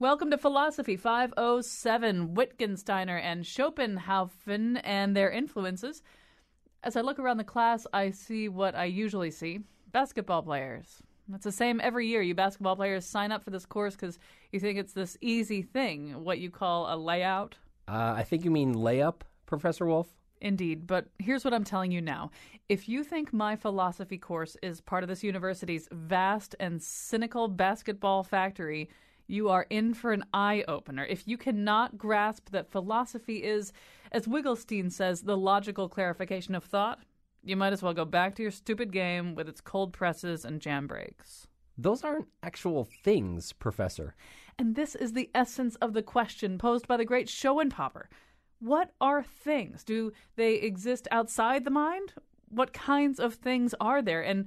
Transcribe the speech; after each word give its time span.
Welcome 0.00 0.30
to 0.30 0.38
Philosophy 0.38 0.94
507, 0.94 2.36
Wittgensteiner 2.36 3.20
and 3.20 3.44
Schopenhauer 3.44 4.30
and 4.84 5.16
their 5.16 5.28
influences. 5.28 6.04
As 6.84 6.94
I 6.94 7.00
look 7.00 7.18
around 7.18 7.38
the 7.38 7.44
class, 7.44 7.84
I 7.92 8.12
see 8.12 8.48
what 8.48 8.76
I 8.76 8.84
usually 8.84 9.32
see 9.32 9.58
basketball 9.90 10.42
players. 10.42 11.02
It's 11.34 11.42
the 11.42 11.50
same 11.50 11.80
every 11.82 12.06
year. 12.06 12.22
You 12.22 12.36
basketball 12.36 12.76
players 12.76 13.06
sign 13.06 13.32
up 13.32 13.42
for 13.42 13.50
this 13.50 13.66
course 13.66 13.96
because 13.96 14.20
you 14.52 14.60
think 14.60 14.78
it's 14.78 14.92
this 14.92 15.16
easy 15.20 15.62
thing, 15.62 16.22
what 16.22 16.38
you 16.38 16.48
call 16.48 16.94
a 16.94 16.96
layout. 16.96 17.56
Uh, 17.88 18.14
I 18.18 18.22
think 18.22 18.44
you 18.44 18.52
mean 18.52 18.76
layup, 18.76 19.22
Professor 19.46 19.84
Wolf. 19.84 20.06
Indeed, 20.40 20.86
but 20.86 21.08
here's 21.18 21.44
what 21.44 21.52
I'm 21.52 21.64
telling 21.64 21.90
you 21.90 22.00
now. 22.00 22.30
If 22.68 22.88
you 22.88 23.02
think 23.02 23.32
my 23.32 23.56
philosophy 23.56 24.16
course 24.16 24.56
is 24.62 24.80
part 24.80 25.02
of 25.02 25.08
this 25.08 25.24
university's 25.24 25.88
vast 25.90 26.54
and 26.60 26.80
cynical 26.80 27.48
basketball 27.48 28.22
factory, 28.22 28.88
you 29.28 29.50
are 29.50 29.66
in 29.70 29.94
for 29.94 30.12
an 30.12 30.24
eye 30.32 30.64
opener. 30.66 31.04
If 31.04 31.28
you 31.28 31.36
cannot 31.36 31.98
grasp 31.98 32.50
that 32.50 32.70
philosophy 32.70 33.44
is, 33.44 33.72
as 34.10 34.26
Wittgenstein 34.26 34.90
says, 34.90 35.22
the 35.22 35.36
logical 35.36 35.88
clarification 35.88 36.54
of 36.54 36.64
thought, 36.64 36.98
you 37.44 37.54
might 37.54 37.72
as 37.72 37.82
well 37.82 37.94
go 37.94 38.04
back 38.04 38.34
to 38.34 38.42
your 38.42 38.50
stupid 38.50 38.90
game 38.90 39.34
with 39.34 39.48
its 39.48 39.60
cold 39.60 39.92
presses 39.92 40.44
and 40.44 40.60
jam 40.60 40.86
breaks. 40.86 41.46
Those 41.76 42.02
aren't 42.02 42.28
actual 42.42 42.88
things, 43.04 43.52
Professor. 43.52 44.14
And 44.58 44.74
this 44.74 44.96
is 44.96 45.12
the 45.12 45.30
essence 45.34 45.76
of 45.76 45.92
the 45.92 46.02
question 46.02 46.58
posed 46.58 46.88
by 46.88 46.96
the 46.96 47.04
great 47.04 47.28
Schopenhauer. 47.28 48.08
What 48.58 48.90
are 49.00 49.22
things? 49.22 49.84
Do 49.84 50.12
they 50.34 50.54
exist 50.54 51.06
outside 51.12 51.64
the 51.64 51.70
mind? 51.70 52.14
What 52.48 52.72
kinds 52.72 53.20
of 53.20 53.34
things 53.34 53.74
are 53.80 54.02
there? 54.02 54.22
And 54.22 54.46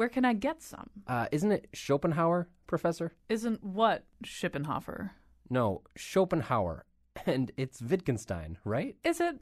where 0.00 0.08
can 0.08 0.24
I 0.24 0.32
get 0.32 0.62
some? 0.62 0.88
Uh, 1.06 1.26
isn't 1.30 1.52
it 1.52 1.68
Schopenhauer, 1.74 2.48
Professor? 2.66 3.12
Isn't 3.28 3.62
what 3.62 4.06
Schopenhauer? 4.24 5.10
No, 5.50 5.82
Schopenhauer. 5.94 6.86
And 7.26 7.52
it's 7.58 7.82
Wittgenstein, 7.82 8.56
right? 8.64 8.96
Is 9.04 9.20
it? 9.20 9.40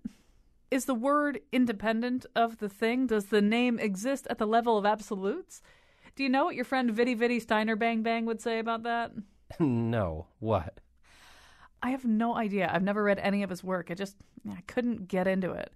Is 0.69 0.87
the 0.87 0.95
word 0.95 1.39
independent 1.53 2.27
of 2.35 2.59
the 2.59 2.69
thing? 2.69 3.07
Does 3.07 3.27
the 3.27 3.41
name 3.41 3.79
exist 3.79 4.27
at 4.29 4.39
the 4.39 4.49
level 4.49 4.77
of 4.77 4.85
absolutes? 4.85 5.63
Do 6.17 6.25
you 6.25 6.29
know 6.29 6.47
what 6.47 6.57
your 6.57 6.65
friend 6.65 6.91
Vitty 6.91 7.15
Vitty 7.15 7.39
Steiner 7.39 7.77
Bang 7.77 8.03
Bang 8.03 8.27
would 8.27 8.41
say 8.41 8.59
about 8.59 8.83
that? 8.83 9.13
no. 9.61 10.27
What? 10.41 10.81
I 11.85 11.91
have 11.91 12.05
no 12.05 12.35
idea. 12.35 12.69
I've 12.73 12.83
never 12.83 13.05
read 13.05 13.21
any 13.21 13.45
of 13.45 13.51
his 13.51 13.63
work. 13.63 13.93
I 13.93 13.95
just 13.95 14.17
I 14.51 14.63
couldn't 14.67 15.07
get 15.07 15.29
into 15.29 15.53
it. 15.53 15.73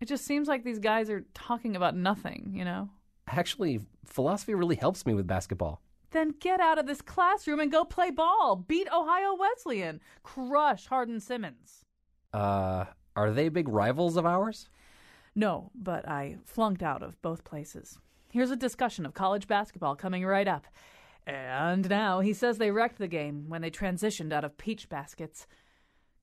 It 0.00 0.08
just 0.08 0.24
seems 0.24 0.48
like 0.48 0.64
these 0.64 0.78
guys 0.78 1.10
are 1.10 1.26
talking 1.34 1.76
about 1.76 1.94
nothing, 1.94 2.52
you 2.54 2.64
know? 2.64 2.88
Actually, 3.28 3.80
philosophy 4.04 4.54
really 4.54 4.76
helps 4.76 5.04
me 5.04 5.14
with 5.14 5.26
basketball. 5.26 5.82
Then 6.12 6.34
get 6.40 6.60
out 6.60 6.78
of 6.78 6.86
this 6.86 7.02
classroom 7.02 7.60
and 7.60 7.70
go 7.72 7.84
play 7.84 8.10
ball. 8.10 8.56
Beat 8.56 8.88
Ohio 8.92 9.34
Wesleyan. 9.34 10.00
Crush 10.22 10.86
Hardin 10.86 11.20
Simmons. 11.20 11.82
Uh, 12.32 12.84
are 13.14 13.32
they 13.32 13.48
big 13.48 13.68
rivals 13.68 14.16
of 14.16 14.24
ours? 14.24 14.68
No, 15.34 15.70
but 15.74 16.08
I 16.08 16.36
flunked 16.44 16.82
out 16.82 17.02
of 17.02 17.20
both 17.20 17.44
places. 17.44 17.98
Here's 18.32 18.50
a 18.50 18.56
discussion 18.56 19.04
of 19.04 19.14
college 19.14 19.46
basketball 19.46 19.96
coming 19.96 20.24
right 20.24 20.48
up. 20.48 20.66
And 21.26 21.90
now 21.90 22.20
he 22.20 22.32
says 22.32 22.58
they 22.58 22.70
wrecked 22.70 22.98
the 22.98 23.08
game 23.08 23.48
when 23.48 23.60
they 23.60 23.70
transitioned 23.70 24.32
out 24.32 24.44
of 24.44 24.56
peach 24.56 24.88
baskets. 24.88 25.46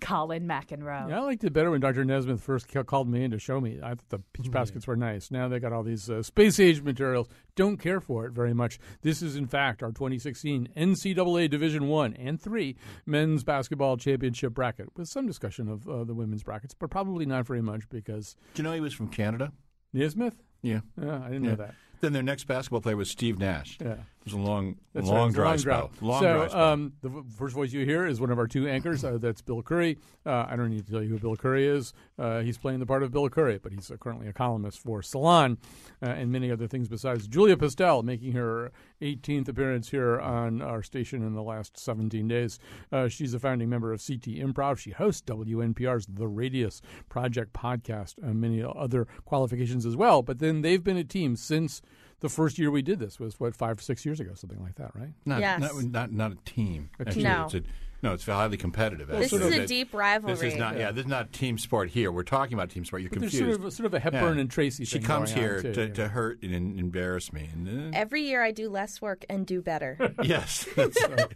Colin 0.04 0.48
McEnroe. 0.48 1.10
Yeah, 1.10 1.20
I 1.20 1.22
liked 1.24 1.44
it 1.44 1.54
better 1.54 1.72
when 1.72 1.82
Dr. 1.82 2.04
Naismith 2.06 2.42
first 2.42 2.68
called 2.86 3.08
me 3.10 3.24
in 3.24 3.32
to 3.32 3.40
show 3.40 3.60
me. 3.60 3.80
I 3.82 3.90
thought 3.90 4.10
the 4.10 4.20
peach 4.34 4.52
baskets 4.52 4.86
were 4.86 4.96
nice. 4.96 5.32
Now 5.32 5.48
they 5.48 5.60
got 5.60 5.74
all 5.74 5.84
these 5.84 6.10
uh, 6.10 6.22
space 6.24 6.60
age 6.60 6.82
materials. 6.82 7.28
Don't 7.56 7.78
care 7.78 8.00
for 8.02 8.26
it 8.26 8.32
very 8.34 8.54
much. 8.54 8.80
This 9.02 9.22
is, 9.22 9.36
in 9.36 9.48
fact, 9.48 9.82
our 9.84 9.92
2016 9.92 10.70
NCAA 10.76 11.50
Division 11.50 11.88
One 11.88 12.14
and 12.16 12.40
Three 12.42 12.76
men's 13.06 13.44
basketball 13.44 13.98
championship 13.98 14.54
bracket 14.54 14.90
with 14.98 15.08
some 15.08 15.26
discussion 15.28 15.68
of 15.70 15.88
uh, 15.88 16.04
the 16.04 16.14
women's 16.14 16.44
brackets, 16.44 16.74
but 16.74 16.90
probably 16.90 17.26
not 17.26 17.46
very 17.48 17.62
much 17.62 17.88
because. 17.90 18.36
Do 18.54 18.62
you 18.62 18.68
know 18.68 18.74
he 18.74 18.82
was 18.82 18.94
from 18.94 19.08
Canada? 19.08 19.52
Naismith? 19.94 20.36
Yeah. 20.62 20.80
Yeah, 21.02 21.18
I 21.24 21.28
didn't 21.30 21.44
Yeah. 21.44 21.50
know 21.52 21.56
that. 21.58 21.76
Then 22.02 22.12
their 22.14 22.24
next 22.24 22.46
basketball 22.46 22.82
player 22.82 22.98
was 22.98 23.10
Steve 23.10 23.40
Nash. 23.40 23.78
Yeah. 23.82 23.96
It 24.26 24.32
was 24.32 24.34
a 24.36 24.38
long, 24.38 24.78
That's 24.94 25.08
long 25.08 25.18
right. 25.18 25.26
It's 25.28 25.36
dry 25.36 25.46
long 25.50 25.58
spell. 25.58 25.78
drought. 25.80 25.92
Long 26.02 26.22
so, 26.22 26.34
dry 26.38 26.48
spell. 26.48 26.62
Um, 26.64 26.94
the 27.02 27.24
first 27.38 27.54
voice 27.54 27.74
you 27.74 27.84
hear 27.86 28.06
is 28.06 28.22
one 28.22 28.32
of 28.32 28.40
our 28.40 28.48
two 28.48 28.70
anchors. 28.70 29.04
Uh, 29.04 29.18
that's 29.20 29.42
Bill 29.42 29.62
Curry. 29.62 29.98
Uh, 30.26 30.46
I 30.48 30.56
don't 30.56 30.70
need 30.70 30.86
to 30.86 30.92
tell 30.94 31.04
you 31.04 31.10
who 31.10 31.20
Bill 31.20 31.36
Curry 31.36 31.68
is. 31.68 31.92
Uh, 32.18 32.40
he's 32.40 32.58
playing 32.58 32.80
the 32.80 32.86
part 32.86 33.04
of 33.04 33.12
Bill 33.12 33.28
Curry, 33.28 33.60
but 33.62 33.74
he's 33.74 33.92
uh, 33.92 33.98
currently 33.98 34.30
a 34.30 34.34
columnist 34.34 34.80
for 34.80 35.02
Salon 35.02 35.58
uh, 36.02 36.06
and 36.06 36.32
many 36.32 36.50
other 36.50 36.68
things 36.68 36.88
besides. 36.88 37.28
Julia 37.28 37.58
Pistel 37.58 38.02
making 38.02 38.32
her 38.32 38.72
18th 39.02 39.50
appearance 39.50 39.90
here 39.90 40.22
on 40.22 40.62
our 40.62 40.82
station 40.82 41.22
in 41.22 41.34
the 41.34 41.44
last 41.44 41.78
17 41.78 42.26
days. 42.30 42.60
Uh, 42.94 43.10
she's 43.10 43.34
a 43.34 43.40
founding 43.40 43.70
member 43.70 43.92
of 43.92 44.02
CT 44.06 44.38
Improv. 44.38 44.78
She 44.78 44.92
hosts 44.92 45.22
WNPR's 45.24 46.06
The 46.06 46.30
Radius 46.30 46.82
Project 47.10 47.52
podcast 47.52 48.16
and 48.24 48.40
many 48.40 48.64
other 48.64 49.06
qualifications 49.26 49.86
as 49.86 49.98
well. 49.98 50.22
But 50.22 50.40
then 50.40 50.62
they've 50.62 50.84
been 50.84 50.96
a 50.96 51.04
team 51.04 51.36
since 51.36 51.82
the 52.24 52.30
first 52.30 52.58
year 52.58 52.72
we 52.72 52.82
did 52.82 52.98
this 53.00 53.20
was 53.20 53.38
what 53.40 53.54
five 53.56 53.80
six 53.82 54.06
years 54.06 54.20
ago 54.20 54.32
something 54.34 54.60
like 54.64 54.76
that 54.76 54.92
right 54.96 55.12
not, 55.26 55.42
Yes. 55.42 55.60
not, 55.62 55.84
not, 55.84 56.12
not 56.12 56.32
a 56.32 56.38
team. 56.46 56.90
A 57.00 57.02
Actually, 57.08 57.24
No. 57.26 57.44
It's 57.46 57.54
a, 57.54 57.62
no, 58.02 58.14
it's 58.14 58.26
highly 58.26 58.58
competitive. 58.58 59.08
This 59.08 59.32
is 59.32 59.42
a 59.46 59.50
That- 59.60 59.68
deep 59.68 59.94
rivalry. 59.94 60.34
This 60.36 60.54
is 60.54 60.60
not. 60.60 60.78
Yeah, 60.78 60.92
this 60.92 61.06
is 61.06 61.10
not 61.10 61.32
team 61.32 61.58
sport 61.58 61.90
here. 61.90 62.12
We're 62.12 62.24
talking 62.24 62.54
about 62.54 62.70
team 62.70 62.84
sport. 62.84 63.02
You're 63.02 63.10
But 63.10 63.20
there's 63.22 63.32
confused. 63.32 63.60
sort 63.62 63.68
of, 63.68 63.74
sort 63.74 63.86
of 63.88 63.94
a 63.94 64.00
Hepburn 64.00 64.36
Yeah. 64.36 64.42
and 64.42 64.52
Tracy 64.52 64.84
She 64.84 64.98
thing 64.98 65.04
comes 65.08 65.34
going 65.34 65.44
on, 65.46 65.50
here 65.52 65.62
too, 65.62 65.74
to, 65.74 65.88
yeah. 65.88 65.94
to 65.94 66.08
hurt 66.10 66.44
and 66.44 66.80
embarrass 66.80 67.32
me. 67.32 67.50
And, 67.54 67.94
uh, 67.94 67.98
Every 67.98 68.24
year 68.24 68.42
I 68.44 68.52
do 68.52 68.70
less 68.70 69.02
work 69.02 69.24
and 69.30 69.46
do 69.48 69.62
better. 69.62 69.98
yes, 70.24 70.68
that's 70.76 71.02
right. 71.02 71.34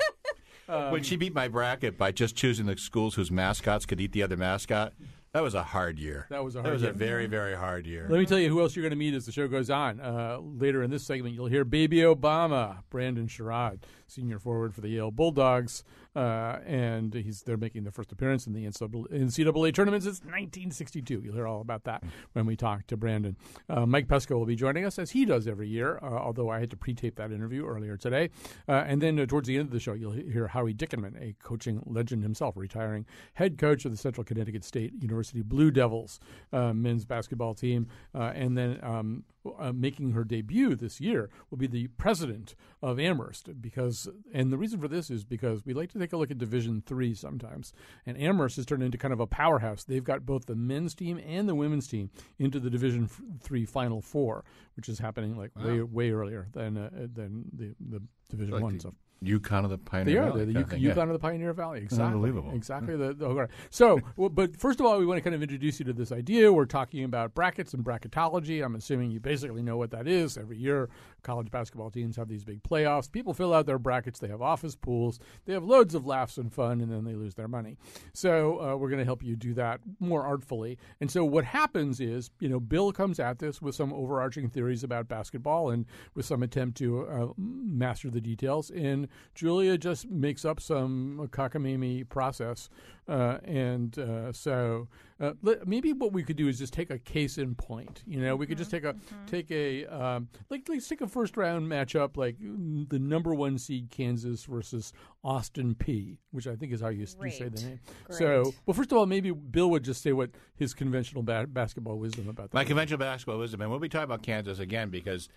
Um, 0.68 0.92
when 0.92 1.04
she 1.04 1.16
beat 1.16 1.34
my 1.34 1.48
bracket 1.48 1.98
by 1.98 2.12
just 2.12 2.36
choosing 2.36 2.66
the 2.66 2.76
schools 2.78 3.16
whose 3.16 3.32
mascots 3.32 3.86
could 3.86 4.02
eat 4.02 4.12
the 4.12 4.24
other 4.24 4.36
mascot, 4.36 4.92
that 5.38 5.44
was 5.44 5.54
a 5.54 5.62
hard 5.62 6.00
year. 6.00 6.26
That 6.32 6.44
was 6.44 6.56
a 6.56 6.64
That 6.64 6.74
was 6.74 6.82
year. 6.82 6.90
a 6.90 6.94
very, 6.96 7.28
very 7.28 7.56
hard 7.56 7.86
year. 7.86 8.08
Let 8.10 8.18
me 8.20 8.26
tell 8.26 8.40
you 8.40 8.50
who 8.50 8.60
else 8.60 8.76
you're 8.76 8.82
going 8.82 8.90
to 8.90 8.96
meet 8.96 9.14
as 9.14 9.28
the 9.28 9.32
show 9.32 9.48
goes 9.48 9.70
on. 9.70 10.00
Uh, 10.00 10.40
later 10.42 10.82
in 10.82 10.90
this 10.90 11.04
segment, 11.06 11.36
you'll 11.36 11.46
hear 11.46 11.64
Baby 11.64 11.98
Obama, 11.98 12.78
Brandon 12.90 13.28
Sherrod, 13.28 13.84
senior 14.08 14.40
forward 14.40 14.74
for 14.74 14.82
the 14.82 14.90
Yale 14.90 15.12
Bulldogs, 15.12 15.84
uh, 16.18 16.60
and 16.66 17.14
he's 17.14 17.44
they're 17.44 17.58
making 17.58 17.84
their 17.84 17.92
first 17.92 18.12
appearance 18.12 18.48
in 18.48 18.54
the 18.54 18.66
NCAA, 18.66 19.74
tournament 19.74 20.04
since 20.04 20.20
1962. 20.22 21.22
You'll 21.24 21.36
hear 21.36 21.48
all 21.48 21.62
about 21.62 21.84
that 21.84 22.04
when 22.34 22.48
we 22.48 22.56
talk 22.56 22.88
to 22.88 22.98
Brandon. 22.98 23.38
Uh, 23.70 23.86
Mike 23.86 24.08
Pesca 24.08 24.36
will 24.36 24.48
be 24.48 24.56
joining 24.56 24.84
us 24.84 24.98
as 24.98 25.12
he 25.12 25.26
does 25.26 25.48
every 25.48 25.68
year, 25.68 26.00
uh, 26.02 26.08
although 26.08 26.50
I 26.50 26.60
had 26.60 26.72
to 26.72 26.78
pre-tape 26.78 27.18
that 27.18 27.32
interview 27.32 27.66
earlier 27.66 27.98
today. 27.98 28.32
Uh, 28.68 28.84
and 28.88 29.00
then 29.00 29.20
uh, 29.20 29.28
towards 29.28 29.48
the 29.48 29.58
end 29.58 29.68
of 29.68 29.72
the 29.72 29.80
show, 29.80 29.94
you'll 29.94 30.14
hear 30.14 30.48
Howie 30.48 30.74
Dickenman, 30.74 31.22
a 31.22 31.36
coaching 31.44 31.84
legend 31.86 32.24
himself, 32.24 32.58
retiring 32.58 33.06
head 33.36 33.60
coach 33.60 33.86
of 33.86 33.92
the 33.92 33.98
Central 33.98 34.24
Connecticut 34.24 34.64
State 34.64 34.94
University 35.00 35.44
Blue 35.44 35.70
Devils 35.70 36.20
uh, 36.52 36.74
men's 36.74 37.06
basketball 37.06 37.54
team, 37.54 37.88
uh, 38.16 38.32
and 38.34 38.58
then 38.58 38.80
um, 38.82 39.24
uh, 39.60 39.72
making 39.74 40.12
her 40.12 40.24
debut 40.24 40.76
this 40.76 41.00
year 41.00 41.30
will 41.50 41.58
be 41.58 41.68
the 41.68 41.88
president 41.88 42.56
of 42.82 43.00
Amherst. 43.00 43.62
Because, 43.62 44.08
and 44.34 44.52
the 44.52 44.58
reason 44.58 44.80
for 44.80 44.88
this 44.88 45.10
is 45.10 45.24
because 45.24 45.66
we 45.66 45.74
like 45.74 45.92
to 45.92 46.00
take 46.00 46.14
a 46.14 46.18
look 46.18 46.32
at 46.32 46.38
Division 46.38 46.84
Three 46.86 47.14
sometimes, 47.14 47.74
and 48.06 48.20
Amherst 48.20 48.56
has 48.58 48.66
turned 48.66 48.84
into 48.84 48.98
kind 48.98 49.14
of 49.14 49.20
a 49.20 49.28
powerhouse. 49.28 49.84
They've 49.84 50.04
got 50.04 50.26
both 50.26 50.46
the 50.46 50.56
men's 50.56 50.94
team 50.94 51.20
and 51.26 51.48
the 51.48 51.56
women's 51.56 51.88
team 51.88 52.10
into 52.38 52.60
the 52.60 52.70
Division 52.70 53.10
Three 53.42 53.66
Final 53.66 54.02
Four, 54.02 54.44
which 54.76 54.90
is 54.90 55.00
happening 55.00 55.38
like 55.38 55.52
way 55.56 55.82
way 55.82 56.12
earlier 56.12 56.48
than 56.54 56.78
uh, 56.78 56.90
than 56.92 57.46
the 57.54 57.76
the 57.80 58.02
Division 58.30 58.54
Like 58.54 58.64
One 58.64 58.80
stuff. 58.80 58.96
UConn 59.24 59.64
of 59.64 59.70
the 59.70 59.78
Pioneer 59.78 60.14
They 60.14 60.18
are. 60.20 60.26
Valley 60.32 60.38
They're 60.38 60.46
the 60.46 60.54
kind 60.54 60.64
of 60.64 60.70
thing, 60.70 60.80
UConn, 60.82 60.96
yeah. 60.96 61.04
Of 61.04 61.10
the 61.10 61.20
Pioneer 61.20 61.54
Valley. 61.54 61.80
Exactly. 61.80 62.06
Unbelievable. 62.06 62.52
Exactly. 62.54 62.94
Hmm. 62.94 63.02
The, 63.02 63.14
the, 63.14 63.26
okay. 63.26 63.54
So, 63.70 64.00
well, 64.16 64.30
but 64.30 64.56
first 64.58 64.80
of 64.80 64.86
all, 64.86 65.00
we 65.00 65.06
want 65.06 65.18
to 65.18 65.22
kind 65.22 65.36
of 65.36 65.42
introduce 65.42 65.80
you 65.80 65.86
to 65.86 65.94
this 65.94 66.12
idea. 66.12 66.52
We're 66.54 66.66
talking 66.66 67.04
about 67.04 67.34
brackets 67.34 67.74
and 67.74 67.84
bracketology. 67.84 68.64
I'm 68.64 68.76
assuming 68.76 69.12
you 69.12 69.20
basically 69.20 69.62
know 69.62 69.78
what 69.78 69.92
that 69.92 70.08
is. 70.08 70.38
Every 70.38 70.58
year, 70.58 70.90
college 71.24 71.52
basketball 71.52 71.90
teams 71.90 72.16
have 72.16 72.28
these 72.28 72.44
big 72.44 72.64
playoffs. 72.64 73.12
People 73.12 73.34
fill 73.34 73.54
out 73.54 73.66
their 73.66 73.80
brackets. 73.80 74.20
They 74.20 74.28
have 74.28 74.42
office 74.42 74.76
pools. 74.76 75.20
They 75.46 75.54
have 75.54 75.64
loads 75.64 75.96
of 75.96 76.06
laughs 76.06 76.38
and 76.38 76.52
fun, 76.54 76.82
and 76.82 76.92
then 76.92 77.04
they 77.04 77.16
lose 77.16 77.36
their 77.36 77.48
money. 77.48 77.78
So, 78.14 78.62
uh, 78.62 78.76
we're 78.76 78.90
going 78.90 79.00
to 79.00 79.06
help 79.06 79.24
you 79.24 79.36
do 79.36 79.54
that 79.56 79.82
more 80.00 80.24
artfully. 80.24 80.78
And 81.02 81.10
so, 81.12 81.26
what 81.26 81.46
happens 81.46 82.00
is, 82.00 82.32
you 82.40 82.50
know, 82.50 82.60
Bill 82.60 82.92
comes 82.92 83.20
at 83.20 83.40
this 83.40 83.62
with 83.62 83.76
some 83.76 83.94
overarching 83.94 84.50
theories 84.50 84.84
about 84.84 85.08
basketball 85.08 85.70
and 85.70 85.86
with 86.16 86.26
some 86.26 86.44
attempt 86.44 86.78
to 86.78 87.08
uh, 87.08 87.28
master 87.38 88.10
the 88.10 88.22
details. 88.22 88.70
And 88.72 89.08
Julia 89.36 89.78
just 89.78 90.10
makes 90.10 90.46
up 90.46 90.60
some 90.60 91.30
cockamamie 91.32 92.08
process, 92.10 92.70
uh, 93.08 93.38
and 93.44 93.98
uh, 93.98 94.32
so 94.32 94.88
uh, 95.20 95.34
let, 95.42 95.68
maybe 95.68 95.94
what 95.94 96.14
we 96.14 96.24
could 96.24 96.36
do 96.36 96.48
is 96.48 96.60
just 96.60 96.74
take 96.74 96.92
a 96.92 97.00
case 97.00 97.38
in 97.38 97.56
point. 97.56 98.04
You 98.06 98.22
know, 98.22 98.36
we 98.36 98.46
could 98.46 98.58
just 98.58 98.70
take 98.70 98.84
a 98.84 98.96
take 99.26 99.50
a 99.50 99.86
um, 99.86 100.28
like 100.50 100.68
let's 100.70 100.88
take 100.88 101.02
a 101.02 101.08
first 101.08 101.38
round 101.38 101.68
matchup 101.68 102.18
like 102.18 102.38
the 102.40 103.00
number 103.00 103.34
one 103.34 103.58
seed 103.58 103.90
Kansas 103.90 104.46
versus 104.46 104.94
Austin 105.24 105.74
Peay, 105.74 106.18
which 106.32 106.46
I 106.46 106.56
think 106.56 106.72
is 106.72 106.82
how 106.82 106.90
you, 106.90 107.00
you 107.00 107.32
say 107.32 107.50
the 107.50 107.62
name. 107.62 107.80
Great. 108.06 108.18
So, 108.18 108.54
well, 108.66 108.76
first 108.76 108.92
of 108.92 108.98
all, 108.98 109.08
maybe 109.08 109.32
Bill 109.32 109.70
would 109.72 109.84
just 109.84 110.04
say 110.04 110.14
what 110.14 110.30
his 110.56 110.74
conventional 110.74 111.24
ba- 111.24 111.48
basketball 111.48 111.98
wisdom 111.98 112.30
about 112.30 112.52
that. 112.52 112.56
My 112.56 112.64
conventional 112.64 113.00
basketball 113.00 113.40
wisdom, 113.40 113.62
and 113.62 113.72
we'll 113.72 113.80
be 113.80 113.90
talking 113.90 114.04
about 114.04 114.22
Kansas 114.22 114.60
again 114.60 114.90
because 114.90 115.30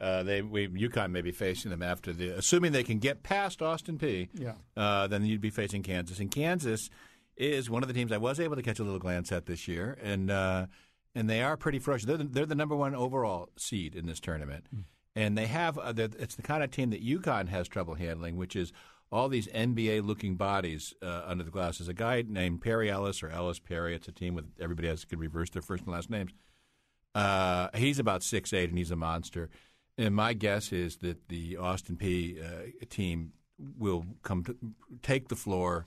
uh, 0.00 0.22
they 0.22 0.40
we 0.40 0.68
UConn 0.68 1.10
may 1.10 1.20
be 1.22 1.32
facing 1.32 1.70
them 1.70 1.82
after 1.82 2.12
the 2.12 2.30
assuming 2.30 2.72
they 2.72 2.82
can 2.82 2.98
get 2.98 3.22
past 3.22 3.60
Austin 3.60 3.98
Peay. 3.98 4.28
Yeah. 4.32 4.54
Uh, 4.76 5.06
then 5.06 5.26
you'd 5.26 5.40
be 5.40 5.50
facing 5.50 5.82
Kansas, 5.82 6.18
and 6.18 6.30
Kansas 6.30 6.88
is 7.38 7.70
one 7.70 7.82
of 7.82 7.88
the 7.88 7.94
teams 7.94 8.12
I 8.12 8.18
was 8.18 8.40
able 8.40 8.56
to 8.56 8.62
catch 8.62 8.78
a 8.78 8.84
little 8.84 8.98
glance 8.98 9.32
at 9.32 9.46
this 9.46 9.68
year, 9.68 9.96
and 10.02 10.30
uh, 10.30 10.66
and 11.14 11.30
they 11.30 11.42
are 11.42 11.56
pretty 11.56 11.78
ferocious. 11.78 12.06
They're 12.06 12.16
the, 12.16 12.24
they're 12.24 12.46
the 12.46 12.54
number 12.54 12.76
one 12.76 12.94
overall 12.94 13.48
seed 13.56 13.94
in 13.94 14.06
this 14.06 14.20
tournament, 14.20 14.66
and 15.16 15.38
they 15.38 15.46
have 15.46 15.78
uh, 15.78 15.92
it's 15.96 16.34
the 16.34 16.42
kind 16.42 16.62
of 16.62 16.70
team 16.70 16.90
that 16.90 17.04
UConn 17.04 17.48
has 17.48 17.68
trouble 17.68 17.94
handling, 17.94 18.36
which 18.36 18.56
is. 18.56 18.72
All 19.10 19.30
these 19.30 19.46
NBA-looking 19.46 20.34
bodies 20.34 20.92
uh, 21.00 21.22
under 21.24 21.42
the 21.42 21.50
glass. 21.50 21.78
There's 21.78 21.88
a 21.88 21.94
guy 21.94 22.24
named 22.28 22.60
Perry 22.60 22.90
Ellis 22.90 23.22
or 23.22 23.30
Ellis 23.30 23.58
Perry. 23.58 23.94
It's 23.94 24.06
a 24.06 24.12
team 24.12 24.34
with 24.34 24.44
everybody 24.60 24.88
has 24.88 25.06
can 25.06 25.18
reverse 25.18 25.48
their 25.48 25.62
first 25.62 25.84
and 25.84 25.94
last 25.94 26.10
names. 26.10 26.32
Uh, 27.14 27.68
he's 27.74 27.98
about 27.98 28.22
six 28.22 28.52
eight, 28.52 28.68
and 28.68 28.76
he's 28.76 28.90
a 28.90 28.96
monster. 28.96 29.48
And 29.96 30.14
my 30.14 30.32
guess 30.32 30.72
is 30.72 30.98
that 30.98 31.28
the 31.28 31.56
Austin 31.56 31.96
Peay 31.96 32.38
uh, 32.40 32.84
team 32.88 33.32
will 33.58 34.04
come 34.22 34.44
to 34.44 34.56
take 35.02 35.28
the 35.28 35.36
floor, 35.36 35.86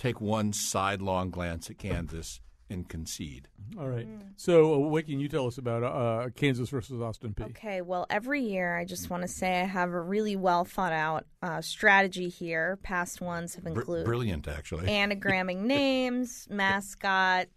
take 0.00 0.20
one 0.20 0.52
sidelong 0.52 1.30
glance 1.30 1.68
at 1.70 1.78
Kansas, 1.78 2.40
and 2.70 2.88
concede. 2.88 3.48
All 3.78 3.88
right. 3.88 4.06
So, 4.36 4.74
uh, 4.74 4.78
what 4.78 5.06
can 5.06 5.20
you 5.20 5.28
tell 5.28 5.46
us 5.46 5.58
about 5.58 5.82
uh, 5.82 6.30
Kansas 6.36 6.70
versus 6.70 7.00
Austin 7.00 7.34
Peay? 7.34 7.46
Okay, 7.50 7.82
well, 7.82 8.06
every 8.08 8.42
year 8.42 8.76
I 8.76 8.84
just 8.84 9.10
want 9.10 9.22
to 9.22 9.28
say 9.28 9.60
I 9.60 9.64
have 9.64 9.90
a 9.90 10.00
really 10.00 10.36
well 10.36 10.64
thought 10.64 10.92
out 10.92 11.26
uh, 11.42 11.60
strategy 11.60 12.28
here. 12.28 12.78
Past 12.82 13.20
ones 13.20 13.56
have 13.56 13.64
Br- 13.64 13.70
included 13.70 14.04
brilliant, 14.06 14.48
actually. 14.48 14.86
anagramming 14.86 15.58
names, 15.62 16.46
mascot, 16.48 17.48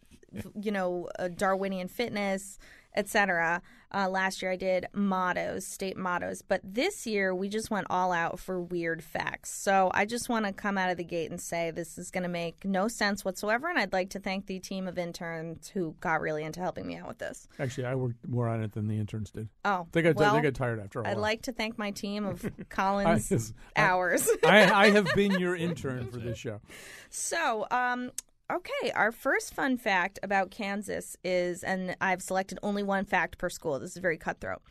you 0.60 0.72
know, 0.72 1.10
uh, 1.20 1.28
Darwinian 1.30 1.88
fitness, 1.88 2.58
etc. 2.96 3.62
Uh, 3.92 4.10
last 4.10 4.42
year 4.42 4.52
I 4.52 4.56
did 4.56 4.88
mottos, 4.94 5.66
state 5.68 5.98
mottos, 5.98 6.42
but 6.42 6.62
this 6.64 7.06
year 7.06 7.34
we 7.34 7.48
just 7.48 7.70
went 7.70 7.86
all 7.92 8.12
out 8.12 8.40
for 8.40 8.60
weird 8.60 9.04
facts. 9.04 9.52
So 9.54 9.92
I 9.94 10.06
just 10.06 10.30
want 10.30 10.46
to 10.46 10.54
come 10.54 10.78
out 10.80 10.90
of 10.90 10.98
the 10.98 11.04
gate 11.04 11.30
and 11.30 11.40
say 11.40 11.70
this 11.70 11.98
is 12.00 12.10
going 12.10 12.24
to 12.24 12.30
make 12.30 12.66
no 12.66 12.88
sense 12.88 13.24
whatsoever, 13.24 13.70
and 13.70 13.78
I'd 13.78 13.94
like 13.94 14.10
to 14.12 14.20
thank 14.20 14.48
the 14.48 14.60
team 14.60 14.88
of 14.88 14.98
interns 14.98 15.70
who 15.70 15.96
got 16.00 16.22
really 16.22 16.44
into 16.44 16.60
helping 16.60 16.88
me 16.88 16.96
out 16.98 17.08
with 17.08 17.20
this. 17.20 17.48
Actually, 17.60 17.86
I 17.86 17.96
worked 17.96 18.28
more 18.28 18.48
on 18.48 18.64
it 18.64 18.74
than 18.74 18.88
the 18.88 18.98
interns 18.98 19.30
did. 19.32 19.50
Oh, 19.66 19.88
They 19.92 20.02
got 20.02 20.16
well, 20.16 20.36
they 20.36 20.42
got 20.42 20.56
tired 20.56 20.80
after 20.80 21.00
a 21.00 21.04
while. 21.04 21.12
I'd 21.12 21.18
like 21.18 21.44
to 21.44 21.52
thank 21.52 21.78
my 21.78 21.92
team 21.92 22.26
of 22.26 22.46
Collins 22.70 23.54
I- 23.76 23.82
hours. 23.82 24.28
I, 24.44 24.88
I 24.88 24.90
have 24.92 25.08
been 25.16 25.40
your 25.40 25.56
intern 25.56 26.10
for 26.12 26.18
this 26.18 26.38
show. 26.38 26.62
So, 27.16 27.68
um, 27.70 28.10
okay, 28.56 28.92
our 28.92 29.12
first 29.12 29.54
fun 29.54 29.78
fact 29.78 30.20
about 30.24 30.52
Kansas 30.52 31.16
is, 31.24 31.64
and 31.64 31.96
I've 32.02 32.22
selected 32.22 32.60
only 32.64 32.84
one 32.84 33.06
fact 33.06 33.38
per 33.38 33.50
school. 33.50 33.80
This 33.80 33.92
is 33.96 34.02
very 34.02 34.18
cutthroat. 34.18 34.62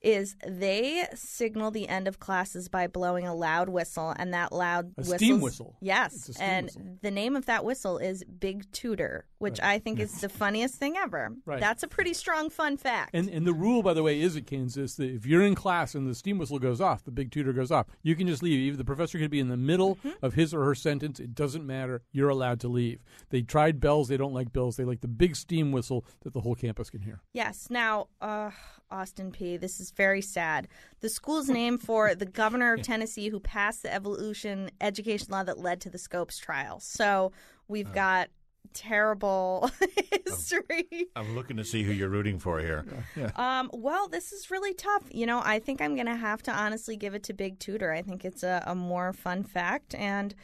Is 0.00 0.34
they 0.44 1.06
signal 1.14 1.70
the 1.70 1.88
end 1.88 2.08
of 2.08 2.18
classes 2.18 2.68
by 2.68 2.88
blowing 2.88 3.24
a 3.26 3.34
loud 3.34 3.68
whistle, 3.68 4.12
and 4.16 4.34
that 4.34 4.50
loud 4.52 4.86
A 4.98 5.00
whistle. 5.02 5.16
steam 5.16 5.40
whistle. 5.40 5.76
Yes, 5.80 6.22
steam 6.24 6.34
and 6.40 6.66
whistle. 6.66 6.82
the 7.02 7.10
name 7.12 7.36
of 7.36 7.46
that 7.46 7.64
whistle 7.64 7.98
is 7.98 8.24
Big 8.24 8.70
Tutor, 8.72 9.26
which 9.42 9.60
I 9.60 9.78
think 9.78 10.00
is 10.00 10.20
the 10.20 10.28
funniest 10.28 10.76
thing 10.76 10.96
ever. 10.96 11.32
Right. 11.44 11.60
That's 11.60 11.82
a 11.82 11.88
pretty 11.88 12.14
strong 12.14 12.48
fun 12.50 12.76
fact. 12.76 13.10
And 13.14 13.28
and 13.28 13.46
the 13.46 13.52
rule, 13.52 13.82
by 13.82 13.92
the 13.94 14.02
way, 14.02 14.20
is 14.20 14.36
at 14.36 14.46
Kansas 14.46 14.94
that 14.96 15.10
if 15.10 15.26
you're 15.26 15.42
in 15.42 15.54
class 15.54 15.94
and 15.94 16.08
the 16.08 16.14
steam 16.14 16.38
whistle 16.38 16.58
goes 16.58 16.80
off, 16.80 17.04
the 17.04 17.10
big 17.10 17.30
tutor 17.30 17.52
goes 17.52 17.70
off, 17.70 17.86
you 18.02 18.14
can 18.16 18.26
just 18.26 18.42
leave. 18.42 18.58
Even 18.60 18.78
the 18.78 18.84
professor 18.84 19.18
could 19.18 19.30
be 19.30 19.40
in 19.40 19.48
the 19.48 19.56
middle 19.56 19.82
Mm-hmm. 19.82 20.24
of 20.24 20.34
his 20.34 20.54
or 20.54 20.64
her 20.64 20.74
sentence. 20.74 21.18
It 21.20 21.34
doesn't 21.34 21.66
matter. 21.66 22.02
You're 22.12 22.28
allowed 22.28 22.60
to 22.60 22.68
leave. 22.68 23.00
They 23.30 23.42
tried 23.42 23.80
bells. 23.80 24.08
They 24.08 24.16
don't 24.16 24.32
like 24.32 24.52
bells. 24.52 24.76
They 24.76 24.84
like 24.84 25.00
the 25.00 25.08
big 25.08 25.36
steam 25.36 25.72
whistle 25.72 26.04
that 26.22 26.32
the 26.32 26.40
whole 26.40 26.54
campus 26.54 26.88
can 26.88 27.00
hear. 27.00 27.20
Yes. 27.32 27.66
Now, 27.68 28.06
uh, 28.20 28.50
Austin 28.90 29.32
Peay. 29.32 29.58
This 29.60 29.80
is 29.80 29.90
very 29.90 30.22
sad. 30.22 30.68
The 31.00 31.08
school's 31.08 31.48
named 31.48 31.82
for 31.88 32.14
the 32.14 32.26
governor 32.26 32.74
of 32.74 32.82
Tennessee 32.82 33.28
who 33.28 33.40
passed 33.40 33.82
the 33.82 33.92
evolution 33.92 34.70
education 34.80 35.28
law 35.30 35.42
that 35.42 35.58
led 35.58 35.80
to 35.82 35.90
the 35.90 35.98
Scopes 35.98 36.38
trial. 36.38 36.78
So 36.80 37.32
we've 37.68 37.92
got 37.92 38.28
terrible 38.72 39.70
history. 40.26 41.08
I'm 41.16 41.34
looking 41.34 41.56
to 41.56 41.64
see 41.64 41.82
who 41.82 41.92
you're 41.92 42.08
rooting 42.08 42.38
for 42.38 42.60
here. 42.60 42.84
Um, 43.36 43.70
well, 43.72 44.08
this 44.08 44.32
is 44.32 44.50
really 44.50 44.74
tough. 44.74 45.04
You 45.10 45.26
know, 45.26 45.40
I 45.44 45.58
think 45.58 45.80
I'm 45.80 45.94
going 45.94 46.06
to 46.06 46.16
have 46.16 46.42
to 46.44 46.52
honestly 46.52 46.96
give 46.96 47.14
it 47.14 47.22
to 47.24 47.32
Big 47.32 47.58
Tutor. 47.58 47.92
I 47.92 48.02
think 48.02 48.24
it's 48.24 48.42
a, 48.42 48.62
a 48.66 48.74
more 48.74 49.12
fun 49.12 49.42
fact. 49.42 49.94
And 49.94 50.34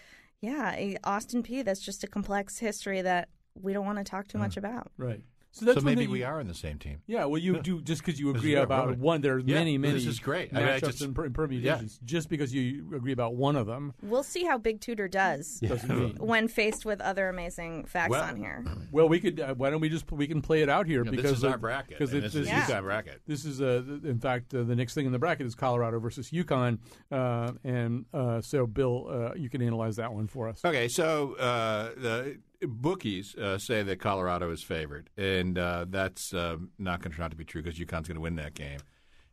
yeah, 0.41 0.75
eh, 0.77 0.97
Austin 1.05 1.43
Peay. 1.43 1.65
That's 1.65 1.81
just 1.81 2.05
a 2.05 2.07
complex 2.07 2.59
history 2.59 3.03
that 3.03 3.29
we 3.55 3.73
don't 3.73 3.85
want 3.85 3.99
to 3.99 4.05
talk 4.05 4.29
too 4.29 4.39
much 4.39 4.57
about. 4.57 4.91
Right. 4.97 5.21
So 5.51 5.61
So 5.61 5.67
that's 5.67 5.77
one 5.77 5.85
maybe 5.87 6.03
thing 6.03 6.11
we 6.11 6.23
are 6.25 6.41
in 6.41 6.47
the 6.47 6.55
same 6.55 6.79
team. 6.79 7.01
Yeah, 7.07 7.25
well, 7.25 7.41
you 7.41 7.59
do 7.63 7.81
just 7.81 8.05
because 8.05 8.21
you 8.21 8.31
agree 8.31 8.55
about 8.55 8.89
right. 8.89 8.99
one. 8.99 9.21
There's 9.23 9.45
Yeah, 9.45 9.55
many, 9.57 9.79
many. 9.79 9.95
this 9.95 10.07
is 10.07 10.21
great. 10.21 10.53
I 10.55 10.59
mean, 10.61 10.69
I 10.69 10.79
just- 10.81 11.01
and, 11.01 11.15
per- 11.15 11.25
and 11.25 11.35
permutations. 11.35 11.99
Just 12.05 12.29
because 12.29 12.53
you 12.55 12.85
agree 12.95 13.13
about 13.13 13.35
one 13.35 13.57
of 13.57 13.67
them 13.67 13.95
We'll 14.03 14.23
see 14.23 14.45
how 14.45 14.59
Big 14.59 14.81
Tutor 14.81 15.09
does. 15.09 15.59
doesn't 15.67 16.21
when 16.21 16.49
faced 16.49 16.85
with 16.85 17.01
other 17.01 17.29
amazing 17.29 17.87
facts 17.87 18.11
Well- 18.11 18.23
on 18.25 18.37
here. 18.37 18.65
Well, 18.91 19.09
we 19.09 19.21
could. 19.21 19.39
Uh, 19.41 19.55
why 19.55 19.69
don't 19.71 19.81
we 19.81 19.89
just 19.91 20.11
we 20.11 20.27
can 20.27 20.41
play 20.41 20.63
it 20.63 20.69
out 20.71 20.87
here 20.87 21.05
Yeah, 21.05 21.11
because 21.11 21.31
this 21.31 21.39
is 21.39 21.45
of- 21.45 21.53
our 21.53 21.59
bracket. 21.59 21.99
Because 21.99 22.11
and 22.13 22.19
it- 22.21 22.23
this 22.23 22.35
is 22.35 22.47
Yeah. 22.47 22.63
UConn 22.65 22.83
bracket. 22.85 23.21
This 23.27 23.45
is, 23.45 23.61
uh, 23.61 23.83
in 24.05 24.19
fact, 24.19 24.55
uh, 24.55 24.63
the 24.63 24.75
next 24.77 24.95
thing 24.95 25.05
in 25.07 25.13
the 25.13 25.19
bracket 25.19 25.47
is 25.47 25.55
Colorado 25.55 25.99
versus 26.01 26.31
UConn, 26.31 26.79
uh, 27.13 27.53
and 27.65 28.07
uh, 28.15 28.41
so 28.41 28.67
Bill, 28.67 29.07
uh, 29.11 29.35
you 29.35 29.51
can 29.51 29.61
analyze 29.63 29.97
that 29.97 30.13
one 30.13 30.27
for 30.27 30.49
us. 30.49 30.65
Okay, 30.65 30.89
so 30.89 31.35
uh, 31.35 31.91
the 31.97 32.39
bookies 32.63 33.35
uh, 33.37 33.59
say 33.59 33.83
that 33.83 34.01
Colorado 34.01 34.51
is 34.51 34.63
favored, 34.63 35.11
and 35.17 35.59
uh, 35.59 35.87
that's 35.89 36.35
um 36.35 36.71
not 36.79 37.01
going 37.01 37.11
to 37.13 37.17
turn 37.17 37.25
out 37.25 37.31
to 37.31 37.37
be 37.37 37.45
true 37.45 37.63
because 37.63 37.79
UConn's 37.79 38.09
going 38.09 38.17
to 38.17 38.21
win 38.21 38.37
that 38.37 38.55
game. 38.55 38.81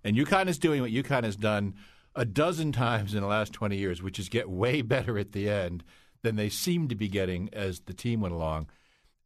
And 0.04 0.16
UConn 0.16 0.48
is 0.48 0.60
doing 0.60 0.82
what 0.82 0.92
UConn 0.92 1.24
has 1.24 1.36
done 1.36 1.74
a 2.16 2.26
dozen 2.26 2.72
times 2.72 3.14
in 3.14 3.22
the 3.22 3.28
last 3.28 3.52
20 3.54 3.76
years, 3.76 4.02
which 4.02 4.20
is 4.20 4.30
get 4.30 4.50
way 4.50 4.82
better 4.94 5.18
at 5.18 5.32
the 5.32 5.50
end 5.50 5.84
than 6.24 6.36
they 6.36 6.50
seemed 6.50 6.90
to 6.90 6.96
be 6.96 7.08
getting 7.08 7.50
as 7.54 7.82
the 7.82 7.94
team 7.94 8.22
went 8.22 8.34
along. 8.34 8.68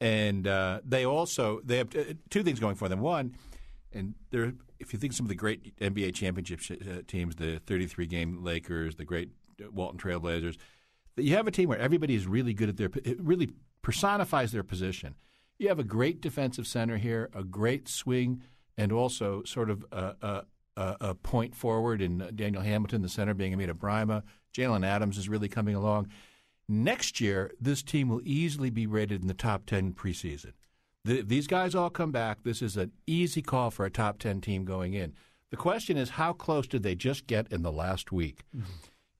And 0.01 0.47
uh, 0.47 0.79
they 0.85 1.05
also 1.05 1.59
they 1.63 1.77
have 1.77 1.93
uh, 1.95 2.13
two 2.29 2.43
things 2.43 2.59
going 2.59 2.75
for 2.75 2.87
them. 2.87 3.01
One, 3.01 3.35
and 3.91 4.15
there, 4.31 4.53
if 4.79 4.93
you 4.93 4.99
think 4.99 5.13
some 5.13 5.25
of 5.25 5.29
the 5.29 5.35
great 5.35 5.77
NBA 5.79 6.13
championship 6.15 6.61
sh- 6.61 6.71
uh, 6.71 7.01
teams, 7.05 7.35
the 7.35 7.59
33 7.65 8.05
game 8.05 8.43
Lakers, 8.43 8.95
the 8.95 9.03
great 9.03 9.29
uh, 9.61 9.69
Walton 9.71 9.99
Trailblazers, 9.99 10.55
you 11.17 11.35
have 11.35 11.47
a 11.47 11.51
team 11.51 11.67
where 11.67 11.77
everybody 11.77 12.15
is 12.15 12.25
really 12.27 12.53
good 12.53 12.69
at 12.69 12.77
their 12.77 12.89
really 13.17 13.49
personifies 13.81 14.51
their 14.51 14.63
position. 14.63 15.15
You 15.57 15.67
have 15.67 15.79
a 15.79 15.83
great 15.83 16.21
defensive 16.21 16.67
center 16.67 16.97
here, 16.97 17.29
a 17.33 17.43
great 17.43 17.87
swing, 17.89 18.41
and 18.77 18.91
also 18.91 19.43
sort 19.43 19.69
of 19.69 19.85
a, 19.91 20.45
a, 20.77 20.95
a, 21.01 21.15
point 21.15 21.53
forward 21.53 22.01
in 22.01 22.29
Daniel 22.33 22.63
Hamilton, 22.63 23.01
the 23.01 23.09
center 23.09 23.33
being 23.33 23.53
Amida 23.53 23.73
Brimah. 23.73 24.23
Jalen 24.53 24.85
Adams 24.85 25.17
is 25.17 25.27
really 25.27 25.49
coming 25.49 25.75
along. 25.75 26.07
Next 26.67 27.19
year, 27.19 27.51
this 27.59 27.83
team 27.83 28.07
will 28.07 28.21
easily 28.23 28.69
be 28.69 28.87
rated 28.87 29.21
in 29.21 29.27
the 29.27 29.33
top 29.33 29.65
10 29.65 29.93
preseason. 29.93 30.53
The, 31.03 31.21
these 31.21 31.47
guys 31.47 31.75
all 31.75 31.89
come 31.89 32.11
back. 32.11 32.43
This 32.43 32.61
is 32.61 32.77
an 32.77 32.91
easy 33.07 33.41
call 33.41 33.71
for 33.71 33.85
a 33.85 33.91
top 33.91 34.19
10 34.19 34.41
team 34.41 34.65
going 34.65 34.93
in. 34.93 35.13
The 35.49 35.57
question 35.57 35.97
is, 35.97 36.11
how 36.11 36.33
close 36.33 36.67
did 36.67 36.83
they 36.83 36.95
just 36.95 37.27
get 37.27 37.51
in 37.51 37.63
the 37.63 37.71
last 37.71 38.11
week? 38.11 38.43
Mm-hmm. 38.55 38.71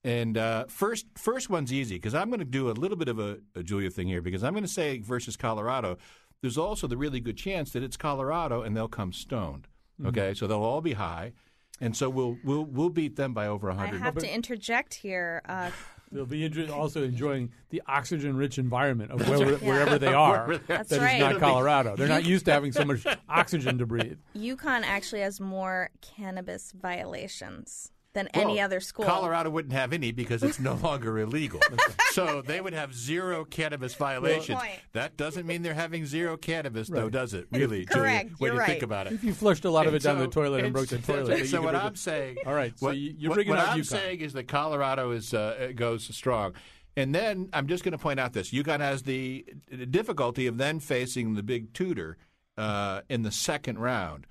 And 0.04 0.38
uh, 0.38 0.66
first, 0.68 1.08
first 1.18 1.50
one's 1.50 1.74
easy 1.74 1.96
because 1.96 2.16
I'm 2.16 2.30
going 2.30 2.40
to 2.40 2.46
do 2.46 2.70
a 2.70 2.72
little 2.72 2.98
bit 2.98 3.10
of 3.10 3.20
a, 3.20 3.40
a 3.56 3.64
Julia 3.64 3.90
thing 3.90 4.08
here 4.08 4.22
because 4.22 4.44
I'm 4.44 4.54
going 4.54 4.64
to 4.64 4.70
say 4.70 5.00
versus 5.00 5.36
Colorado. 5.36 5.98
There's 6.42 6.58
also 6.58 6.88
the 6.88 6.96
really 6.96 7.20
good 7.20 7.36
chance 7.36 7.72
that 7.72 7.84
it's 7.84 7.98
Colorado 7.98 8.62
and 8.62 8.76
they'll 8.78 8.88
come 8.88 9.12
stoned. 9.12 9.68
Okay, 10.06 10.34
so 10.34 10.48
they'll 10.48 10.64
all 10.64 10.80
be 10.80 10.94
high, 10.94 11.34
and 11.82 11.94
so 11.94 12.10
we'll 12.10 12.38
we'll 12.46 12.64
we'll 12.64 12.90
beat 12.90 13.18
them 13.18 13.34
by 13.34 13.48
over 13.48 13.68
100. 13.68 13.88
I 13.90 13.92
100. 13.92 14.06
have 14.06 14.16
to 14.24 14.34
interject 14.34 14.94
here. 14.94 15.42
Uh, 15.46 15.72
They'll 16.12 16.26
be 16.26 16.44
enjoy- 16.44 16.72
also 16.72 17.04
enjoying 17.04 17.52
the 17.70 17.84
oxygen-rich 17.86 18.58
environment 18.58 19.12
of 19.12 19.28
wherever, 19.30 19.58
wherever 19.58 20.00
they 20.00 20.14
are. 20.14 20.58
That's 20.68 20.90
That 20.90 20.96
is 20.96 21.02
right. 21.02 21.20
not 21.20 21.40
Colorado. 21.40 21.96
They're 21.96 22.08
not 22.08 22.26
used 22.26 22.46
to 22.46 22.52
having 22.52 22.72
so 22.72 22.84
much 22.84 23.06
oxygen 23.30 23.78
to 23.78 23.86
breathe. 23.86 24.18
UConn 24.36 24.82
actually 24.86 25.22
has 25.22 25.40
more 25.40 25.92
cannabis 26.02 26.72
violations. 26.72 27.92
Than 28.14 28.28
any 28.34 28.60
other 28.60 28.80
school. 28.80 29.06
Colorado 29.06 29.50
wouldn't 29.50 29.74
have 29.74 29.94
any 29.94 30.12
because 30.12 30.42
it's 30.42 30.60
no 30.60 30.74
longer 30.84 31.20
illegal. 31.20 31.60
so 32.12 32.42
they 32.42 32.60
would 32.60 32.74
have 32.74 32.94
zero 32.94 33.46
cannabis 33.46 33.94
violations. 33.94 34.60
point. 34.60 34.80
that 34.94 35.16
doesn't 35.16 35.46
mean 35.46 35.62
they're 35.62 35.74
having 35.76 36.06
zero 36.06 36.36
cannabis, 36.36 36.88
though, 36.90 37.10
does 37.10 37.34
it? 37.34 37.48
Really, 37.52 37.86
Correct. 37.86 38.30
Julia, 38.30 38.36
when 38.40 38.54
You're 38.54 38.62
you 38.64 38.68
think 38.68 38.84
about 38.84 39.08
it. 39.08 39.14
If 39.14 39.24
you 39.24 39.34
flushed 39.34 39.66
a 39.66 39.70
lot 39.70 39.86
of 39.86 39.94
it 39.94 39.98
And 39.98 40.04
down 40.04 40.20
the 40.20 40.28
toilet 40.28 40.64
and 40.66 40.74
broke 40.74 40.88
the 40.88 40.98
toilet, 40.98 41.28
So, 41.28 41.36
you 41.36 41.46
could 41.46 41.60
what 41.64 41.74
rid 41.76 41.82
I'm 41.82 41.88
of- 41.88 41.98
saying, 42.00 42.38
All 42.46 42.54
right, 42.54 42.78
so 42.78 42.88
what, 42.88 42.98
you- 42.98 43.14
you're 43.18 43.30
what- 43.30 43.36
bringing 43.36 43.52
what 43.52 43.60
out 43.60 43.70
I'm 43.70 43.80
UConn. 43.82 43.86
saying 43.86 44.20
is 44.22 44.34
that 44.34 44.48
Colorado 44.48 45.12
is 45.12 45.34
uh, 45.34 45.72
goes 45.76 46.04
strong, 46.16 46.54
and 46.98 47.14
then 47.14 47.50
I'm 47.54 47.68
just 47.68 47.84
going 47.84 47.92
to 47.92 47.98
point 48.00 48.20
out 48.20 48.34
this: 48.34 48.50
UConn 48.52 48.80
has 48.80 49.04
the 49.04 49.46
difficulty 49.90 50.48
of 50.48 50.58
then 50.58 50.80
facing 50.80 51.36
the 51.36 51.44
big 51.44 51.74
tutor 51.74 52.18
uh, 52.58 53.02
in 53.08 53.22
the 53.22 53.32
second 53.32 53.78
round, 53.80 54.26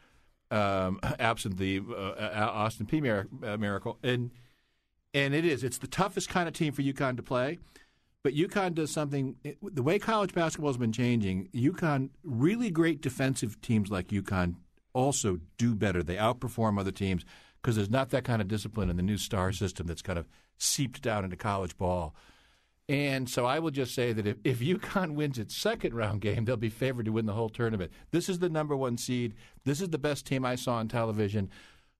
um, 0.51 1.01
absent 1.19 1.59
the 1.59 1.81
uh, 1.89 2.51
Austin 2.53 2.87
Peay 2.87 3.27
uh, 3.45 3.57
miracle, 3.57 3.99
and 4.03 4.31
and 5.15 5.35
it 5.35 5.45
is 5.45 5.65
it's 5.65 5.79
the 5.79 5.87
toughest 5.87 6.29
kind 6.29 6.49
of 6.49 6.55
team 6.55 6.73
for 6.73 6.83
UConn 6.83 7.17
to 7.17 7.23
play. 7.23 7.59
But 8.25 8.35
UConn 8.35 8.75
does 8.75 8.91
something. 8.91 9.37
The 9.63 9.83
way 9.83 9.99
college 9.99 10.35
basketball 10.35 10.71
has 10.71 10.77
been 10.77 10.93
changing, 10.93 11.49
UConn 11.55 12.11
really 12.25 12.71
great 12.71 13.01
defensive 13.01 13.61
teams 13.61 13.91
like 13.91 14.09
UConn 14.09 14.57
also 14.93 15.39
do 15.57 15.75
better. 15.75 16.03
They 16.03 16.17
outperform 16.17 16.79
other 16.81 16.91
teams 16.91 17.25
because 17.63 17.77
there's 17.77 17.91
not 17.91 18.11
that 18.11 18.25
kind 18.25 18.43
of 18.43 18.49
discipline 18.49 18.91
in 18.91 18.97
the 18.97 19.03
new 19.03 19.19
star 19.19 19.53
system 19.53 19.87
that's 19.87 20.03
kind 20.03 20.19
of 20.19 20.29
seeped 20.59 21.01
down 21.03 21.25
into 21.25 21.37
college 21.37 21.77
ball. 21.77 22.15
And 22.89 23.29
so 23.29 23.45
I 23.45 23.59
will 23.59 23.71
just 23.71 23.95
say 23.95 24.13
that 24.15 24.27
if, 24.27 24.37
if 24.45 24.61
UConn 24.61 25.13
wins 25.13 25.39
its 25.39 25.55
second 25.55 25.95
round 25.95 26.23
game, 26.23 26.47
they'll 26.47 26.57
be 26.57 26.71
favored 26.71 27.05
to 27.05 27.13
win 27.13 27.27
the 27.27 27.35
whole 27.35 27.51
tournament. 27.51 27.93
This 28.13 28.29
is 28.31 28.39
the 28.39 28.49
number 28.49 28.75
one 28.75 28.97
seed. 28.97 29.35
This 29.65 29.81
is 29.83 29.91
the 29.91 29.99
best 29.99 30.25
team 30.25 30.45
I 30.47 30.55
saw 30.55 30.77
on 30.77 30.89
television. 30.89 31.51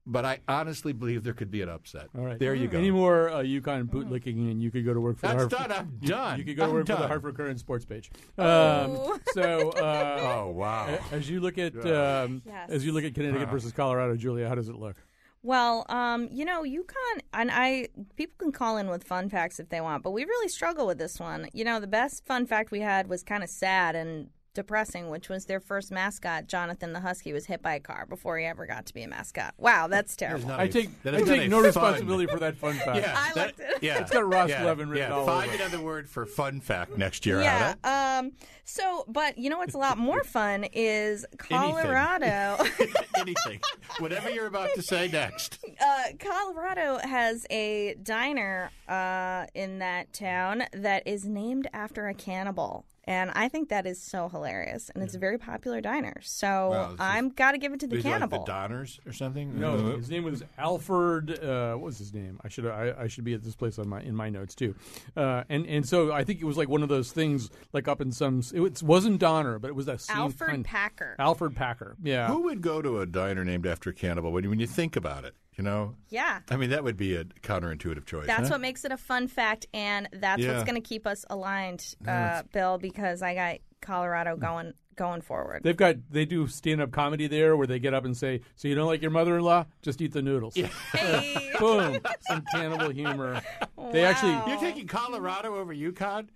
But 0.07 0.25
I 0.25 0.39
honestly 0.49 0.95
believe 0.95 1.23
there 1.23 1.35
could 1.35 1.51
be 1.51 1.61
an 1.61 1.69
upset. 1.69 2.07
All 2.17 2.25
right. 2.25 2.39
There 2.39 2.55
you 2.55 2.67
go. 2.69 2.79
Any 2.79 2.91
more 2.91 3.29
uh, 3.29 3.41
UConn 3.43 3.91
bootlicking, 3.91 4.51
and 4.51 4.63
you 4.63 4.71
could 4.71 4.87
go 4.87 4.95
to 4.95 5.01
work 5.01 5.19
for 5.19 5.27
That's 5.27 5.45
the 5.49 5.57
Hartford. 5.59 5.69
done. 5.69 5.79
I'm 6.03 6.09
done. 6.09 6.39
You, 6.39 6.45
could 6.47 6.57
go 6.57 6.63
to 6.63 6.69
I'm 6.71 6.75
work 6.77 6.87
for 6.87 6.93
the 6.95 6.99
done. 7.01 7.09
Hartford 7.09 7.37
Courant 7.37 7.61
sports 7.61 7.85
page. 7.85 8.11
Oh. 8.39 9.13
Um, 9.13 9.21
so, 9.35 9.69
uh, 9.73 10.19
Oh, 10.47 10.51
wow. 10.53 10.99
as 11.13 11.29
you 11.29 11.41
look 11.41 11.59
at 11.59 11.75
um, 11.87 12.41
Yes. 12.47 12.71
as 12.71 12.87
you 12.87 12.93
look 12.93 13.05
at 13.05 13.15
Connecticut 13.15 13.51
versus 13.51 13.73
Colorado, 13.73 14.17
Julia, 14.17 14.49
how 14.49 14.55
does 14.55 14.71
it 14.71 14.77
look? 14.77 14.97
Well, 15.43 15.87
um, 15.89 16.29
you 16.33 16.45
know, 16.45 16.63
UConn 16.63 17.21
and 17.33 17.51
I 17.53 17.89
people 18.17 18.35
can 18.39 18.53
call 18.53 18.77
in 18.77 18.89
with 18.91 19.05
fun 19.05 19.29
facts 19.29 19.61
if 19.61 19.69
they 19.69 19.81
want, 19.81 20.03
but 20.03 20.11
we 20.11 20.25
really 20.25 20.49
struggle 20.49 20.87
with 20.87 20.99
this 20.99 21.21
one. 21.21 21.49
You 21.53 21.65
know, 21.65 21.81
the 21.81 21.87
best 21.87 22.27
fun 22.27 22.47
fact 22.47 22.71
we 22.71 22.81
had 22.81 23.09
was 23.09 23.23
kind 23.23 23.45
of 23.45 23.49
sad 23.49 23.95
and 23.95 24.31
depressing, 24.59 25.09
which 25.09 25.29
was 25.29 25.45
their 25.47 25.61
first 25.61 25.93
mascot, 25.93 26.49
Jonathan 26.49 26.93
the 26.93 26.99
Husky, 26.99 27.33
was 27.33 27.47
hit 27.47 27.63
by 27.63 27.75
a 27.77 27.81
car 27.81 28.07
before 28.09 28.37
he 28.39 28.45
ever 28.45 28.67
got 28.67 28.87
to 28.87 28.93
be 28.93 29.03
a 29.05 29.09
mascot. 29.09 29.55
Wow, 29.57 29.87
that's 29.87 30.17
terrible. 30.17 30.49
not 30.49 30.59
I 30.59 30.65
a- 30.65 30.69
take 30.69 31.01
that 31.05 31.15
I 31.15 31.21
take 31.23 31.49
no 31.49 31.59
fun- 31.59 31.65
responsibility 31.67 32.27
for 32.27 32.41
that 32.41 32.57
fun 32.57 32.75
fact. 32.75 32.97
Yeah, 32.99 33.15
I 33.17 33.33
that, 33.35 33.55
it. 33.57 33.79
yeah, 33.83 34.01
it's 34.01 34.11
got 34.11 34.29
Ross 34.29 34.51
yeah, 34.51 34.65
Levin 34.65 34.89
written 34.91 35.11
yeah. 35.11 35.17
all 35.17 35.25
Find 35.27 35.45
over 35.49 35.55
it. 35.55 35.61
another 35.61 35.81
word 35.85 36.09
for 36.09 36.27
fun 36.27 36.61
fact 36.61 36.99
next 36.99 37.25
year. 37.25 37.41
Yeah. 37.41 37.75
Um. 37.85 38.33
So, 38.65 39.05
but 39.09 39.39
you 39.39 39.49
know 39.49 39.59
what's 39.59 39.75
a 39.75 39.79
lot 39.79 39.97
more 39.97 40.25
fun 40.25 40.65
is 40.73 41.25
Colorado. 41.39 42.57
Anything. 43.17 43.61
Whatever 43.99 44.31
you're 44.31 44.47
about 44.47 44.71
to 44.75 44.83
say 44.83 45.09
next. 45.09 45.59
uh, 45.81 46.03
Colorado 46.19 46.99
has 46.99 47.47
a 47.51 47.95
diner 48.03 48.71
uh, 48.89 49.47
in 49.55 49.79
that 49.79 50.13
town 50.13 50.65
that 50.73 51.07
is 51.07 51.25
named 51.25 51.69
after 51.73 52.09
a 52.09 52.15
cannibal. 52.15 52.85
And 53.09 53.31
I 53.35 53.49
think 53.49 53.71
that 53.71 53.87
is 53.87 53.99
so 53.99 54.29
hilarious, 54.29 54.91
and 54.91 55.03
it's 55.03 55.15
a 55.15 55.19
very 55.19 55.39
popular 55.39 55.81
diner. 55.81 56.17
So 56.21 56.47
Wow, 56.69 56.91
this 56.91 57.01
I'm 57.01 57.31
got 57.31 57.53
to 57.53 57.59
give 57.59 57.73
it 57.73 57.81
to 57.81 57.87
the 57.87 57.97
These 57.97 58.05
are 58.05 58.11
cannibal. 58.11 58.37
Like 58.41 58.47
the 58.47 58.53
Donners 58.53 59.01
or 59.07 59.15
something? 59.15 59.59
No, 59.59 59.97
his 59.97 60.11
name 60.11 60.25
was 60.25 60.43
Alfred. 60.59 61.43
Uh, 61.43 61.73
what 61.77 61.85
was 61.87 61.97
his 61.97 62.13
name? 62.13 62.39
I 62.45 62.49
should 62.51 62.67
I, 62.67 62.93
I 62.99 63.07
should 63.07 63.25
be 63.25 63.33
at 63.33 63.43
this 63.43 63.57
place 63.57 63.79
on 63.79 63.89
my 63.89 64.03
in 64.03 64.15
my 64.15 64.29
notes 64.29 64.55
too. 64.55 64.75
Uh, 65.17 65.43
and 65.49 65.67
and 65.67 65.89
so 65.89 66.13
I 66.13 66.23
think 66.23 66.43
it 66.43 66.45
was 66.45 66.59
like 66.59 66.69
one 66.69 66.83
of 66.83 66.91
those 66.91 67.11
things 67.11 67.49
like 67.73 67.89
up 67.89 68.03
in 68.03 68.13
some. 68.13 68.43
It 68.53 68.61
was, 68.61 68.83
wasn't 68.83 69.21
Donner, 69.21 69.59
but 69.59 69.69
it 69.69 69.75
was 69.75 69.87
that 69.87 70.03
same 70.03 70.19
Alfred 70.19 70.51
kind- 70.51 70.65
Packer. 70.67 71.17
Alfred 71.19 71.57
Packer. 71.57 71.97
Yeah. 72.03 72.27
Who 72.27 72.43
would 72.43 72.61
go 72.61 72.83
to 72.83 73.01
a 73.01 73.07
diner 73.07 73.43
named 73.43 73.67
after 73.67 73.89
a 73.89 73.95
cannibal 73.95 74.33
when 74.33 74.45
you, 74.45 74.51
when 74.51 74.61
you 74.61 74.67
think 74.67 74.97
about 74.97 75.25
it? 75.25 75.35
You 75.59 75.65
know? 75.65 75.97
yeah. 76.09 76.39
I 76.51 76.57
mean, 76.57 76.71
that 76.71 76.85
would 76.85 76.97
be 76.97 77.17
a 77.17 77.25
counterintuitive 77.25 78.07
choice. 78.07 78.29
That's 78.29 78.49
huh? 78.49 78.55
what 78.55 78.61
makes 78.61 78.85
it 78.85 78.93
a 78.93 78.97
fun 78.97 79.27
fact, 79.27 79.67
and 79.75 80.09
that's 80.13 80.41
Yeah. 80.41 80.53
what's 80.53 80.63
going 80.63 80.81
to 80.81 80.89
keep 80.89 81.05
us 81.05 81.25
aligned, 81.29 81.97
uh, 82.07 82.45
Bill, 82.53 82.79
because 82.79 83.23
I 83.23 83.35
got 83.35 83.59
Colorado 83.81 84.37
going 84.37 84.73
going 84.95 85.21
forward. 85.21 85.63
They've 85.63 85.77
got 85.77 85.97
they 86.11 86.25
do 86.25 86.49
stand 86.49 86.81
up 86.81 86.91
comedy 86.91 87.29
there 87.29 87.57
where 87.57 87.69
they 87.69 87.79
get 87.79 87.95
up 87.95 88.05
and 88.05 88.17
say, 88.17 88.41
"So 88.57 88.67
you 88.67 88.75
don't 88.75 88.89
like 88.89 89.01
your 89.01 89.13
mother 89.13 89.37
in 89.37 89.45
law? 89.45 89.65
Just 89.81 90.01
eat 90.01 90.13
the 90.13 90.23
noodles." 90.23 90.57
Hey. 90.93 91.53
Boom, 91.59 92.01
some 92.23 92.45
cannibal 92.53 92.91
humor. 92.91 93.41
They 93.93 94.05
actually 94.05 94.33
You're 94.47 94.61
taking 94.61 94.87
Colorado 94.87 95.57
over 95.57 95.75
UConn? 95.75 96.29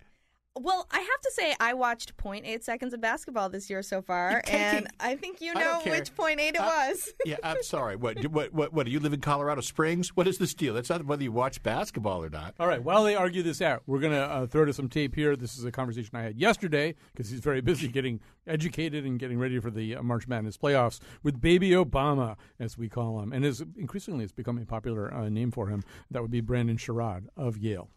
Well, 0.55 0.87
I 0.91 0.99
have 0.99 1.21
to 1.23 1.31
say, 1.31 1.55
I 1.59 1.73
watched 1.73 2.15
0.8 2.15 2.63
seconds 2.63 2.93
of 2.93 3.01
basketball 3.01 3.49
this 3.49 3.71
year 3.71 3.81
so 3.81 4.03
far, 4.03 4.43
and 4.47 4.87
I 4.99 5.15
think 5.15 5.41
you 5.41 5.51
know 5.55 5.81
which 5.83 6.15
0.8 6.15 6.37
it 6.39 6.59
Uh, 6.59 6.63
was. 6.63 7.11
Yeah, 7.25 7.37
I'm 7.43 7.63
sorry. 7.63 7.95
What, 7.95 8.17
do- 8.21 8.29
what, 8.29 8.53
what, 8.53 8.71
what, 8.71 8.85
do 8.85 8.91
you 8.91 8.99
live 8.99 9.13
in 9.13 9.19
Colorado 9.21 9.61
Springs? 9.61 10.15
What 10.15 10.27
is 10.27 10.37
this 10.37 10.53
deal? 10.53 10.77
It's 10.77 10.91
not 10.91 11.05
whether 11.05 11.23
you 11.23 11.31
watch 11.31 11.63
basketball 11.63 12.23
or 12.23 12.29
not. 12.29 12.53
All 12.59 12.67
right. 12.67 12.83
While 12.83 13.03
they 13.03 13.15
argue 13.15 13.41
this 13.41 13.61
out, 13.63 13.81
we're 13.87 13.99
going 13.99 14.13
to 14.13 14.19
uh, 14.21 14.45
throw 14.45 14.63
to 14.65 14.73
some 14.73 14.89
tape 14.89 15.15
here. 15.15 15.35
This 15.35 15.57
is 15.57 15.65
a 15.65 15.71
conversation 15.71 16.11
I 16.13 16.21
had 16.21 16.37
yesterday 16.37 16.93
because 17.11 17.31
he's 17.31 17.39
very 17.39 17.61
busy 17.61 17.87
getting 17.87 18.19
educated 18.45 19.05
and 19.05 19.17
getting 19.17 19.39
ready 19.39 19.59
for 19.59 19.71
the 19.71 19.95
uh, 19.95 20.03
March 20.03 20.27
Madness 20.27 20.57
playoffs 20.57 20.99
with 21.23 21.41
Baby 21.41 21.71
Obama, 21.71 22.35
as 22.59 22.77
we 22.77 22.89
call 22.89 23.19
him, 23.21 23.33
and 23.33 23.43
is 23.43 23.63
increasingly 23.75 24.23
it's 24.23 24.31
become 24.33 24.59
a 24.59 24.65
popular 24.65 25.11
uh, 25.11 25.29
name 25.29 25.49
for 25.49 25.67
him. 25.69 25.81
That 26.11 26.21
would 26.21 26.31
be 26.31 26.41
Brandon 26.41 26.77
Sherrod 26.77 27.23
of 27.35 27.57
Yale. 27.57 27.89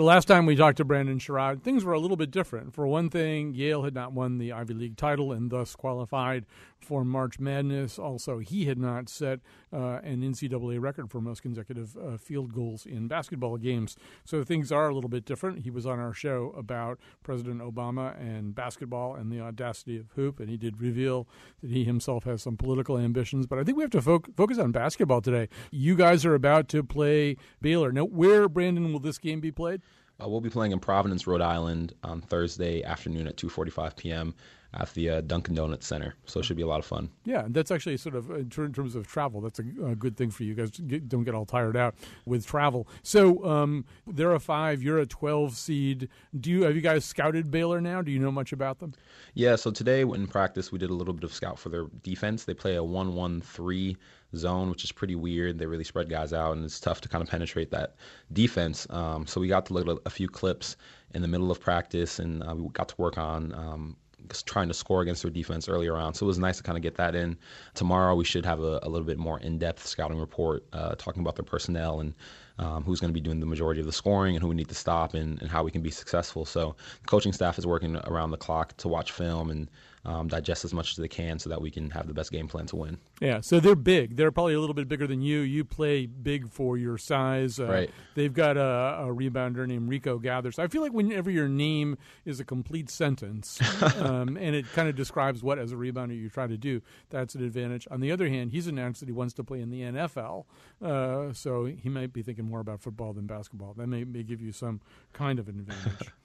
The 0.00 0.06
last 0.06 0.24
time 0.24 0.46
we 0.46 0.56
talked 0.56 0.78
to 0.78 0.84
Brandon 0.86 1.18
Sherrod, 1.18 1.60
things 1.60 1.84
were 1.84 1.92
a 1.92 1.98
little 1.98 2.16
bit 2.16 2.30
different. 2.30 2.72
For 2.72 2.86
one 2.86 3.10
thing, 3.10 3.52
Yale 3.52 3.82
had 3.82 3.92
not 3.92 4.14
won 4.14 4.38
the 4.38 4.50
Ivy 4.50 4.72
League 4.72 4.96
title 4.96 5.30
and 5.30 5.50
thus 5.50 5.76
qualified 5.76 6.46
for 6.78 7.04
March 7.04 7.38
Madness. 7.38 7.98
Also, 7.98 8.38
he 8.38 8.64
had 8.64 8.78
not 8.78 9.10
set 9.10 9.40
uh, 9.70 10.00
an 10.02 10.22
NCAA 10.22 10.80
record 10.80 11.10
for 11.10 11.20
most 11.20 11.42
consecutive 11.42 11.98
uh, 11.98 12.16
field 12.16 12.54
goals 12.54 12.86
in 12.86 13.08
basketball 13.08 13.58
games. 13.58 13.94
So 14.24 14.42
things 14.42 14.72
are 14.72 14.88
a 14.88 14.94
little 14.94 15.10
bit 15.10 15.26
different. 15.26 15.64
He 15.64 15.70
was 15.70 15.84
on 15.84 15.98
our 15.98 16.14
show 16.14 16.54
about 16.56 16.98
President 17.22 17.60
Obama 17.60 18.18
and 18.18 18.54
basketball 18.54 19.14
and 19.14 19.30
the 19.30 19.40
audacity 19.40 19.98
of 19.98 20.12
hoop, 20.12 20.40
and 20.40 20.48
he 20.48 20.56
did 20.56 20.80
reveal 20.80 21.28
that 21.60 21.70
he 21.70 21.84
himself 21.84 22.24
has 22.24 22.42
some 22.42 22.56
political 22.56 22.96
ambitions. 22.96 23.46
But 23.46 23.58
I 23.58 23.64
think 23.64 23.76
we 23.76 23.84
have 23.84 23.90
to 23.90 24.00
fo- 24.00 24.22
focus 24.34 24.58
on 24.58 24.72
basketball 24.72 25.20
today. 25.20 25.50
You 25.70 25.94
guys 25.94 26.24
are 26.24 26.34
about 26.34 26.68
to 26.68 26.82
play 26.82 27.36
Baylor. 27.60 27.92
Now, 27.92 28.04
where, 28.04 28.48
Brandon, 28.48 28.94
will 28.94 29.00
this 29.00 29.18
game 29.18 29.40
be 29.40 29.52
played? 29.52 29.82
Uh, 30.22 30.28
we'll 30.28 30.40
be 30.40 30.50
playing 30.50 30.72
in 30.72 30.80
Providence, 30.80 31.26
Rhode 31.26 31.40
Island 31.40 31.94
on 32.04 32.20
Thursday 32.20 32.82
afternoon 32.82 33.26
at 33.26 33.36
2:45 33.36 33.96
p.m. 33.96 34.34
at 34.74 34.92
the 34.94 35.10
uh, 35.10 35.20
Dunkin' 35.22 35.54
Donuts 35.54 35.86
Center. 35.86 36.14
So 36.26 36.40
it 36.40 36.44
should 36.44 36.56
be 36.56 36.62
a 36.62 36.66
lot 36.66 36.78
of 36.78 36.84
fun. 36.86 37.10
Yeah, 37.24 37.44
that's 37.48 37.70
actually 37.70 37.96
sort 37.96 38.14
of 38.14 38.30
in 38.30 38.50
ter- 38.50 38.64
in 38.64 38.72
terms 38.72 38.94
of 38.94 39.06
travel. 39.06 39.40
That's 39.40 39.58
a, 39.58 39.64
a 39.84 39.96
good 39.96 40.16
thing 40.16 40.30
for 40.30 40.44
you 40.44 40.54
guys. 40.54 40.70
Get, 40.70 41.08
don't 41.08 41.24
get 41.24 41.34
all 41.34 41.46
tired 41.46 41.76
out 41.76 41.94
with 42.26 42.46
travel. 42.46 42.86
So 43.02 43.44
um, 43.44 43.84
they're 44.06 44.34
a 44.34 44.40
five. 44.40 44.82
You're 44.82 44.98
a 44.98 45.06
twelve 45.06 45.56
seed. 45.56 46.08
Do 46.38 46.50
you 46.50 46.62
have 46.64 46.74
you 46.76 46.82
guys 46.82 47.04
scouted 47.04 47.50
Baylor 47.50 47.80
now? 47.80 48.02
Do 48.02 48.10
you 48.10 48.18
know 48.18 48.32
much 48.32 48.52
about 48.52 48.78
them? 48.78 48.94
Yeah. 49.34 49.56
So 49.56 49.70
today 49.70 50.02
in 50.02 50.26
practice 50.26 50.70
we 50.72 50.78
did 50.78 50.90
a 50.90 50.94
little 50.94 51.14
bit 51.14 51.24
of 51.24 51.32
scout 51.32 51.58
for 51.58 51.68
their 51.68 51.86
defense. 52.02 52.44
They 52.44 52.54
play 52.54 52.76
a 52.76 52.84
one-one-three 52.84 53.96
zone, 54.36 54.70
which 54.70 54.84
is 54.84 54.92
pretty 54.92 55.14
weird. 55.14 55.58
They 55.58 55.66
really 55.66 55.84
spread 55.84 56.08
guys 56.08 56.32
out, 56.32 56.56
and 56.56 56.64
it's 56.64 56.80
tough 56.80 57.00
to 57.02 57.08
kind 57.08 57.22
of 57.22 57.28
penetrate 57.28 57.70
that 57.70 57.96
defense. 58.32 58.86
Um, 58.90 59.26
so 59.26 59.40
we 59.40 59.48
got 59.48 59.66
to 59.66 59.74
look 59.74 59.88
at 59.88 59.98
a 60.06 60.10
few 60.10 60.28
clips 60.28 60.76
in 61.14 61.22
the 61.22 61.28
middle 61.28 61.50
of 61.50 61.60
practice, 61.60 62.18
and 62.18 62.42
uh, 62.42 62.54
we 62.54 62.68
got 62.70 62.88
to 62.88 62.94
work 62.98 63.18
on. 63.18 63.54
Um, 63.54 63.96
trying 64.44 64.68
to 64.68 64.74
score 64.74 65.02
against 65.02 65.22
their 65.22 65.30
defense 65.30 65.68
earlier 65.68 65.96
on. 65.96 66.14
So 66.14 66.24
it 66.24 66.28
was 66.28 66.38
nice 66.38 66.58
to 66.58 66.62
kind 66.62 66.78
of 66.78 66.82
get 66.82 66.94
that 66.96 67.14
in. 67.14 67.36
Tomorrow 67.74 68.14
we 68.14 68.24
should 68.24 68.44
have 68.44 68.60
a, 68.60 68.78
a 68.82 68.88
little 68.88 69.06
bit 69.06 69.18
more 69.18 69.40
in-depth 69.40 69.84
scouting 69.84 70.18
report 70.18 70.64
uh, 70.72 70.94
talking 70.96 71.20
about 71.20 71.36
their 71.36 71.44
personnel 71.44 72.00
and 72.00 72.14
um, 72.58 72.84
who's 72.84 73.00
going 73.00 73.08
to 73.08 73.14
be 73.14 73.20
doing 73.20 73.40
the 73.40 73.46
majority 73.46 73.80
of 73.80 73.86
the 73.86 73.92
scoring 73.92 74.36
and 74.36 74.42
who 74.42 74.48
we 74.48 74.54
need 74.54 74.68
to 74.68 74.74
stop 74.74 75.14
and, 75.14 75.40
and 75.40 75.50
how 75.50 75.64
we 75.64 75.70
can 75.70 75.82
be 75.82 75.90
successful. 75.90 76.44
So 76.44 76.76
the 77.02 77.06
coaching 77.06 77.32
staff 77.32 77.58
is 77.58 77.66
working 77.66 77.96
around 78.04 78.30
the 78.30 78.36
clock 78.36 78.76
to 78.76 78.88
watch 78.88 79.12
film 79.12 79.50
and 79.50 79.70
um, 80.04 80.28
digest 80.28 80.64
as 80.64 80.72
much 80.72 80.92
as 80.92 80.96
they 80.96 81.08
can 81.08 81.38
so 81.38 81.50
that 81.50 81.60
we 81.60 81.70
can 81.70 81.90
have 81.90 82.06
the 82.06 82.14
best 82.14 82.32
game 82.32 82.48
plan 82.48 82.66
to 82.66 82.76
win. 82.76 82.98
Yeah, 83.20 83.40
so 83.40 83.60
they're 83.60 83.74
big. 83.76 84.16
They're 84.16 84.30
probably 84.32 84.54
a 84.54 84.60
little 84.60 84.74
bit 84.74 84.88
bigger 84.88 85.06
than 85.06 85.20
you. 85.20 85.40
You 85.40 85.64
play 85.64 86.06
big 86.06 86.50
for 86.50 86.76
your 86.78 86.98
size. 86.98 87.58
Uh, 87.58 87.66
Right. 87.70 87.90
They've 88.14 88.32
got 88.32 88.56
a, 88.56 89.04
a 89.04 89.14
rebounder 89.14 89.66
named 89.66 89.88
Rico 89.88 90.18
Gathers. 90.18 90.58
I 90.58 90.66
feel 90.66 90.82
like 90.82 90.92
whenever 90.92 91.30
your 91.30 91.48
name 91.48 91.98
is 92.24 92.40
a 92.40 92.44
complete 92.44 92.90
sentence 92.90 93.60
um, 93.98 94.36
and 94.36 94.56
it 94.56 94.66
kind 94.72 94.88
of 94.88 94.96
describes 94.96 95.42
what, 95.42 95.58
as 95.58 95.72
a 95.72 95.76
rebounder, 95.76 96.16
you 96.16 96.28
try 96.28 96.46
to 96.46 96.56
do, 96.56 96.82
that's 97.10 97.34
an 97.34 97.44
advantage. 97.44 97.86
On 97.90 98.00
the 98.00 98.10
other 98.10 98.28
hand, 98.28 98.50
he's 98.50 98.66
announced 98.66 99.00
that 99.00 99.06
he 99.08 99.12
wants 99.12 99.34
to 99.34 99.44
play 99.44 99.60
in 99.60 99.70
the 99.70 99.82
NFL, 99.82 100.46
uh, 100.82 101.32
so 101.32 101.66
he 101.66 101.88
might 101.88 102.12
be 102.12 102.22
thinking 102.22 102.46
more 102.46 102.60
about 102.60 102.80
football 102.80 103.12
than 103.12 103.26
basketball. 103.26 103.74
That 103.74 103.86
may, 103.86 104.04
may 104.04 104.22
give 104.22 104.40
you 104.40 104.52
some 104.52 104.80
kind 105.12 105.38
of 105.38 105.48
an 105.48 105.60
advantage. 105.60 106.08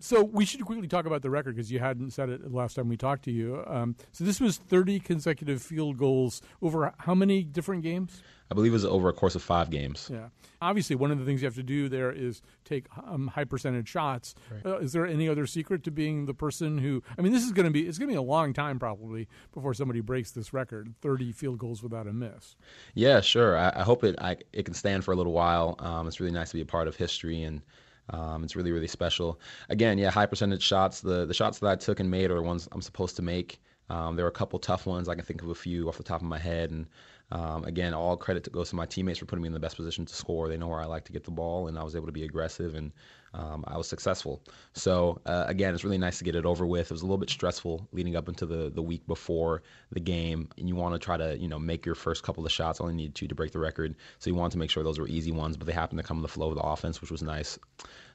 So 0.00 0.22
we 0.22 0.44
should 0.44 0.64
quickly 0.64 0.86
talk 0.86 1.06
about 1.06 1.22
the 1.22 1.30
record 1.30 1.56
because 1.56 1.72
you 1.72 1.80
hadn't 1.80 2.12
said 2.12 2.28
it 2.28 2.52
last 2.52 2.74
time 2.74 2.88
we 2.88 2.96
talked 2.96 3.24
to 3.24 3.32
you. 3.32 3.64
Um, 3.66 3.96
so 4.12 4.24
this 4.24 4.40
was 4.40 4.58
30 4.58 5.00
consecutive 5.00 5.60
field 5.60 5.98
goals 5.98 6.40
over 6.62 6.94
how 6.98 7.14
many 7.14 7.42
different 7.42 7.82
games? 7.82 8.22
I 8.50 8.54
believe 8.54 8.72
it 8.72 8.74
was 8.74 8.84
over 8.84 9.08
a 9.08 9.12
course 9.12 9.34
of 9.34 9.42
five 9.42 9.70
games. 9.70 10.08
Yeah. 10.12 10.28
Obviously, 10.62 10.96
one 10.96 11.10
of 11.10 11.18
the 11.18 11.24
things 11.24 11.42
you 11.42 11.46
have 11.46 11.54
to 11.56 11.62
do 11.62 11.88
there 11.88 12.10
is 12.10 12.40
take 12.64 12.86
um, 13.04 13.26
high 13.28 13.44
percentage 13.44 13.88
shots. 13.88 14.34
Uh, 14.64 14.78
is 14.78 14.92
there 14.92 15.06
any 15.06 15.28
other 15.28 15.46
secret 15.46 15.84
to 15.84 15.90
being 15.90 16.26
the 16.26 16.34
person 16.34 16.78
who? 16.78 17.02
I 17.18 17.22
mean, 17.22 17.32
this 17.32 17.44
is 17.44 17.52
going 17.52 17.66
to 17.66 17.70
be 17.70 17.86
it's 17.86 17.98
going 17.98 18.08
to 18.08 18.12
be 18.12 18.18
a 18.18 18.22
long 18.22 18.54
time 18.54 18.78
probably 18.78 19.28
before 19.52 19.74
somebody 19.74 20.00
breaks 20.00 20.30
this 20.30 20.52
record: 20.52 20.94
thirty 21.02 21.30
field 21.30 21.58
goals 21.58 21.82
without 21.82 22.06
a 22.06 22.12
miss. 22.12 22.56
Yeah, 22.94 23.20
sure. 23.20 23.56
I, 23.58 23.72
I 23.76 23.82
hope 23.82 24.02
it 24.02 24.16
I, 24.18 24.38
it 24.52 24.64
can 24.64 24.74
stand 24.74 25.04
for 25.04 25.12
a 25.12 25.16
little 25.16 25.32
while. 25.32 25.76
Um, 25.78 26.06
it's 26.06 26.18
really 26.18 26.32
nice 26.32 26.48
to 26.50 26.56
be 26.56 26.62
a 26.62 26.66
part 26.66 26.88
of 26.88 26.96
history 26.96 27.42
and. 27.42 27.62
Um, 28.10 28.44
it's 28.44 28.56
really, 28.56 28.72
really 28.72 28.86
special. 28.88 29.40
Again, 29.68 29.98
yeah, 29.98 30.10
high 30.10 30.26
percentage 30.26 30.62
shots. 30.62 31.00
The 31.00 31.26
the 31.26 31.34
shots 31.34 31.58
that 31.58 31.68
I 31.68 31.76
took 31.76 32.00
and 32.00 32.10
made 32.10 32.30
are 32.30 32.36
the 32.36 32.42
ones 32.42 32.68
I'm 32.72 32.82
supposed 32.82 33.16
to 33.16 33.22
make. 33.22 33.60
Um, 33.90 34.16
there 34.16 34.24
were 34.24 34.30
a 34.30 34.32
couple 34.32 34.58
tough 34.58 34.86
ones. 34.86 35.08
I 35.08 35.14
can 35.14 35.24
think 35.24 35.42
of 35.42 35.48
a 35.48 35.54
few 35.54 35.88
off 35.88 35.96
the 35.96 36.02
top 36.02 36.20
of 36.20 36.26
my 36.26 36.38
head, 36.38 36.70
and 36.70 36.86
um, 37.30 37.64
again, 37.64 37.92
all 37.92 38.16
credit 38.16 38.50
goes 38.52 38.70
to 38.70 38.76
my 38.76 38.86
teammates 38.86 39.18
for 39.18 39.26
putting 39.26 39.42
me 39.42 39.48
in 39.48 39.52
the 39.52 39.60
best 39.60 39.76
position 39.76 40.06
to 40.06 40.14
score. 40.14 40.48
They 40.48 40.56
know 40.56 40.68
where 40.68 40.80
I 40.80 40.86
like 40.86 41.04
to 41.04 41.12
get 41.12 41.24
the 41.24 41.30
ball, 41.30 41.68
and 41.68 41.78
I 41.78 41.82
was 41.82 41.94
able 41.94 42.06
to 42.06 42.12
be 42.12 42.24
aggressive, 42.24 42.74
and 42.74 42.90
um, 43.34 43.64
I 43.68 43.76
was 43.76 43.86
successful. 43.86 44.42
So 44.72 45.20
uh, 45.26 45.44
again, 45.46 45.74
it's 45.74 45.84
really 45.84 45.98
nice 45.98 46.16
to 46.18 46.24
get 46.24 46.34
it 46.34 46.46
over 46.46 46.66
with. 46.66 46.86
It 46.86 46.90
was 46.90 47.02
a 47.02 47.04
little 47.04 47.18
bit 47.18 47.28
stressful 47.28 47.86
leading 47.92 48.16
up 48.16 48.28
into 48.28 48.46
the 48.46 48.70
the 48.70 48.80
week 48.80 49.06
before 49.06 49.62
the 49.92 50.00
game, 50.00 50.48
and 50.56 50.68
you 50.68 50.74
want 50.74 50.94
to 50.94 50.98
try 50.98 51.18
to 51.18 51.36
you 51.36 51.48
know 51.48 51.58
make 51.58 51.84
your 51.84 51.94
first 51.94 52.22
couple 52.22 52.46
of 52.46 52.50
shots. 52.50 52.80
Only 52.80 52.94
need 52.94 53.14
two 53.14 53.28
to 53.28 53.34
break 53.34 53.52
the 53.52 53.58
record, 53.58 53.94
so 54.18 54.30
you 54.30 54.34
want 54.34 54.52
to 54.52 54.58
make 54.58 54.70
sure 54.70 54.82
those 54.82 54.98
were 54.98 55.08
easy 55.08 55.30
ones, 55.30 55.58
but 55.58 55.66
they 55.66 55.74
happened 55.74 55.98
to 55.98 56.02
come 56.04 56.16
in 56.16 56.22
the 56.22 56.28
flow 56.28 56.48
of 56.48 56.54
the 56.54 56.62
offense, 56.62 57.02
which 57.02 57.10
was 57.10 57.22
nice. 57.22 57.58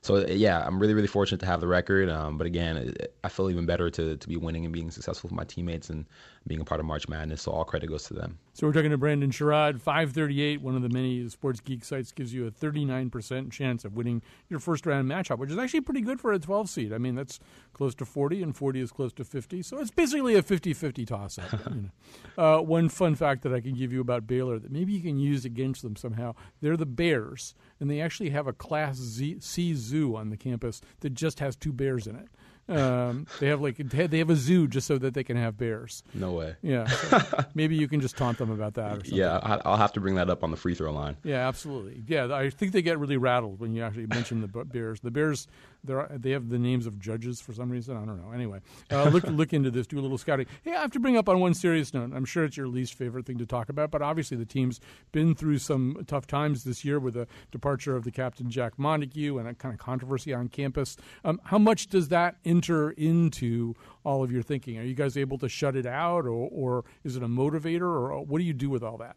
So 0.02 0.26
yeah, 0.26 0.66
I'm 0.66 0.80
really 0.80 0.96
really 0.96 1.08
fortunate 1.08 1.40
to 1.42 1.46
have 1.46 1.62
the 1.62 1.68
record. 1.68 2.10
Um, 2.10 2.40
but 2.40 2.48
again, 2.48 2.96
I 3.24 3.30
feel 3.30 3.52
even 3.52 3.68
better 3.68 3.92
to 3.92 4.18
to 4.18 4.28
be 4.28 4.38
winning 4.38 4.66
and 4.66 4.74
being 4.74 4.90
successful 4.90 5.28
with 5.28 5.36
my 5.36 5.44
teammates 5.44 5.92
and 5.92 6.08
being 6.46 6.62
a 6.62 6.66
part 6.66 6.80
of 6.80 6.86
March 6.86 7.08
Madness. 7.08 7.44
So 7.44 7.52
all 7.52 7.64
credit 7.64 7.88
goes 7.88 8.04
to 8.06 8.14
them. 8.14 8.38
So 8.54 8.68
we're 8.68 8.74
talking 8.74 8.92
to 8.92 8.98
Brandon 8.98 9.32
Sherrod, 9.32 9.82
538. 9.82 10.62
One 10.62 10.76
of 10.76 10.82
the 10.82 10.90
many 10.90 11.28
sports 11.30 11.60
geek 11.60 11.84
sites 11.86 12.12
gives 12.12 12.34
you 12.34 12.46
a 12.46 12.52
39% 12.52 13.52
chance 13.52 13.86
of 13.86 13.96
winning 13.96 14.22
your 14.50 14.60
first 14.60 14.86
round 14.86 15.10
matchup, 15.10 15.38
which 15.38 15.50
is 15.50 15.58
actually 15.58 15.82
pretty 15.82 16.02
good 16.02 16.20
for 16.20 16.34
a 16.34 16.40
12 16.40 16.70
seed. 16.70 16.94
I 16.94 16.98
mean, 16.98 17.16
that's 17.16 17.40
close 17.74 17.96
to 17.96 18.06
40, 18.06 18.44
and 18.44 18.56
40 18.56 18.82
is 18.82 18.92
close 18.92 19.14
to 19.14 19.24
50. 19.24 19.62
So 19.64 19.80
it's 19.80 19.92
basically 19.92 20.36
a 20.36 20.44
50 20.44 20.74
50 20.74 21.06
toss 21.06 21.40
up. 21.40 21.52
you 21.74 21.90
know. 22.38 22.44
uh, 22.60 22.62
one 22.62 22.90
fun 22.90 23.16
fact 23.16 23.44
that 23.44 23.54
I 23.54 23.62
can 23.62 23.74
give 23.76 23.92
you 23.92 24.02
about 24.02 24.28
Baylor 24.28 24.60
that 24.60 24.72
maybe 24.72 24.94
you 24.94 25.02
can 25.02 25.18
use 25.18 25.46
against 25.46 25.82
them 25.82 25.96
somehow 25.96 26.36
they're 26.62 26.78
the 26.78 26.86
Bears, 26.86 27.56
and 27.80 27.90
they 27.90 28.02
actually 28.02 28.30
have 28.32 28.48
a 28.48 28.54
Class 28.54 28.98
Z- 28.98 29.38
C 29.40 29.74
zoo 29.74 30.16
on 30.16 30.30
the 30.30 30.38
campus 30.38 30.82
that 31.00 31.14
just 31.14 31.40
has 31.40 31.56
two 31.56 31.74
bears 31.74 32.08
in 32.08 32.16
it. 32.16 32.28
Um, 32.70 33.28
they 33.40 33.48
have 33.48 33.62
like 33.62 33.78
they 33.78 34.20
have 34.20 34.30
a 34.30 34.36
zoo 34.36 34.68
just 34.68 34.88
so 34.88 34.98
that 34.98 35.14
they 35.14 35.24
can 35.24 35.36
have 35.36 35.58
bears. 35.58 36.02
No 36.14 36.32
way. 36.32 36.56
Yeah, 36.62 36.88
so 36.88 37.22
maybe 37.54 37.76
you 37.76 37.88
can 37.88 38.00
just 38.00 38.16
taunt 38.16 38.38
them 38.38 38.52
about 38.52 38.76
that. 38.76 38.92
Or 38.92 38.96
something. 38.96 39.16
Yeah, 39.16 39.38
I'll 39.66 39.78
have 39.78 39.94
to 39.94 40.00
bring 40.00 40.16
that 40.16 40.30
up 40.30 40.44
on 40.44 40.52
the 40.52 40.58
free 40.58 40.74
throw 40.74 40.92
line. 40.94 41.18
Yeah, 41.24 41.48
absolutely. 41.48 42.04
Yeah, 42.08 42.34
I 42.34 42.50
think 42.50 42.72
they 42.72 42.82
get 42.82 43.00
really 43.00 43.18
rattled 43.18 43.60
when 43.60 43.74
you 43.74 43.84
actually 43.84 44.08
mention 44.08 44.42
the 44.42 44.48
Bears. 44.48 45.02
The 45.02 45.12
Bears, 45.12 45.48
they 45.84 45.96
they 46.18 46.32
have 46.32 46.50
the 46.50 46.60
names 46.60 46.86
of 46.86 47.00
judges 47.00 47.42
for 47.42 47.54
some 47.54 47.70
reason. 47.70 47.98
I 47.98 48.06
don't 48.06 48.22
know. 48.22 48.32
Anyway, 48.32 48.60
uh, 48.92 49.10
look 49.10 49.24
look 49.26 49.54
into 49.54 49.72
this. 49.72 49.88
Do 49.88 50.00
a 50.00 50.02
little 50.02 50.18
scouting. 50.18 50.48
Hey, 50.64 50.72
I 50.72 50.82
have 50.82 50.92
to 50.92 51.00
bring 51.00 51.18
up 51.18 51.28
on 51.30 51.40
one 51.40 51.54
serious 51.54 51.94
note. 51.94 52.12
I'm 52.14 52.26
sure 52.26 52.44
it's 52.46 52.58
your 52.58 52.68
least 52.68 52.94
favorite 52.94 53.26
thing 53.26 53.38
to 53.38 53.46
talk 53.46 53.70
about, 53.70 53.92
but 53.92 54.02
obviously 54.02 54.38
the 54.38 54.46
team's 54.46 54.80
been 55.12 55.36
through 55.36 55.58
some 55.60 56.04
tough 56.08 56.28
times 56.28 56.64
this 56.64 56.84
year 56.86 57.00
with 57.00 57.14
the 57.16 57.28
departure 57.52 57.96
of 57.96 58.04
the 58.04 58.12
captain 58.12 58.50
Jack 58.50 58.78
Montague 58.78 59.38
and 59.38 59.48
a 59.48 59.54
kind 59.54 59.74
of 59.74 59.80
controversy 59.80 60.34
on 60.34 60.48
campus. 60.50 60.98
Um, 61.24 61.40
how 61.46 61.58
much 61.58 61.88
does 61.88 62.10
that 62.10 62.38
enter 62.46 62.92
into 62.92 63.76
all 64.04 64.24
of 64.24 64.32
your 64.32 64.44
thinking? 64.44 64.78
Are 64.78 64.84
you 64.84 64.96
guys 64.96 65.18
able 65.18 65.38
to 65.40 65.50
shut 65.50 65.76
it 65.76 65.86
out, 65.86 66.26
or, 66.26 66.50
or 66.52 66.86
is 67.04 67.16
it 67.16 67.24
a 67.24 67.28
motivator, 67.28 67.82
or 67.82 68.22
what 68.22 68.40
do 68.40 68.44
you 68.44 68.54
do 68.54 68.70
with 68.70 68.84
all 68.84 68.98
that? 68.98 69.16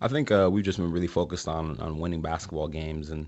I 0.00 0.08
think 0.08 0.30
uh, 0.30 0.48
we've 0.50 0.64
just 0.64 0.78
been 0.78 0.92
really 0.92 1.08
focused 1.08 1.48
on 1.48 1.78
on 1.80 1.98
winning 1.98 2.22
basketball 2.22 2.68
games, 2.68 3.10
and 3.10 3.26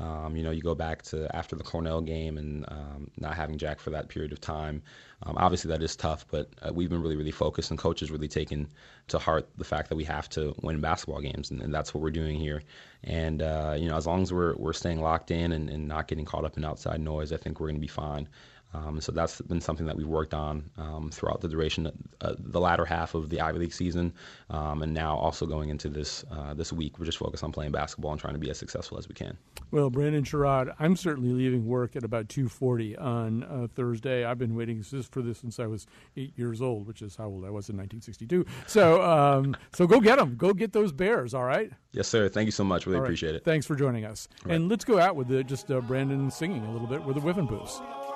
um, 0.00 0.36
you 0.36 0.42
know, 0.42 0.50
you 0.50 0.62
go 0.62 0.74
back 0.74 1.02
to 1.02 1.34
after 1.34 1.56
the 1.56 1.64
Cornell 1.64 2.00
game 2.00 2.38
and 2.38 2.64
um, 2.68 3.10
not 3.18 3.34
having 3.34 3.58
Jack 3.58 3.80
for 3.80 3.90
that 3.90 4.08
period 4.08 4.32
of 4.32 4.40
time. 4.40 4.82
Um, 5.24 5.36
obviously, 5.36 5.70
that 5.70 5.82
is 5.82 5.96
tough, 5.96 6.24
but 6.30 6.48
uh, 6.62 6.72
we've 6.72 6.88
been 6.88 7.02
really, 7.02 7.16
really 7.16 7.32
focused, 7.32 7.70
and 7.70 7.78
coaches 7.78 8.10
really 8.10 8.28
taken 8.28 8.68
to 9.08 9.18
heart 9.18 9.48
the 9.56 9.64
fact 9.64 9.88
that 9.88 9.96
we 9.96 10.04
have 10.04 10.28
to 10.30 10.54
win 10.62 10.80
basketball 10.80 11.20
games, 11.20 11.50
and, 11.50 11.60
and 11.60 11.74
that's 11.74 11.92
what 11.92 12.02
we're 12.02 12.10
doing 12.10 12.38
here. 12.38 12.62
And 13.02 13.42
uh, 13.42 13.74
you 13.76 13.88
know, 13.88 13.96
as 13.96 14.06
long 14.06 14.22
as 14.22 14.32
we're 14.32 14.54
we're 14.56 14.72
staying 14.72 15.00
locked 15.00 15.32
in 15.32 15.50
and, 15.52 15.68
and 15.68 15.88
not 15.88 16.06
getting 16.06 16.24
caught 16.24 16.44
up 16.44 16.56
in 16.56 16.64
outside 16.64 17.00
noise, 17.00 17.32
I 17.32 17.36
think 17.36 17.58
we're 17.58 17.66
going 17.68 17.76
to 17.76 17.80
be 17.80 17.88
fine. 17.88 18.28
Um, 18.74 19.00
so 19.00 19.12
that's 19.12 19.40
been 19.40 19.60
something 19.60 19.86
that 19.86 19.96
we've 19.96 20.06
worked 20.06 20.34
on 20.34 20.68
um, 20.76 21.10
throughout 21.10 21.40
the 21.40 21.48
duration, 21.48 21.90
uh, 22.20 22.34
the 22.38 22.60
latter 22.60 22.84
half 22.84 23.14
of 23.14 23.30
the 23.30 23.40
Ivy 23.40 23.60
League 23.60 23.72
season, 23.72 24.12
um, 24.50 24.82
and 24.82 24.92
now 24.92 25.16
also 25.16 25.46
going 25.46 25.70
into 25.70 25.88
this 25.88 26.24
uh, 26.30 26.52
this 26.54 26.72
week, 26.72 26.98
we're 26.98 27.06
just 27.06 27.18
focused 27.18 27.42
on 27.42 27.52
playing 27.52 27.72
basketball 27.72 28.12
and 28.12 28.20
trying 28.20 28.34
to 28.34 28.38
be 28.38 28.50
as 28.50 28.58
successful 28.58 28.98
as 28.98 29.08
we 29.08 29.14
can. 29.14 29.36
Well, 29.70 29.90
Brandon 29.90 30.22
Sherrod, 30.22 30.74
I'm 30.78 30.96
certainly 30.96 31.32
leaving 31.32 31.66
work 31.66 31.96
at 31.96 32.04
about 32.04 32.28
2:40 32.28 33.00
on 33.00 33.42
uh, 33.44 33.68
Thursday. 33.74 34.24
I've 34.24 34.38
been 34.38 34.54
waiting 34.54 34.82
for 34.82 35.22
this 35.22 35.38
since 35.38 35.58
I 35.58 35.66
was 35.66 35.86
eight 36.16 36.32
years 36.36 36.60
old, 36.60 36.86
which 36.86 37.02
is 37.02 37.16
how 37.16 37.26
old 37.26 37.44
I 37.44 37.50
was 37.50 37.68
in 37.68 37.76
1962. 37.76 38.44
So, 38.66 39.02
um, 39.02 39.56
so 39.74 39.86
go 39.86 40.00
get 40.00 40.18
them. 40.18 40.36
Go 40.36 40.52
get 40.52 40.72
those 40.72 40.92
Bears. 40.92 41.34
All 41.34 41.44
right. 41.44 41.70
Yes, 41.92 42.08
sir. 42.08 42.28
Thank 42.28 42.46
you 42.46 42.52
so 42.52 42.64
much. 42.64 42.86
Really 42.86 43.00
right. 43.00 43.06
appreciate 43.06 43.34
it. 43.34 43.44
Thanks 43.44 43.66
for 43.66 43.74
joining 43.74 44.04
us. 44.04 44.28
And 44.48 44.68
let's 44.68 44.84
go 44.84 44.98
out 44.98 45.16
with 45.16 45.28
the, 45.28 45.42
just 45.42 45.70
uh, 45.70 45.80
Brandon 45.80 46.30
singing 46.30 46.64
a 46.64 46.72
little 46.72 46.86
bit 46.86 47.02
with 47.02 47.16
the 47.16 47.22
Whiffenpoofs. 47.22 47.80
Well, 47.80 48.07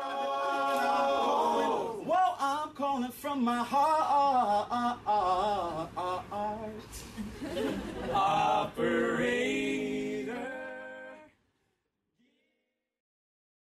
from 3.33 3.45
my 3.45 3.65
heart. 3.65 4.69
Operator. 8.13 9.33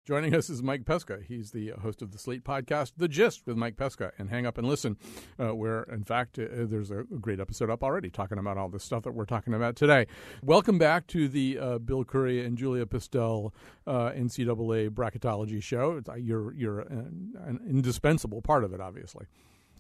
Joining 0.07 0.35
us 0.35 0.49
is 0.49 0.63
Mike 0.63 0.87
Pesca. 0.87 1.19
He's 1.29 1.51
the 1.51 1.73
host 1.83 2.01
of 2.01 2.13
the 2.13 2.19
Slate 2.19 2.45
podcast, 2.45 2.93
The 2.97 3.09
Gist 3.09 3.43
with 3.47 3.59
Mike 3.59 3.77
Pesca, 3.77 4.13
and 4.19 4.31
Hang 4.31 4.47
Up 4.47 4.57
and 4.57 4.67
Listen, 4.67 4.97
uh, 5.39 5.55
where, 5.55 5.83
in 5.83 6.03
fact, 6.03 6.39
uh, 6.39 6.47
there's 6.61 6.91
a 6.91 7.05
great 7.21 7.39
episode 7.39 7.69
up 7.69 7.85
already 7.85 8.09
talking 8.09 8.39
about 8.39 8.57
all 8.57 8.71
this 8.71 8.85
stuff 8.85 9.03
that 9.03 9.13
we're 9.13 9.27
talking 9.27 9.53
about 9.53 9.77
today. 9.77 10.07
Welcome 10.43 10.79
back 10.79 11.07
to 11.09 11.29
the 11.29 11.59
uh, 11.59 11.77
Bill 11.77 12.07
Curry 12.07 12.43
and 12.43 12.57
Julia 12.57 12.87
Pistel 12.87 13.53
uh, 13.87 14.13
NCAA 14.13 14.89
bracketology 14.89 15.63
show. 15.63 15.99
It's, 15.99 16.09
uh, 16.09 16.15
you're 16.15 16.55
you're 16.55 16.81
an, 16.81 17.35
an 17.45 17.61
indispensable 17.69 18.41
part 18.41 18.65
of 18.65 18.73
it, 18.73 18.81
obviously. 18.81 19.27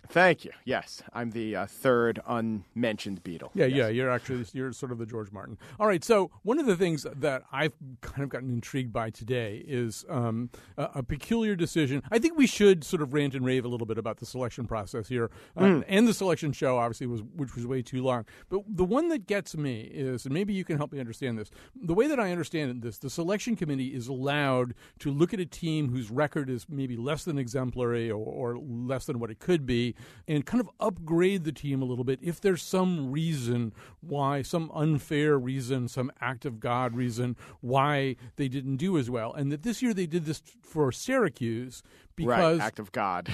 Thank 0.08 0.44
you. 0.44 0.52
Yes, 0.64 1.02
I'm 1.12 1.30
the 1.30 1.56
uh, 1.56 1.66
third 1.66 2.20
unmentioned 2.26 3.22
Beatle. 3.24 3.50
Yeah, 3.54 3.66
Yes. 3.66 3.76
yeah, 3.76 3.88
you're 3.88 4.11
actually 4.11 4.44
you're 4.52 4.72
sort 4.72 4.92
of 4.92 4.98
the 4.98 5.06
George 5.06 5.32
Martin. 5.32 5.58
All 5.78 5.87
right, 5.87 6.02
so 6.02 6.30
one 6.42 6.58
of 6.58 6.66
the 6.66 6.76
things 6.76 7.06
that 7.16 7.42
I've 7.52 7.72
kind 8.00 8.22
of 8.22 8.28
gotten 8.28 8.50
intrigued 8.50 8.92
by 8.92 9.11
today 9.11 9.64
is 9.66 10.04
um, 10.08 10.50
a, 10.76 10.88
a 10.96 11.02
peculiar 11.02 11.56
decision. 11.56 12.02
I 12.11 12.18
think 12.18 12.37
we 12.38 12.46
should 12.46 12.84
sort 12.84 13.02
of 13.02 13.12
rant 13.12 13.34
and 13.34 13.44
rave 13.44 13.64
a 13.64 13.68
little 13.68 13.87
bit 13.87 13.98
about 13.98 14.18
the 14.18 14.26
selection 14.26 14.66
process 14.66 15.08
here, 15.08 15.30
uh, 15.56 15.82
and 15.88 16.08
the 16.08 16.14
selection 16.14 16.52
show 16.52 16.78
obviously 16.78 17.06
was 17.06 17.22
which 17.37 17.54
was 17.54 17.66
way 17.66 17.82
too 17.82 18.02
long. 18.02 18.24
But 18.48 18.62
the 18.68 18.84
one 18.84 19.08
that 19.08 19.26
gets 19.26 19.56
me 19.56 19.80
is, 19.82 20.24
and 20.24 20.32
maybe 20.32 20.52
you 20.54 20.64
can 20.64 20.76
help 20.76 20.92
me 20.92 21.00
understand 21.00 21.38
this. 21.38 21.50
The 21.74 21.94
way 21.94 22.06
that 22.06 22.18
I 22.20 22.30
understand 22.32 22.82
this, 22.82 22.98
the 22.98 23.11
selection 23.11 23.56
committee 23.56 23.94
is 23.94 24.08
allowed 24.08 24.74
to 25.00 25.11
look 25.11 25.34
at 25.34 25.40
a 25.40 25.46
team 25.46 25.90
whose 25.90 26.11
record 26.11 26.48
is 26.48 26.66
maybe 26.68 26.96
less 26.96 27.24
than 27.24 27.38
exemplary 27.38 28.11
or, 28.11 28.16
or 28.24 28.58
less 28.58 29.04
than 29.06 29.18
what 29.18 29.30
it 29.30 29.38
could 29.38 29.66
be, 29.66 29.88
and 30.27 30.46
kind 30.46 30.61
of 30.61 30.70
upgrade 30.81 31.44
the 31.44 31.53
team 31.53 31.83
a 31.83 31.85
little 31.85 32.05
bit 32.05 32.18
if 32.22 32.40
there's 32.40 32.62
some 32.62 33.11
reason 33.11 33.72
why, 34.01 34.42
some 34.42 34.70
unfair 34.74 35.38
reason, 35.38 35.88
some 35.88 36.11
act 36.20 36.44
of 36.44 36.61
God 36.61 36.94
reason 36.94 37.37
why 37.61 38.16
they 38.37 38.48
didn't 38.48 38.77
do 38.77 38.98
as 38.98 39.11
well. 39.11 39.33
And 39.33 39.53
that 39.53 39.62
this 39.62 39.83
year 39.83 39.94
they 39.94 40.07
did 40.07 40.24
this 40.24 40.42
for 40.62 40.92
Syracuse 40.92 41.83
because 42.16 42.59
right, 42.59 42.66
act 42.66 42.79
of 42.79 42.92
God. 42.92 43.29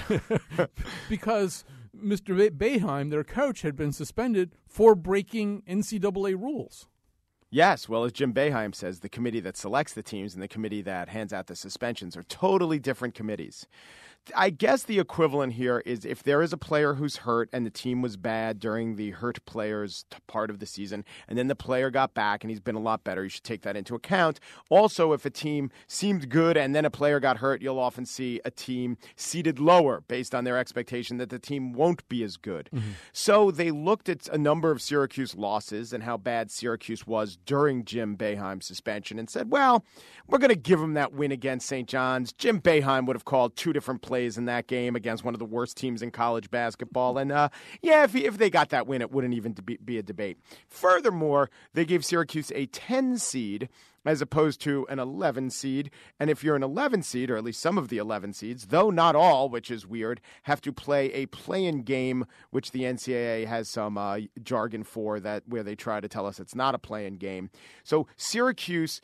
because 1.09 1.65
Mr. 1.95 2.37
Be- 2.37 2.79
Boeheim, 2.79 3.09
their 3.09 3.23
coach, 3.23 3.61
had 3.61 3.75
been 3.75 3.91
suspended 3.91 4.51
for 4.67 4.95
breaking 4.95 5.63
NCAA 5.63 6.39
rules. 6.39 6.87
yes, 7.49 7.87
well, 7.87 8.03
as 8.03 8.11
Jim 8.11 8.33
Boeheim 8.33 8.75
says, 8.75 8.99
the 8.99 9.09
committee 9.09 9.39
that 9.39 9.57
selects 9.57 9.93
the 9.93 10.03
teams 10.03 10.33
and 10.33 10.43
the 10.43 10.47
committee 10.47 10.81
that 10.81 11.09
hands 11.09 11.33
out 11.33 11.47
the 11.47 11.55
suspensions 11.55 12.17
are 12.17 12.23
totally 12.23 12.79
different 12.79 13.15
committees. 13.15 13.67
I 14.35 14.49
guess 14.49 14.83
the 14.83 14.99
equivalent 14.99 15.53
here 15.53 15.81
is 15.85 16.05
if 16.05 16.23
there 16.23 16.41
is 16.41 16.53
a 16.53 16.57
player 16.57 16.95
who's 16.95 17.17
hurt 17.17 17.49
and 17.51 17.65
the 17.65 17.69
team 17.69 18.01
was 18.01 18.17
bad 18.17 18.59
during 18.59 18.95
the 18.95 19.11
hurt 19.11 19.43
player's 19.45 20.05
part 20.27 20.49
of 20.49 20.59
the 20.59 20.65
season, 20.65 21.03
and 21.27 21.37
then 21.37 21.47
the 21.47 21.55
player 21.55 21.89
got 21.89 22.13
back 22.13 22.43
and 22.43 22.49
he's 22.49 22.59
been 22.59 22.75
a 22.75 22.79
lot 22.79 23.03
better, 23.03 23.23
you 23.23 23.29
should 23.29 23.43
take 23.43 23.61
that 23.63 23.75
into 23.75 23.95
account. 23.95 24.39
Also, 24.69 25.13
if 25.13 25.25
a 25.25 25.29
team 25.29 25.69
seemed 25.87 26.29
good 26.29 26.57
and 26.57 26.73
then 26.75 26.85
a 26.85 26.89
player 26.89 27.19
got 27.19 27.37
hurt, 27.37 27.61
you'll 27.61 27.79
often 27.79 28.05
see 28.05 28.39
a 28.45 28.51
team 28.51 28.97
seated 29.15 29.59
lower 29.59 30.01
based 30.07 30.33
on 30.33 30.43
their 30.43 30.57
expectation 30.57 31.17
that 31.17 31.29
the 31.29 31.39
team 31.39 31.73
won't 31.73 32.07
be 32.09 32.23
as 32.23 32.37
good. 32.37 32.69
Mm-hmm. 32.73 32.91
So 33.11 33.51
they 33.51 33.71
looked 33.71 34.09
at 34.09 34.27
a 34.29 34.37
number 34.37 34.71
of 34.71 34.81
Syracuse 34.81 35.35
losses 35.35 35.93
and 35.93 36.03
how 36.03 36.17
bad 36.17 36.51
Syracuse 36.51 37.05
was 37.05 37.37
during 37.45 37.85
Jim 37.85 38.17
Boeheim's 38.17 38.65
suspension 38.65 39.19
and 39.19 39.29
said, 39.29 39.51
well, 39.51 39.85
we're 40.27 40.39
going 40.39 40.49
to 40.49 40.55
give 40.55 40.79
them 40.79 40.93
that 40.93 41.13
win 41.13 41.31
against 41.31 41.67
St. 41.67 41.87
John's. 41.87 42.33
Jim 42.33 42.59
Boeheim 42.61 43.05
would 43.05 43.15
have 43.15 43.25
called 43.25 43.55
two 43.55 43.73
different 43.73 44.01
plays 44.15 44.37
in 44.37 44.45
that 44.45 44.65
game 44.65 44.95
against 44.95 45.25
one 45.25 45.35
of 45.35 45.39
the 45.39 45.45
worst 45.45 45.75
teams 45.75 46.01
in 46.01 46.09
college 46.09 46.49
basketball. 46.49 47.17
And 47.17 47.33
uh, 47.33 47.49
yeah, 47.81 48.05
if, 48.05 48.15
if 48.15 48.37
they 48.37 48.49
got 48.49 48.69
that 48.69 48.87
win, 48.87 49.01
it 49.01 49.11
wouldn't 49.11 49.33
even 49.33 49.51
be, 49.51 49.97
a 49.97 50.03
debate. 50.03 50.37
Furthermore, 50.69 51.49
they 51.73 51.83
gave 51.83 52.05
Syracuse 52.05 52.49
a 52.55 52.65
10 52.67 53.17
seed 53.17 53.67
as 54.05 54.21
opposed 54.21 54.61
to 54.61 54.87
an 54.87 54.99
11 54.99 55.49
seed. 55.49 55.91
And 56.17 56.29
if 56.29 56.45
you're 56.45 56.55
an 56.55 56.63
11 56.63 57.01
seed, 57.01 57.29
or 57.29 57.35
at 57.35 57.43
least 57.43 57.59
some 57.59 57.77
of 57.77 57.89
the 57.89 57.97
11 57.97 58.31
seeds, 58.31 58.67
though 58.67 58.89
not 58.89 59.17
all, 59.17 59.49
which 59.49 59.69
is 59.69 59.85
weird, 59.85 60.21
have 60.43 60.61
to 60.61 60.71
play 60.71 61.11
a 61.11 61.25
play-in 61.25 61.81
game, 61.81 62.25
which 62.51 62.71
the 62.71 62.83
NCAA 62.83 63.47
has 63.47 63.67
some 63.67 63.97
uh, 63.97 64.19
jargon 64.41 64.85
for 64.85 65.19
that, 65.19 65.43
where 65.45 65.63
they 65.63 65.75
try 65.75 65.99
to 65.99 66.07
tell 66.07 66.25
us 66.25 66.39
it's 66.39 66.55
not 66.55 66.73
a 66.73 66.79
play-in 66.79 67.15
game. 67.15 67.49
So 67.83 68.07
Syracuse 68.15 69.01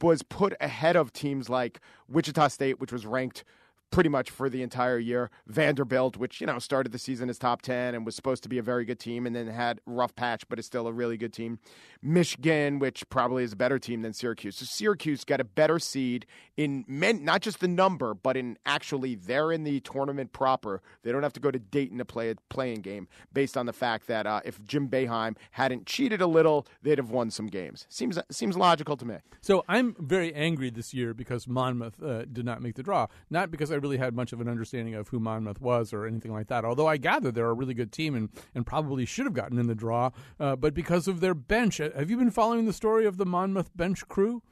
was 0.00 0.22
put 0.22 0.54
ahead 0.62 0.96
of 0.96 1.12
teams 1.12 1.50
like 1.50 1.80
Wichita 2.08 2.48
State, 2.48 2.80
which 2.80 2.92
was 2.92 3.04
ranked 3.04 3.44
pretty 3.90 4.08
much 4.08 4.30
for 4.30 4.48
the 4.48 4.62
entire 4.62 4.98
year. 4.98 5.30
Vanderbilt, 5.46 6.16
which 6.16 6.40
you 6.40 6.46
know 6.46 6.58
started 6.58 6.92
the 6.92 6.98
season 6.98 7.30
as 7.30 7.38
top 7.38 7.62
ten 7.62 7.94
and 7.94 8.04
was 8.04 8.14
supposed 8.14 8.42
to 8.42 8.48
be 8.48 8.58
a 8.58 8.62
very 8.62 8.84
good 8.84 8.98
team, 8.98 9.26
and 9.26 9.34
then 9.34 9.46
had 9.46 9.80
rough 9.86 10.14
patch, 10.14 10.48
but 10.48 10.58
is 10.58 10.66
still 10.66 10.86
a 10.86 10.92
really 10.92 11.16
good 11.16 11.32
team. 11.32 11.58
Michigan, 12.02 12.78
which 12.78 13.08
probably 13.08 13.42
is 13.42 13.52
a 13.52 13.56
better 13.56 13.78
team 13.78 14.02
than 14.02 14.12
Syracuse. 14.12 14.56
So 14.56 14.64
Syracuse 14.64 15.24
got 15.24 15.40
a 15.40 15.44
better 15.44 15.78
seed 15.78 16.26
in 16.56 16.84
men, 16.86 17.24
not 17.24 17.42
just 17.42 17.60
the 17.60 17.68
number, 17.68 18.14
but 18.14 18.36
in 18.36 18.58
actually 18.64 19.14
they're 19.14 19.52
in 19.52 19.64
the 19.64 19.80
tournament 19.80 20.32
proper. 20.32 20.82
They 21.02 21.12
don't 21.12 21.22
have 21.22 21.32
to 21.34 21.40
go 21.40 21.50
to 21.50 21.58
Dayton 21.58 21.98
to 21.98 22.04
play 22.04 22.30
a 22.30 22.36
playing 22.48 22.82
game 22.82 23.08
based 23.32 23.56
on 23.56 23.66
the 23.66 23.72
fact 23.72 24.06
that 24.06 24.26
uh, 24.26 24.40
if 24.44 24.62
Jim 24.64 24.88
Boeheim 24.88 25.36
hadn't 25.52 25.86
cheated 25.86 26.20
a 26.20 26.26
little, 26.26 26.66
they'd 26.82 26.98
have 26.98 27.10
won 27.10 27.30
some 27.30 27.46
games. 27.46 27.86
Seems 27.88 28.18
seems 28.30 28.56
logical 28.56 28.96
to 28.96 29.04
me. 29.04 29.16
So 29.40 29.64
I'm 29.68 29.96
very 29.98 30.34
angry 30.34 30.70
this 30.70 30.94
year 30.94 31.14
because 31.14 31.46
Monmouth 31.46 32.02
uh, 32.02 32.24
did 32.24 32.44
not 32.44 32.62
make 32.62 32.74
the 32.74 32.82
draw. 32.82 33.06
Not 33.30 33.50
because 33.50 33.70
I 33.70 33.75
really 33.76 33.98
had 33.98 34.14
much 34.14 34.32
of 34.32 34.40
an 34.40 34.48
understanding 34.48 34.94
of 34.94 35.08
who 35.08 35.20
Monmouth 35.20 35.60
was 35.60 35.92
or 35.92 36.06
anything 36.06 36.32
like 36.32 36.48
that. 36.48 36.64
Although 36.64 36.86
I 36.86 36.96
gather 36.96 37.30
they're 37.30 37.48
a 37.48 37.54
really 37.54 37.74
good 37.74 37.92
team 37.92 38.14
and, 38.14 38.28
and 38.54 38.66
probably 38.66 39.04
should 39.04 39.26
have 39.26 39.34
gotten 39.34 39.58
in 39.58 39.66
the 39.66 39.74
draw, 39.74 40.10
uh, 40.40 40.56
but 40.56 40.74
because 40.74 41.08
of 41.08 41.20
their 41.20 41.34
bench. 41.34 41.78
Have 41.78 42.10
you 42.10 42.16
been 42.16 42.30
following 42.30 42.66
the 42.66 42.72
story 42.72 43.06
of 43.06 43.16
the 43.16 43.26
Monmouth 43.26 43.70
bench 43.76 44.06
crew? 44.08 44.42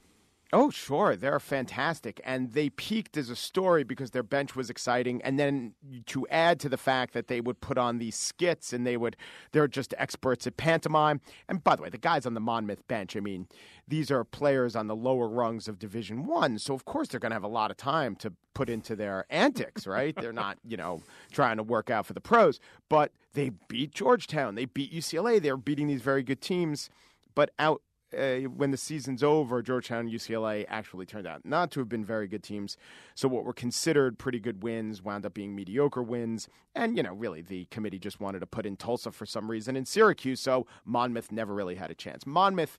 Oh, 0.57 0.71
sure. 0.71 1.17
They're 1.17 1.41
fantastic. 1.41 2.21
And 2.23 2.53
they 2.53 2.71
peaked 2.71 3.17
as 3.17 3.29
a 3.29 3.35
story 3.35 3.83
because 3.83 4.13
their 4.13 4.23
bench 4.23 4.55
was 4.55 4.71
exciting. 4.71 5.21
And 5.23 5.37
then 5.37 5.75
to 6.07 6.29
add 6.29 6.61
to 6.61 6.69
the 6.69 6.77
fact 6.77 7.13
that 7.15 7.27
they 7.27 7.41
would 7.41 7.61
put 7.61 7.77
on 7.77 7.99
these 7.99 8.15
skits 8.15 8.73
and 8.73 8.87
they 8.87 8.97
would, 8.97 9.17
they're 9.51 9.67
just 9.67 9.95
experts 9.99 10.47
at 10.47 10.57
pantomime. 10.57 11.21
And 11.49 11.65
by 11.65 11.75
the 11.75 11.83
way, 11.83 11.89
the 11.89 11.99
guys 11.99 12.25
on 12.25 12.35
the 12.35 12.41
Monmouth 12.41 12.87
bench, 12.87 13.17
I 13.17 13.21
mean, 13.21 13.49
these 13.89 14.13
are 14.13 14.23
players 14.23 14.77
on 14.77 14.87
the 14.87 14.95
lower 14.95 15.27
rungs 15.27 15.67
of 15.67 15.81
Division 15.81 16.25
One. 16.25 16.61
So, 16.61 16.73
of 16.73 16.85
course, 16.85 17.09
they're 17.09 17.19
going 17.19 17.31
to 17.31 17.37
have 17.37 17.43
a 17.43 17.49
lot 17.49 17.73
of 17.73 17.77
time 17.77 18.15
to 18.17 18.33
put 18.55 18.71
into 18.71 18.95
their 18.95 19.27
antics, 19.31 19.89
right? 19.89 20.15
they're 20.15 20.33
not, 20.33 20.59
you 20.65 20.77
know, 20.77 21.03
trying 21.33 21.57
to 21.57 21.65
work 21.65 21.91
out 21.91 22.07
for 22.07 22.13
the 22.13 22.21
pros. 22.21 22.61
But 22.89 23.11
they 23.33 23.51
beat 23.67 23.93
Georgetown, 23.93 24.55
they 24.55 24.67
beat 24.67 24.93
UCLA. 24.93 25.43
They're 25.43 25.57
beating 25.57 25.89
these 25.89 26.03
very 26.03 26.23
good 26.23 26.41
teams. 26.41 26.91
But 27.35 27.51
out 27.59 27.83
uh, 28.17 28.49
when 28.49 28.71
the 28.71 28.77
season's 28.77 29.23
over, 29.23 29.63
Georgetown 29.63 30.01
and 30.01 30.11
UCLA 30.11 30.65
actually 30.69 31.07
turned 31.07 31.27
out 31.27 31.45
not 31.45 31.71
to 31.73 31.81
have 31.81 31.89
been 31.89 32.05
very 32.05 32.27
good 32.27 32.43
teams. 32.43 32.77
So 33.15 33.29
what 33.29 33.45
were 33.45 33.53
considered 33.53 34.19
pretty 34.19 34.41
good 34.41 34.63
wins 34.63 35.03
wound 35.03 35.27
up 35.27 35.35
being 35.35 35.55
mediocre 35.55 36.03
wins. 36.03 36.49
And, 36.75 36.97
you 36.97 37.03
know, 37.03 37.15
really 37.15 37.43
the 37.43 37.67
committee 37.67 37.99
just 37.99 38.21
wanted 38.21 38.41
to 38.41 38.47
put 38.47 38.67
in 38.67 38.77
Tulsa 38.77 39.13
for 39.13 39.27
some 39.27 39.51
reason 39.51 39.77
in 39.77 39.85
Syracuse. 39.85 40.41
So 40.41 40.67
Monmouth 40.85 41.33
never 41.33 41.55
really 41.55 41.75
had 41.75 41.91
a 41.91 41.95
chance. 41.95 42.27
Monmouth, 42.27 42.79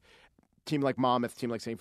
team 0.66 0.82
like 0.82 0.98
Monmouth, 0.98 1.38
team 1.38 1.50
like 1.50 1.62
St. 1.62 1.80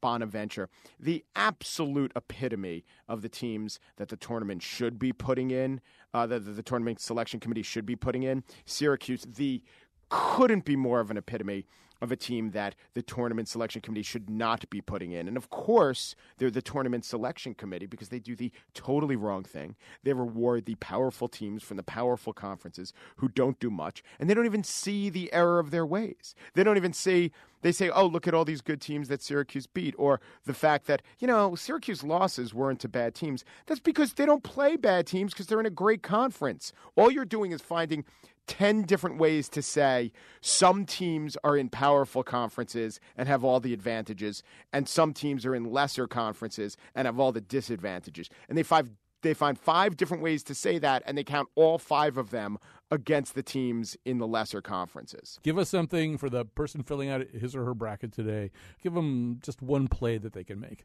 Bonaventure, 0.00 0.68
the 0.98 1.24
absolute 1.36 2.12
epitome 2.16 2.84
of 3.08 3.22
the 3.22 3.28
teams 3.28 3.78
that 3.96 4.08
the 4.08 4.16
tournament 4.16 4.62
should 4.62 4.98
be 4.98 5.12
putting 5.12 5.50
in, 5.50 5.80
uh, 6.12 6.26
the, 6.26 6.38
the, 6.38 6.52
the 6.52 6.62
tournament 6.62 7.00
selection 7.00 7.40
committee 7.40 7.62
should 7.62 7.86
be 7.86 7.96
putting 7.96 8.22
in. 8.22 8.44
Syracuse, 8.64 9.24
the 9.28 9.62
couldn't 10.10 10.64
be 10.64 10.76
more 10.76 11.00
of 11.00 11.10
an 11.10 11.16
epitome 11.16 11.64
of 12.00 12.10
a 12.10 12.16
team 12.16 12.50
that 12.52 12.74
the 12.94 13.02
tournament 13.02 13.48
selection 13.48 13.80
committee 13.80 14.02
should 14.02 14.30
not 14.30 14.68
be 14.70 14.80
putting 14.80 15.12
in. 15.12 15.28
And 15.28 15.36
of 15.36 15.50
course, 15.50 16.14
they're 16.38 16.50
the 16.50 16.62
tournament 16.62 17.04
selection 17.04 17.54
committee 17.54 17.86
because 17.86 18.08
they 18.08 18.18
do 18.18 18.34
the 18.34 18.52
totally 18.74 19.16
wrong 19.16 19.44
thing. 19.44 19.76
They 20.02 20.12
reward 20.12 20.66
the 20.66 20.76
powerful 20.76 21.28
teams 21.28 21.62
from 21.62 21.76
the 21.76 21.82
powerful 21.82 22.32
conferences 22.32 22.92
who 23.16 23.28
don't 23.28 23.58
do 23.60 23.70
much, 23.70 24.02
and 24.18 24.28
they 24.28 24.34
don't 24.34 24.46
even 24.46 24.64
see 24.64 25.10
the 25.10 25.32
error 25.32 25.58
of 25.58 25.70
their 25.70 25.86
ways. 25.86 26.34
They 26.54 26.64
don't 26.64 26.76
even 26.76 26.92
see 26.92 27.32
they 27.62 27.72
say, 27.72 27.90
oh, 27.90 28.06
look 28.06 28.26
at 28.26 28.34
all 28.34 28.44
these 28.44 28.60
good 28.60 28.80
teams 28.80 29.08
that 29.08 29.22
Syracuse 29.22 29.66
beat, 29.66 29.94
or 29.98 30.20
the 30.44 30.54
fact 30.54 30.86
that, 30.86 31.02
you 31.18 31.26
know, 31.26 31.54
Syracuse 31.54 32.02
losses 32.02 32.54
weren't 32.54 32.80
to 32.80 32.88
bad 32.88 33.14
teams. 33.14 33.44
That's 33.66 33.80
because 33.80 34.14
they 34.14 34.26
don't 34.26 34.42
play 34.42 34.76
bad 34.76 35.06
teams 35.06 35.32
because 35.32 35.46
they're 35.46 35.60
in 35.60 35.66
a 35.66 35.70
great 35.70 36.02
conference. 36.02 36.72
All 36.96 37.10
you're 37.10 37.24
doing 37.24 37.52
is 37.52 37.60
finding 37.60 38.04
10 38.46 38.82
different 38.82 39.18
ways 39.18 39.48
to 39.48 39.62
say 39.62 40.10
some 40.40 40.84
teams 40.84 41.36
are 41.44 41.56
in 41.56 41.68
powerful 41.68 42.24
conferences 42.24 42.98
and 43.16 43.28
have 43.28 43.44
all 43.44 43.60
the 43.60 43.72
advantages, 43.72 44.42
and 44.72 44.88
some 44.88 45.12
teams 45.12 45.46
are 45.46 45.54
in 45.54 45.64
lesser 45.64 46.08
conferences 46.08 46.76
and 46.94 47.06
have 47.06 47.20
all 47.20 47.30
the 47.30 47.40
disadvantages. 47.40 48.28
And 48.48 48.58
they 48.58 48.64
find 48.64 48.96
they 49.22 49.34
find 49.34 49.58
five 49.58 49.96
different 49.96 50.22
ways 50.22 50.42
to 50.44 50.54
say 50.54 50.78
that, 50.78 51.02
and 51.06 51.16
they 51.16 51.24
count 51.24 51.48
all 51.54 51.78
five 51.78 52.16
of 52.16 52.30
them 52.30 52.58
against 52.90 53.34
the 53.34 53.42
teams 53.42 53.96
in 54.04 54.18
the 54.18 54.26
lesser 54.26 54.60
conferences. 54.60 55.38
Give 55.42 55.58
us 55.58 55.68
something 55.68 56.18
for 56.18 56.28
the 56.28 56.44
person 56.44 56.82
filling 56.82 57.08
out 57.08 57.26
his 57.30 57.54
or 57.54 57.64
her 57.64 57.74
bracket 57.74 58.12
today. 58.12 58.50
Give 58.82 58.94
them 58.94 59.38
just 59.42 59.62
one 59.62 59.88
play 59.88 60.18
that 60.18 60.32
they 60.32 60.44
can 60.44 60.60
make. 60.60 60.84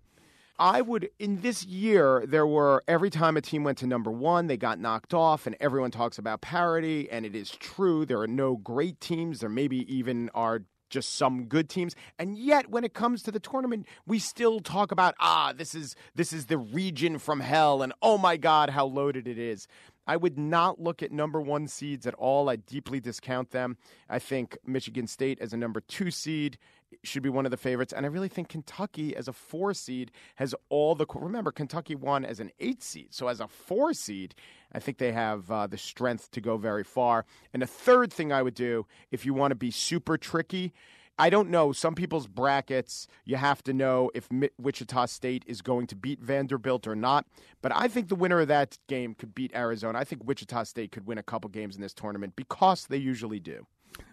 I 0.57 0.81
would, 0.81 1.09
in 1.19 1.41
this 1.41 1.65
year, 1.65 2.23
there 2.25 2.47
were 2.47 2.81
every 2.87 3.09
time 3.09 3.35
a 3.35 3.41
team 3.41 3.65
went 3.65 3.77
to 3.79 3.87
number 3.87 4.09
one, 4.09 4.47
they 4.47 4.55
got 4.55 4.79
knocked 4.79 5.13
off, 5.13 5.45
and 5.45 5.55
everyone 5.59 5.91
talks 5.91 6.17
about 6.17 6.39
parity, 6.39 7.09
and 7.09 7.25
it 7.25 7.35
is 7.35 7.51
true. 7.51 8.05
There 8.05 8.21
are 8.21 8.27
no 8.27 8.55
great 8.55 9.01
teams. 9.01 9.41
There 9.41 9.49
maybe 9.49 9.93
even 9.93 10.29
are 10.33 10.61
just 10.89 11.15
some 11.15 11.45
good 11.45 11.67
teams 11.67 11.95
and 12.19 12.37
yet 12.37 12.69
when 12.69 12.83
it 12.83 12.93
comes 12.93 13.23
to 13.23 13.31
the 13.31 13.39
tournament 13.39 13.87
we 14.05 14.19
still 14.19 14.59
talk 14.59 14.91
about 14.91 15.15
ah 15.19 15.51
this 15.51 15.73
is 15.73 15.95
this 16.13 16.31
is 16.31 16.45
the 16.45 16.57
region 16.57 17.17
from 17.17 17.39
hell 17.39 17.81
and 17.81 17.91
oh 18.01 18.17
my 18.17 18.37
god 18.37 18.69
how 18.69 18.85
loaded 18.85 19.27
it 19.27 19.37
is 19.37 19.67
I 20.07 20.17
would 20.17 20.37
not 20.37 20.79
look 20.79 21.01
at 21.01 21.11
number 21.11 21.41
one 21.41 21.67
seeds 21.67 22.05
at 22.05 22.13
all. 22.15 22.49
I 22.49 22.57
deeply 22.57 22.99
discount 22.99 23.51
them. 23.51 23.77
I 24.09 24.19
think 24.19 24.57
Michigan 24.65 25.07
State 25.07 25.39
as 25.41 25.53
a 25.53 25.57
number 25.57 25.81
two 25.81 26.11
seed 26.11 26.57
should 27.03 27.23
be 27.23 27.29
one 27.29 27.45
of 27.45 27.51
the 27.51 27.57
favorites. 27.57 27.93
And 27.93 28.05
I 28.05 28.09
really 28.09 28.29
think 28.29 28.49
Kentucky 28.49 29.15
as 29.15 29.27
a 29.27 29.33
four 29.33 29.73
seed 29.73 30.11
has 30.35 30.55
all 30.69 30.95
the. 30.95 31.05
Remember, 31.13 31.51
Kentucky 31.51 31.95
won 31.95 32.23
as 32.25 32.39
an 32.39 32.51
eight 32.59 32.83
seed. 32.83 33.13
So 33.13 33.27
as 33.27 33.39
a 33.39 33.47
four 33.47 33.93
seed, 33.93 34.35
I 34.71 34.79
think 34.79 34.97
they 34.97 35.11
have 35.11 35.49
uh, 35.49 35.67
the 35.67 35.77
strength 35.77 36.31
to 36.31 36.41
go 36.41 36.57
very 36.57 36.83
far. 36.83 37.25
And 37.53 37.61
the 37.61 37.67
third 37.67 38.13
thing 38.13 38.31
I 38.31 38.41
would 38.41 38.55
do, 38.55 38.85
if 39.11 39.25
you 39.25 39.33
want 39.33 39.51
to 39.51 39.55
be 39.55 39.71
super 39.71 40.17
tricky, 40.17 40.73
I 41.17 41.29
don't 41.29 41.49
know. 41.49 41.71
Some 41.71 41.95
people's 41.95 42.27
brackets, 42.27 43.07
you 43.23 43.37
have 43.37 43.63
to 43.63 43.73
know 43.73 44.11
if 44.13 44.27
Wichita 44.57 45.05
State 45.05 45.43
is 45.47 45.61
going 45.61 45.87
to 45.87 45.95
beat 45.95 46.21
Vanderbilt 46.21 46.87
or 46.87 46.95
not. 46.95 47.25
But 47.61 47.71
I 47.73 47.87
think 47.87 48.09
the 48.09 48.15
winner 48.15 48.41
of 48.41 48.49
that 48.49 48.77
game 48.87 49.15
could 49.15 49.33
beat 49.33 49.55
Arizona. 49.55 49.97
I 49.97 50.03
think 50.03 50.23
Wichita 50.25 50.63
State 50.63 50.91
could 50.91 51.07
win 51.07 51.17
a 51.17 51.23
couple 51.23 51.49
games 51.49 51.75
in 51.75 51.81
this 51.81 51.93
tournament 51.93 52.35
because 52.35 52.87
they 52.87 52.97
usually 52.97 53.39
do. 53.39 53.65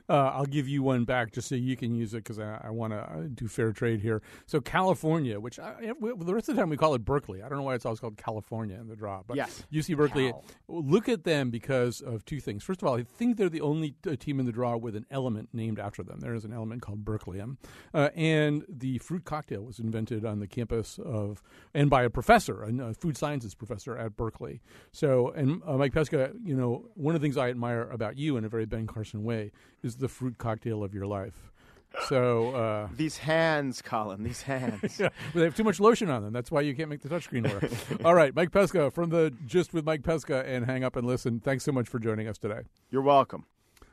Uh, 0.09 0.31
I'll 0.35 0.47
give 0.47 0.69
you 0.69 0.83
one 0.83 1.05
back 1.05 1.33
just 1.33 1.49
so 1.49 1.55
you 1.55 1.77
can 1.77 1.95
use 1.95 2.15
it 2.15 2.19
because 2.19 2.39
I, 2.39 2.61
I 2.65 2.71
want 2.71 2.93
to 2.93 3.29
do 3.29 3.49
fair 3.49 3.73
trade 3.73 4.01
here. 4.01 4.23
So 4.47 4.61
California, 4.61 5.41
which 5.41 5.59
I, 5.59 5.93
the 6.01 6.35
rest 6.35 6.49
of 6.49 6.57
the 6.57 6.61
time 6.61 6.71
we 6.71 6.77
call 6.77 6.95
it 6.95 7.05
Berkeley. 7.05 7.43
I 7.43 7.49
don't 7.49 7.59
know 7.59 7.65
why 7.65 7.75
it's 7.75 7.87
always 7.87 8.01
called 8.01 8.17
California 8.17 8.79
in 8.81 8.89
the 8.89 8.97
draw, 8.97 9.23
but 9.27 9.37
yes. 9.37 9.63
UC 9.73 9.97
Berkeley. 9.97 10.31
Cal. 10.31 10.45
Look 10.69 11.09
at 11.09 11.25
them 11.25 11.51
because 11.51 12.01
of 12.01 12.25
two 12.25 12.41
things. 12.41 12.63
First 12.63 12.83
of 12.83 12.89
all, 12.89 12.97
I 12.97 13.03
think 13.03 13.37
they're 13.37 13.49
the 13.49 13.61
only 13.61 13.95
uh, 14.07 14.17
team 14.17 14.41
in 14.41 14.47
the 14.47 14.53
draw 14.53 14.77
with 14.77 14.97
an 14.97 15.07
element 15.11 15.51
named 15.53 15.79
after 15.79 16.03
them. 16.03 16.21
There 16.21 16.35
is 16.35 16.45
an 16.45 16.53
element 16.53 16.83
called 16.83 17.05
Berkelium, 17.05 17.57
uh, 17.95 18.11
and 18.15 18.65
the 18.69 18.99
fruit 18.99 19.25
cocktail 19.25 19.63
was 19.63 19.79
invented 19.79 20.25
on 20.25 20.41
the 20.41 20.47
campus 20.47 20.99
of 20.99 21.43
and 21.75 21.89
by 21.91 22.03
a 22.03 22.11
professor, 22.11 22.63
a 22.63 22.95
food 22.95 23.17
sciences 23.17 23.55
professor 23.55 23.97
at 23.97 24.17
Berkeley. 24.17 24.61
So, 24.93 25.31
and 25.31 25.63
uh, 25.67 25.77
Mike 25.77 25.93
Pesca, 25.93 26.33
you 26.43 26.55
know, 26.55 26.87
one 26.95 27.15
of 27.15 27.21
the 27.21 27.25
things 27.25 27.37
I 27.37 27.49
admire 27.49 27.83
about 27.83 28.17
you 28.19 28.37
in 28.37 28.45
a 28.45 28.49
very 28.49 28.67
Ben 28.67 28.87
Carson 28.87 29.25
way 29.25 29.53
is 29.83 29.92
the 29.97 30.09
fruit 30.09 30.39
cocktail 30.39 30.83
of 30.85 30.95
your 30.95 31.07
life. 31.07 31.53
So 32.09 32.55
uh, 32.55 32.89
These 32.97 33.19
hands, 33.19 33.83
Colin. 33.83 34.23
These 34.23 34.43
hands. 34.43 34.99
yeah, 35.01 35.09
they 35.35 35.43
have 35.43 35.55
too 35.55 35.65
much 35.65 35.81
lotion 35.81 36.11
on 36.11 36.23
them. 36.23 36.33
That's 36.33 36.51
why 36.51 36.63
you 36.63 36.75
can't 36.75 36.89
make 36.89 37.03
the 37.03 37.09
touchscreen 37.09 37.51
work. 37.53 37.71
All 38.05 38.15
right, 38.15 38.35
Mike 38.35 38.53
Pesca 38.53 38.91
from 38.91 39.11
the 39.11 39.33
Gist 39.47 39.75
with 39.75 39.85
Mike 39.85 40.03
Pesca 40.03 40.45
and 40.47 40.65
Hang 40.65 40.85
Up 40.85 40.97
and 40.97 41.07
Listen. 41.07 41.41
Thanks 41.41 41.65
so 41.65 41.73
much 41.73 41.89
for 41.89 41.99
joining 41.99 42.29
us 42.29 42.39
today. 42.39 42.61
You're 42.91 43.03
welcome. 43.03 43.47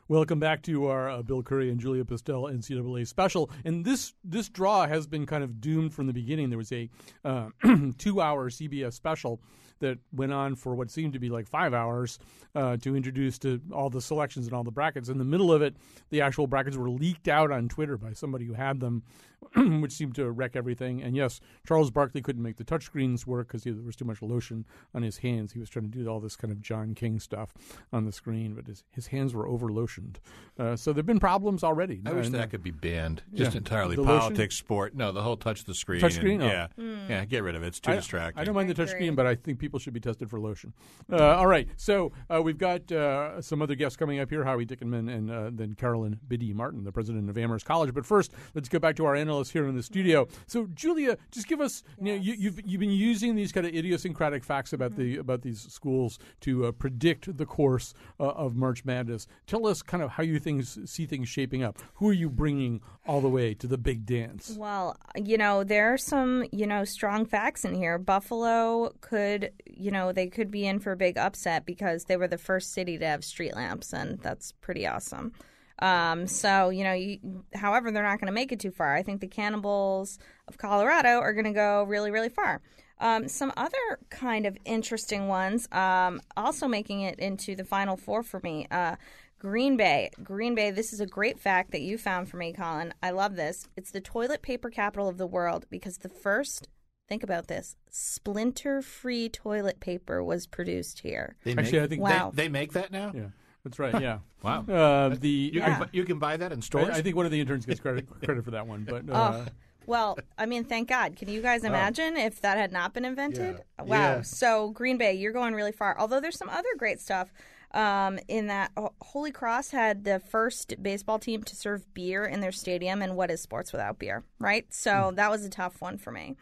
Welcome 0.08 0.40
back 0.40 0.64
to 0.64 0.88
our 0.88 1.08
uh, 1.08 1.22
Bill 1.22 1.44
Curry 1.44 1.70
and 1.70 1.80
Julia 1.80 2.04
Pistel 2.04 2.52
NCAA 2.52 3.06
special. 3.06 3.52
And 3.64 3.86
this 3.86 4.14
this 4.24 4.50
draw 4.50 4.88
has 4.88 5.06
been 5.06 5.28
kind 5.28 5.44
of 5.44 5.62
doomed 5.62 5.94
from 5.94 6.08
the 6.08 6.14
beginning. 6.14 6.50
There 6.50 6.58
was 6.58 6.72
a 6.72 6.90
uh, 7.24 7.50
two 8.00 8.20
hour 8.20 8.50
CBS 8.50 8.94
special 8.94 9.40
that 9.80 10.00
went 10.14 10.34
on 10.34 10.56
for 10.56 10.76
what 10.76 10.90
seemed 10.90 11.14
to 11.14 11.20
be 11.20 11.30
like 11.30 11.48
five 11.48 11.74
hours 11.74 12.20
uh, 12.56 12.78
to 12.78 12.96
introduce 12.96 13.38
to 13.40 13.62
all 13.72 13.90
the 13.90 14.02
selections 14.02 14.46
and 14.46 14.54
all 14.54 14.64
the 14.64 14.72
brackets. 14.72 15.10
In 15.10 15.18
the 15.18 15.26
middle 15.26 15.52
of 15.52 15.62
it, 15.62 15.76
the 16.10 16.22
actual 16.22 16.48
brackets 16.48 16.78
were 16.78 16.90
leaked 16.90 17.28
out 17.28 17.52
on 17.52 17.70
Twitter 17.70 17.98
by 17.98 18.14
somebody 18.14 18.46
who 18.46 18.54
had 18.54 18.80
them, 18.80 19.04
which 19.56 19.92
seemed 19.94 20.16
to 20.16 20.30
wreck 20.32 20.56
everything. 20.56 21.02
And 21.02 21.16
yes, 21.16 21.40
Charles 21.68 21.92
Barkley 21.92 22.22
couldn't 22.22 22.44
make 22.44 22.58
the 22.58 22.64
touchscreens 22.64 23.26
work 23.26 23.48
because 23.48 23.64
there 23.64 23.74
was 23.74 23.96
too 23.96 24.06
much 24.06 24.22
lotion 24.22 24.66
on 24.94 25.02
his 25.02 25.18
hands. 25.18 25.54
He 25.54 25.60
was 25.60 25.70
trying 25.70 25.90
to 25.90 25.98
do 25.98 26.08
all 26.08 26.20
this 26.20 26.36
kind 26.36 26.52
of 26.52 26.62
John 26.62 26.94
King 26.96 27.20
stuff 27.20 27.54
on 27.94 28.06
the 28.06 28.12
screen, 28.12 28.54
but 28.54 28.68
his, 28.68 28.84
his 28.92 29.08
hands 29.08 29.34
were 29.34 29.48
over 29.48 29.68
lotioned. 29.70 30.18
Uh, 30.58 30.76
so 30.76 30.92
there 30.94 31.00
have 31.00 31.06
been 31.06 31.20
problems 31.20 31.64
already. 31.64 32.02
I 32.06 32.14
wish 32.14 32.28
And, 32.28 32.36
uh, 32.36 32.40
that 32.40 32.50
could 32.52 32.64
be 32.64 32.72
banned. 32.72 33.24
Just 33.34 33.54
Yeah. 33.54 33.60
entirely 33.60 33.96
The 33.96 34.02
lotion? 34.04 34.20
politics, 34.20 34.56
sport. 34.56 34.94
No, 34.96 35.12
the 35.12 35.22
whole 35.24 35.38
touch 35.38 35.64
the 35.66 35.74
screen. 35.74 36.02
Touch 36.02 36.18
and- 36.18 36.42
Oh. 36.42 36.46
Yeah, 36.46 36.68
yeah. 36.78 37.26
Get 37.26 37.44
rid 37.44 37.56
of 37.56 37.64
it. 37.64 37.68
It's 37.68 37.80
too 37.80 37.92
I, 37.92 37.96
distracting. 37.96 38.40
I 38.42 38.44
don't 38.44 38.56
mind 38.56 38.70
the 38.70 38.80
I 38.82 38.86
touchscreen, 38.86 39.16
but 39.16 39.26
I 39.26 39.36
think 39.36 39.58
people 39.60 39.80
should 39.80 39.94
be 39.94 40.00
tested 40.00 40.30
for 40.30 40.40
lotion. 40.40 40.74
Uh, 41.12 41.36
all 41.36 41.48
right, 41.48 41.68
so 41.76 42.12
uh, 42.30 42.42
we've 42.42 42.58
got 42.58 42.92
uh, 42.92 43.42
some 43.42 43.62
other 43.62 43.76
guests 43.76 43.96
coming 43.98 44.20
up 44.20 44.30
here: 44.30 44.44
Howie 44.44 44.66
Dickenman 44.66 45.10
and 45.14 45.32
uh, 45.32 45.50
then 45.52 45.74
Carolyn 45.74 46.20
Biddy 46.28 46.54
Martin, 46.54 46.84
the 46.84 46.92
president 46.92 47.30
of 47.30 47.38
Amherst 47.38 47.66
College. 47.66 47.94
But 47.94 48.06
first, 48.06 48.34
let's 48.54 48.70
go 48.70 48.80
back 48.80 48.96
to 48.98 49.06
our 49.06 49.16
analysts 49.30 49.52
here 49.52 49.68
in 49.68 49.76
the 49.76 49.84
studio. 49.84 50.28
So, 50.48 50.68
Julia, 50.74 51.18
just 51.32 51.48
give 51.48 51.62
us 51.62 51.84
you 52.02 52.06
know 52.06 52.16
you, 52.16 52.34
you've 52.34 52.60
you've 52.66 52.80
been 52.80 52.90
using 52.92 53.36
these 53.36 53.52
kind 53.52 53.66
of 53.66 53.74
idiosyncratic 53.74 54.44
facts 54.44 54.74
about 54.74 54.96
the 54.96 55.18
about 55.18 55.42
these 55.42 55.62
schools 55.62 56.20
to 56.42 56.66
uh, 56.66 56.72
predict 56.72 57.38
the 57.38 57.46
course 57.46 57.94
uh, 58.20 58.30
of 58.30 58.56
March 58.56 58.86
Madness. 58.86 59.28
Tell 59.46 59.68
us 59.68 59.82
kind 59.82 60.02
of 60.02 60.12
how 60.12 60.24
you 60.24 60.40
things 60.40 60.80
see 60.86 61.06
things 61.06 61.30
shaping 61.30 61.64
up. 61.64 61.78
Who 61.96 62.10
are 62.10 62.14
you 62.14 62.30
bringing 62.30 62.82
all 63.06 63.22
the 63.22 63.30
way 63.30 63.54
to 63.56 63.68
the 63.68 63.78
big 63.78 64.06
dance? 64.06 64.56
Well, 64.58 64.98
you 65.16 65.38
know, 65.38 65.64
there 65.64 65.94
are 65.94 65.98
some, 65.98 66.46
you 66.52 66.68
know, 66.68 66.84
strong 66.86 67.26
facts 67.26 67.66
in 67.66 67.74
here. 67.74 67.98
Buffalo 67.98 68.94
could, 69.02 69.52
you 69.66 69.92
know, 69.92 70.12
they 70.12 70.28
could 70.28 70.52
be 70.52 70.66
in 70.66 70.80
for 70.80 70.92
a 70.92 70.98
big 70.98 71.18
upset 71.18 71.66
because 71.66 72.06
they 72.06 72.18
were 72.18 72.28
the 72.28 72.38
first 72.38 72.74
city 72.74 72.98
to 72.98 73.06
have 73.06 73.24
street 73.24 73.56
lamps, 73.56 73.94
and 73.94 74.20
that's 74.20 74.52
pretty 74.54 74.86
awesome. 74.88 75.34
Um, 75.82 76.28
so, 76.28 76.70
you 76.70 76.84
know, 76.84 76.94
you, 76.94 77.44
however, 77.54 77.92
they're 77.92 78.04
not 78.04 78.20
going 78.20 78.28
to 78.28 78.34
make 78.34 78.52
it 78.52 78.60
too 78.60 78.72
far. 78.72 78.96
I 78.96 79.04
think 79.04 79.22
the 79.22 79.28
Cannibals 79.28 80.20
of 80.48 80.58
Colorado 80.58 81.20
are 81.20 81.34
going 81.34 81.46
to 81.46 81.54
go 81.54 81.84
really, 81.84 82.12
really 82.12 82.30
far. 82.30 82.62
Um, 83.00 83.30
some 83.30 83.54
other 83.56 84.00
kind 84.10 84.46
of 84.46 84.58
interesting 84.66 85.28
ones, 85.30 85.72
um, 85.72 86.20
also 86.36 86.68
making 86.68 87.02
it 87.02 87.18
into 87.20 87.56
the 87.56 87.64
final 87.64 87.96
four 87.96 88.24
for 88.24 88.42
me. 88.42 88.68
Uh, 88.70 88.98
Green 89.40 89.78
Bay. 89.78 90.10
Green 90.22 90.54
Bay, 90.54 90.70
this 90.72 90.92
is 90.92 91.00
a 91.00 91.06
great 91.06 91.40
fact 91.40 91.72
that 91.72 91.80
you 91.80 91.98
found 91.98 92.28
for 92.28 92.36
me, 92.36 92.52
Colin. 92.52 92.94
I 93.02 93.12
love 93.12 93.38
this. 93.38 93.70
It's 93.78 93.92
the 93.92 94.02
toilet 94.02 94.42
paper 94.42 94.70
capital 94.70 95.08
of 95.08 95.18
the 95.18 95.26
world 95.28 95.66
because 95.70 96.00
the 96.00 96.10
first, 96.10 96.68
think 97.08 97.24
about 97.24 97.48
this, 97.48 97.78
splinter 97.90 98.82
free 98.82 99.30
toilet 99.30 99.80
paper 99.80 100.22
was 100.22 100.46
produced 100.46 101.00
here. 101.00 101.38
They 101.46 101.52
Actually, 101.56 101.80
make, 101.80 101.82
I 101.84 101.88
think 101.88 102.02
Wow. 102.02 102.32
they, 102.34 102.44
they 102.44 102.50
make 102.50 102.74
that 102.74 102.92
now. 102.92 103.14
Yeah, 103.16 103.28
that's 103.70 103.80
right. 103.80 104.02
Yeah. 104.02 104.20
Wow. 104.42 104.66
Uh, 104.66 105.10
the 105.10 105.28
You, 105.28 105.60
Yeah. 105.60 105.80
can, 105.80 105.90
you 105.92 106.06
can 106.06 106.18
buy 106.18 106.38
that 106.38 106.54
in 106.54 106.62
stores. 106.62 106.90
I, 106.90 107.00
I 107.00 107.02
think 107.02 107.18
one 107.18 107.26
of 107.26 107.32
the 107.34 107.42
interns 107.42 107.66
gets 107.66 107.82
credit 107.82 108.08
credit 108.24 108.46
for 108.46 108.52
that 108.52 108.66
one, 108.66 108.86
but 108.90 109.10
uh, 109.10 109.44
Oh, 109.46 109.46
well, 109.86 110.18
I 110.38 110.46
mean, 110.46 110.64
thank 110.64 110.88
God. 110.88 111.18
Can 111.18 111.28
you 111.28 111.42
guys 111.42 111.66
imagine 111.66 112.16
if 112.16 112.40
that 112.42 112.58
had 112.58 112.72
not 112.72 112.94
been 112.94 113.04
invented? 113.04 113.62
Wow. 113.80 113.86
Yeah. 113.88 114.22
So, 114.22 114.70
Green 114.70 114.98
Bay, 114.98 115.14
you're 115.16 115.34
going 115.34 115.56
really 115.56 115.74
far. 115.74 116.00
Although 116.00 116.22
there's 116.22 116.38
some 116.38 116.48
other 116.50 116.70
great 116.78 117.02
stuff. 117.02 117.34
Um, 117.72 118.18
in 118.28 118.48
that 118.48 118.72
Holy 119.02 119.32
Cross 119.32 119.70
had 119.72 120.04
the 120.04 120.20
first 120.20 120.74
baseball 120.82 121.20
team 121.20 121.44
to 121.44 121.56
serve 121.56 121.94
beer 121.94 122.26
in 122.26 122.40
their 122.40 122.52
stadium, 122.52 123.02
and 123.02 123.16
what 123.16 123.30
is 123.30 123.42
sports 123.42 123.72
without 123.72 124.00
beer, 124.00 124.24
right? 124.40 124.66
So 124.74 125.12
that 125.16 125.30
was 125.30 125.44
a 125.46 125.50
tough 125.50 125.80
one 125.82 125.98
for 126.00 126.12
me. 126.12 126.36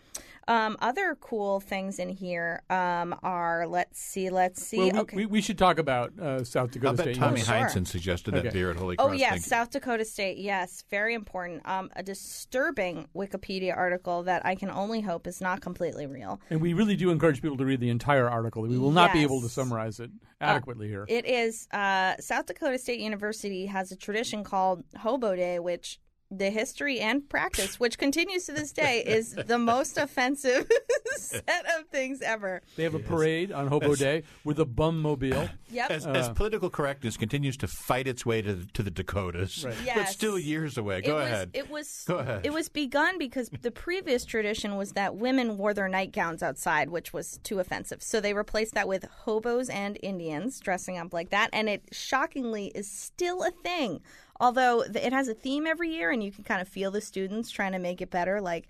Um, 0.48 0.78
other 0.82 1.18
cool 1.20 1.60
things 1.60 2.00
in 2.00 2.10
here 2.10 2.64
um, 2.70 3.14
are 3.22 3.68
let's 3.68 4.00
see, 4.00 4.30
let's 4.30 4.66
see. 4.66 4.78
well, 4.78 4.92
we, 4.92 5.00
okay. 5.00 5.16
we, 5.18 5.26
we 5.26 5.42
should 5.42 5.58
talk 5.58 5.78
about 5.78 6.18
uh, 6.20 6.44
South 6.44 6.70
I 6.70 6.74
Dakota 6.74 6.98
bet 6.98 7.04
State. 7.04 7.16
Tommy 7.18 7.42
sure. 7.42 7.56
Heinsohn 7.56 7.86
suggested 7.86 8.34
that 8.34 8.46
Okay. 8.46 8.50
beer 8.52 8.72
at 8.72 8.78
Holy 8.78 8.96
Cross. 8.96 9.10
Oh 9.10 9.12
yes, 9.12 9.30
Thank 9.32 9.42
you. 9.42 9.50
South 9.50 9.70
Dakota 9.72 10.06
State. 10.06 10.38
Yes, 10.38 10.84
very 10.90 11.14
important. 11.16 11.68
Um, 11.68 11.90
a 11.96 12.04
disturbing 12.04 13.08
Wikipedia 13.16 13.76
article 13.76 14.24
that 14.24 14.46
I 14.46 14.56
can 14.56 14.70
only 14.70 15.02
hope 15.02 15.28
is 15.28 15.42
not 15.42 15.62
completely 15.62 16.06
real. 16.06 16.40
and 16.50 16.62
we 16.62 16.74
really 16.74 16.96
do 16.96 17.10
encourage 17.12 17.42
people 17.42 17.58
to 17.58 17.66
read 17.66 17.80
the 17.82 17.90
entire 17.90 18.30
article. 18.30 18.62
We 18.62 18.78
will 18.78 18.92
not 18.92 19.12
be 19.14 19.24
able 19.24 19.42
to 19.42 19.50
summarize 19.50 20.00
it 20.00 20.12
adequately 20.40 20.88
here. 20.88 21.06
It 21.10 21.26
is 21.26 21.68
uh, 21.72 22.16
South 22.20 22.46
Dakota 22.46 22.78
State 22.78 23.00
University 23.00 23.66
has 23.66 23.92
a 23.92 23.96
tradition 23.98 24.44
called 24.44 24.84
Hobo 24.98 25.36
Day, 25.36 25.60
which 25.60 26.00
the 26.30 26.50
history 26.50 27.00
and 27.00 27.28
practice, 27.30 27.80
which 27.80 27.98
continues 27.98 28.46
to 28.46 28.52
this 28.52 28.72
day, 28.74 29.04
is 29.06 29.34
the 29.34 29.58
most 29.58 29.98
offensive 29.98 30.70
set 31.16 31.66
of 31.80 31.88
things 31.88 32.22
ever. 32.22 32.62
they 32.76 32.84
have 32.84 32.96
a 32.96 33.00
parade 33.00 33.52
on 33.52 33.68
Hobo 33.68 33.96
Day 33.96 34.24
with 34.44 34.60
a 34.60 34.66
bum 34.66 35.02
mobile. 35.02 35.50
Yep. 35.70 35.92
As, 35.98 36.06
as 36.08 36.28
uh, 36.30 36.34
political 36.34 36.70
correctness 36.70 37.18
continues 37.18 37.58
to 37.58 37.68
fight 37.68 38.08
its 38.08 38.26
way 38.26 38.42
to 38.42 38.56
the, 38.56 38.66
to 38.74 38.84
the 38.84 38.92
Dakotas, 38.92 39.66
Right. 39.66 39.76
but 39.96 40.08
still 40.10 40.38
years 40.40 40.78
away. 40.78 41.02
Go 41.02 41.18
it 41.18 41.22
was, 41.22 41.24
ahead. 41.32 41.50
It 41.54 41.70
was 41.70 42.04
Go 42.08 42.18
ahead. 42.18 42.46
it 42.46 42.54
was 42.54 42.70
begun 42.70 43.18
because 43.18 43.50
the 43.62 43.72
previous 43.72 44.24
tradition 44.26 44.76
was 44.76 44.94
that 44.94 45.16
women 45.16 45.58
wore 45.58 45.74
their 45.74 45.90
nightgowns 45.90 46.42
outside, 46.44 46.90
which 46.90 47.14
was 47.14 47.40
too 47.44 47.60
offensive. 47.60 48.02
So 48.02 48.20
they 48.22 48.34
replaced 48.34 48.74
that 48.76 48.88
with 48.88 49.04
hobos 49.26 49.70
and 49.70 49.98
Indians 50.02 50.60
dressing 50.60 50.98
up 50.98 51.14
like 51.14 51.30
that, 51.32 51.50
and 51.54 51.68
it 51.70 51.84
shockingly 51.92 52.68
is 52.76 52.90
still 52.90 53.44
a 53.44 53.52
thing. 53.52 54.02
Although 54.40 54.82
it 54.82 55.14
has 55.14 55.28
a 55.28 55.34
theme 55.34 55.66
every 55.66 55.90
year, 55.90 56.12
and 56.12 56.24
you 56.24 56.32
can 56.32 56.44
kind 56.44 56.62
of 56.62 56.68
feel 56.68 56.92
the 56.92 57.02
students 57.02 57.50
trying 57.50 57.72
to 57.72 57.80
make 57.80 58.02
it 58.02 58.10
better. 58.12 58.40
Like 58.40 58.68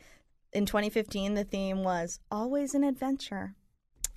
in 0.53 0.65
2015, 0.65 1.33
the 1.33 1.43
theme 1.43 1.83
was 1.83 2.19
always 2.31 2.73
an 2.73 2.83
adventure. 2.83 3.53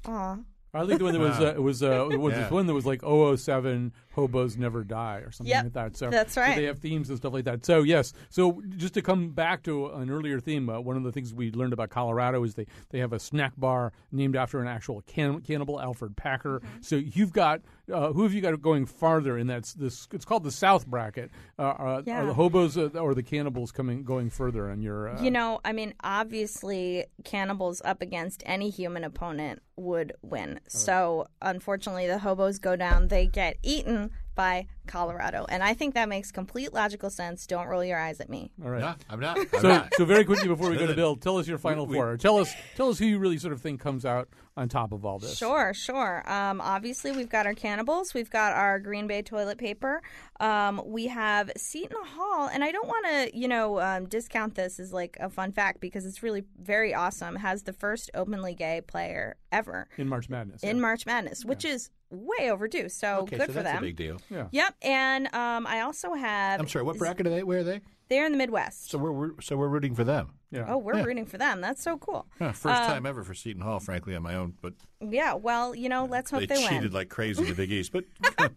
Aw. 0.06 0.38
I 0.72 0.86
think 0.86 0.98
the 0.98 1.04
one 1.04 1.14
that 1.14 1.20
was 1.20 1.40
uh, 1.40 1.54
it 1.56 1.62
was 1.62 1.82
uh, 1.82 2.08
it 2.12 2.20
was 2.20 2.32
Yeah. 2.32 2.42
this 2.42 2.50
one 2.52 2.66
that 2.66 2.74
was 2.74 2.86
like 2.86 3.02
007 3.02 3.92
hobos 4.12 4.56
never 4.56 4.82
die 4.84 5.18
or 5.18 5.30
something 5.30 5.50
Yep, 5.50 5.64
like 5.64 5.72
that. 5.74 5.96
So 5.96 6.10
that's 6.10 6.34
so 6.34 6.40
they 6.40 6.64
have 6.64 6.78
themes 6.78 7.08
and 7.08 7.18
stuff 7.18 7.32
like 7.32 7.44
that. 7.44 7.64
So 7.64 7.82
yes. 7.82 8.12
So 8.28 8.62
just 8.76 8.94
to 8.94 9.02
come 9.02 9.30
back 9.30 9.62
to 9.64 9.86
an 9.86 10.10
earlier 10.10 10.40
theme, 10.40 10.68
uh, 10.68 10.80
one 10.80 10.96
of 10.96 11.04
the 11.04 11.12
things 11.12 11.32
we 11.32 11.50
learned 11.52 11.72
about 11.72 11.90
Colorado 11.90 12.42
is 12.44 12.54
they 12.54 12.66
they 12.90 12.98
have 12.98 13.12
a 13.12 13.18
snack 13.20 13.52
bar 13.56 13.92
named 14.10 14.36
after 14.36 14.60
an 14.60 14.66
actual 14.66 15.02
can- 15.02 15.40
cannibal, 15.40 15.80
Alfred 15.80 16.16
Packer. 16.16 16.60
Mm-hmm. 16.60 16.82
So 16.82 16.96
you've 16.96 17.32
got 17.32 17.60
uh, 17.92 18.12
who 18.12 18.22
have 18.24 18.32
you 18.32 18.40
got 18.40 18.60
going 18.60 18.86
farther 18.86 19.38
in 19.38 19.46
that? 19.48 19.72
This 19.76 20.08
it's 20.12 20.24
called 20.24 20.44
the 20.44 20.50
South 20.50 20.86
bracket. 20.86 21.30
Uh, 21.58 21.62
uh, 21.62 22.02
Yeah. 22.06 22.22
Are 22.22 22.26
the 22.26 22.34
hobos 22.34 22.76
uh, 22.76 22.88
or 22.94 23.14
the 23.14 23.22
cannibals 23.22 23.72
coming 23.72 24.02
going 24.02 24.30
further 24.30 24.70
on 24.70 24.82
your? 24.82 25.08
Uh, 25.08 25.22
You 25.22 25.30
know, 25.30 25.60
I 25.64 25.72
mean, 25.72 25.94
obviously, 26.02 27.06
cannibals 27.24 27.82
up 27.84 28.02
against 28.02 28.42
any 28.46 28.70
human 28.70 29.04
opponent 29.04 29.62
would 29.76 30.12
win. 30.22 30.60
So, 30.68 31.26
unfortunately, 31.42 32.06
the 32.06 32.18
hobos 32.18 32.58
go 32.58 32.76
down. 32.76 33.08
They 33.08 33.26
get 33.26 33.56
eaten 33.62 34.09
by 34.40 34.66
Colorado. 34.86 35.44
And 35.50 35.62
I 35.62 35.74
think 35.74 35.92
that 35.94 36.08
makes 36.08 36.32
complete 36.32 36.72
logical 36.72 37.10
sense. 37.10 37.46
Don't 37.46 37.66
roll 37.66 37.84
your 37.84 37.98
eyes 37.98 38.20
at 38.20 38.30
me. 38.30 38.50
all 38.64 38.70
right. 38.70 38.80
No, 38.80 38.94
I'm 39.10 39.20
not. 39.20 39.38
I'm 39.38 39.60
So, 39.60 39.68
not. 39.68 39.92
so 39.98 40.04
very 40.06 40.24
quickly 40.24 40.48
before 40.48 40.70
we 40.70 40.76
go 40.76 40.80
to 40.80 40.86
Listen, 40.86 40.96
Bill, 40.96 41.16
tell 41.16 41.36
us 41.36 41.46
your 41.46 41.58
final 41.58 41.86
we- 41.86 41.96
four. 41.96 42.16
Tell 42.16 42.38
us, 42.38 42.50
tell 42.74 42.88
us 42.88 42.98
who 42.98 43.04
you 43.04 43.18
really 43.18 43.36
sort 43.36 43.52
of 43.52 43.60
think 43.60 43.80
comes 43.80 44.06
out 44.06 44.28
on 44.56 44.68
top 44.70 44.92
of 44.92 45.04
all 45.04 45.18
this. 45.18 45.36
Sure, 45.36 45.72
sure. 45.74 46.22
Um, 46.30 46.60
obviously, 46.62 47.12
we've 47.12 47.28
got 47.28 47.44
our 47.46 47.52
cannibals. 47.54 48.14
We've 48.14 48.30
got 48.30 48.54
our 48.54 48.78
Green 48.78 49.06
Bay 49.06 49.20
toilet 49.22 49.58
paper. 49.58 50.02
Um, 50.40 50.80
we 50.86 51.08
have 51.08 51.50
Seton 51.56 51.98
Hall, 52.16 52.48
and 52.50 52.64
I 52.64 52.72
don't 52.72 52.88
want 52.88 53.06
to, 53.06 53.38
you 53.38 53.46
know, 53.46 53.78
um, 53.80 54.06
discount 54.06 54.54
this 54.54 54.80
as 54.80 54.90
like 54.92 55.18
a 55.20 55.28
fun 55.28 55.52
fact 55.52 55.80
because 55.82 56.06
it's 56.06 56.22
really 56.22 56.44
very 56.58 56.94
awesome. 56.94 57.36
Has 57.36 57.62
the 57.64 57.72
first 57.74 58.10
openly 58.14 58.54
gay 58.54 58.80
player 58.80 59.36
ever 59.52 59.86
in 59.98 60.08
March 60.08 60.28
Madness. 60.30 60.62
in 60.62 60.76
yeah. 60.76 60.82
March 60.82 61.04
Madness, 61.06 61.44
which 61.44 61.64
is 61.64 61.90
way 62.10 62.50
overdue. 62.50 62.88
So 62.88 63.20
okay, 63.20 63.36
good 63.38 63.46
so 63.46 63.52
for 63.54 63.62
that's 63.62 63.74
them. 63.74 63.78
a 63.82 63.86
big 63.86 63.96
deal. 63.96 64.20
Yeah. 64.30 64.48
Yep, 64.50 64.74
and 64.82 65.26
um, 65.34 65.66
I 65.66 65.80
also 65.82 66.14
have. 66.14 66.60
I'm 66.60 66.68
sorry. 66.68 66.84
What 66.84 66.98
bracket 66.98 67.26
are 67.26 67.30
they? 67.30 67.42
Where 67.42 67.60
are 67.60 67.64
they? 67.64 67.80
They're 68.08 68.26
in 68.26 68.32
the 68.32 68.38
Midwest. 68.38 68.90
So 68.90 68.98
we're, 68.98 69.12
we're 69.12 69.40
so 69.40 69.56
we're 69.56 69.68
rooting 69.68 69.94
for 69.94 70.02
them. 70.02 70.32
Yeah. 70.50 70.64
oh, 70.66 70.78
we're 70.78 71.00
rooting 71.04 71.26
for 71.26 71.38
them. 71.38 71.60
That's 71.60 71.80
so 71.80 71.96
cool. 71.96 72.26
Huh, 72.40 72.50
first 72.50 72.80
Um, 72.82 72.88
time 72.88 73.06
ever 73.06 73.22
for 73.22 73.34
Seton 73.34 73.62
Hall, 73.62 73.78
frankly, 73.78 74.16
on 74.16 74.22
my 74.24 74.34
own. 74.34 74.54
But 74.60 74.72
Yeah. 75.00 75.34
Well, 75.34 75.76
you 75.76 75.88
know, 75.88 76.06
let's 76.06 76.28
hope 76.28 76.40
they, 76.40 76.46
they, 76.46 76.56
cheated 76.60 76.82
win. 76.82 76.92
like 76.92 77.08
crazy 77.08 77.44
in 77.44 77.48
the 77.50 77.54
Big 77.54 77.70
East. 77.70 77.92
But 77.92 78.06
Um, 78.40 78.50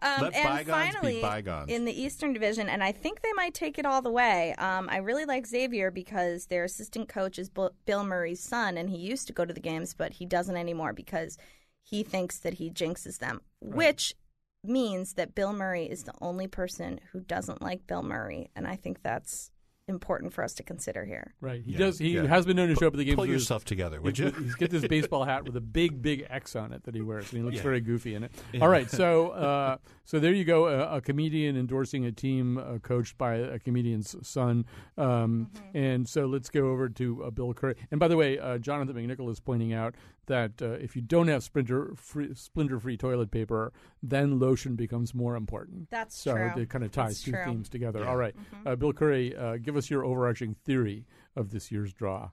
let 0.22 0.34
and 0.34 0.44
bygones 0.48 0.68
finally, 0.94 1.16
be 1.16 1.20
bygones. 1.22 1.68
in 1.70 1.84
the 1.84 2.00
Eastern 2.00 2.32
Division, 2.32 2.68
and 2.68 2.82
I 2.84 2.92
think 2.92 3.22
they 3.22 3.32
might 3.34 3.54
take 3.54 3.76
it 3.78 3.86
all 3.86 4.02
the 4.02 4.10
way. 4.10 4.54
Um, 4.54 4.88
I 4.88 4.98
really 4.98 5.24
like 5.24 5.46
Xavier 5.48 5.90
because 5.90 6.46
their 6.46 6.62
assistant 6.62 7.08
coach 7.08 7.40
is 7.40 7.50
Bill 7.50 7.72
Bill 7.86 8.04
Murray's 8.04 8.40
son, 8.40 8.76
and 8.78 8.88
he 8.88 8.98
used 8.98 9.26
to 9.26 9.32
go 9.32 9.44
to 9.44 9.52
the 9.52 9.60
games, 9.60 9.94
but 9.94 10.12
he 10.12 10.26
doesn't 10.26 10.56
anymore 10.56 10.92
because 10.92 11.38
he 11.92 12.02
thinks 12.02 12.38
that 12.38 12.54
he 12.54 12.70
jinxes 12.70 13.18
them, 13.18 13.42
which 13.60 14.14
means 14.64 15.12
that 15.14 15.34
Bill 15.34 15.52
Murray 15.52 15.84
is 15.84 16.04
the 16.04 16.14
only 16.22 16.46
person 16.46 16.98
who 17.12 17.20
doesn't 17.20 17.60
like 17.60 17.86
Bill 17.86 18.02
Murray, 18.02 18.50
and 18.56 18.66
I 18.66 18.76
think 18.76 19.02
that's 19.02 19.50
important 19.88 20.32
for 20.32 20.44
us 20.44 20.54
to 20.54 20.62
consider 20.62 21.04
here. 21.04 21.34
Right. 21.40 21.60
He 21.60 21.72
Yeah, 21.72 21.78
does. 21.78 21.98
He 21.98 22.10
yeah. 22.14 22.24
has 22.28 22.46
been 22.46 22.56
known 22.56 22.68
to 22.68 22.76
show 22.76 22.86
up 22.86 22.94
at 22.94 22.98
the 22.98 23.04
game. 23.04 23.16
Pull 23.16 23.22
with 23.24 23.30
his- 23.30 23.42
yourself 23.42 23.64
together, 23.64 24.00
would 24.00 24.16
you? 24.16 24.30
He's 24.30 24.54
got 24.54 24.70
this 24.70 24.86
baseball 24.96 25.24
hat 25.24 25.44
with 25.44 25.56
a 25.56 25.60
big, 25.60 26.00
big 26.00 26.24
X 26.30 26.54
on 26.54 26.72
it 26.72 26.84
that 26.84 26.94
he 26.94 27.00
wears, 27.02 27.28
and 27.30 27.38
he 27.40 27.42
looks 27.44 27.56
Yeah. 27.56 27.62
very 27.64 27.80
goofy 27.80 28.14
in 28.14 28.22
it. 28.22 28.30
Yeah. 28.52 28.60
All 28.60 28.68
right, 28.68 28.88
so 28.88 29.30
uh, 29.48 29.76
so 30.04 30.20
there 30.20 30.32
you 30.32 30.44
go, 30.44 30.68
a, 30.68 30.96
a 30.98 31.00
comedian 31.00 31.56
endorsing 31.56 32.06
a 32.06 32.12
team 32.12 32.58
uh, 32.58 32.78
coached 32.78 33.18
by 33.18 33.34
a 33.34 33.58
comedian's 33.58 34.14
son, 34.26 34.64
um, 34.96 35.50
Mm-hmm. 35.52 35.76
and 35.76 36.08
so 36.08 36.26
let's 36.26 36.48
go 36.48 36.68
over 36.70 36.88
to 36.88 37.24
uh, 37.24 37.30
Bill 37.30 37.52
Curry. 37.52 37.74
And 37.90 37.98
by 37.98 38.06
the 38.06 38.16
way, 38.16 38.38
uh, 38.38 38.58
Jonathan 38.58 38.94
McNichol 38.94 39.30
is 39.30 39.40
pointing 39.40 39.72
out 39.72 39.96
that 40.26 40.62
uh, 40.62 40.70
if 40.72 40.94
you 40.96 41.02
don't 41.02 41.28
have 41.28 41.42
splinter 41.42 41.92
free, 41.96 42.34
splinter 42.34 42.78
free 42.78 42.96
toilet 42.96 43.30
paper, 43.30 43.72
then 44.02 44.38
lotion 44.38 44.76
becomes 44.76 45.14
more 45.14 45.36
important. 45.36 45.90
That's 45.90 46.16
so 46.16 46.34
true. 46.34 46.52
it 46.56 46.68
kind 46.70 46.84
of 46.84 46.92
ties 46.92 47.08
That's 47.08 47.22
two 47.22 47.32
true. 47.32 47.44
themes 47.44 47.68
together. 47.68 48.00
Yeah. 48.00 48.08
All 48.08 48.16
right. 48.16 48.34
uh, 48.64 48.76
Bill 48.76 48.92
Curry, 48.92 49.36
uh, 49.36 49.56
give 49.56 49.76
us 49.76 49.90
your 49.90 50.04
overarching 50.04 50.54
theory 50.64 51.04
of 51.36 51.50
this 51.50 51.70
year's 51.72 51.92
draw. 51.92 52.30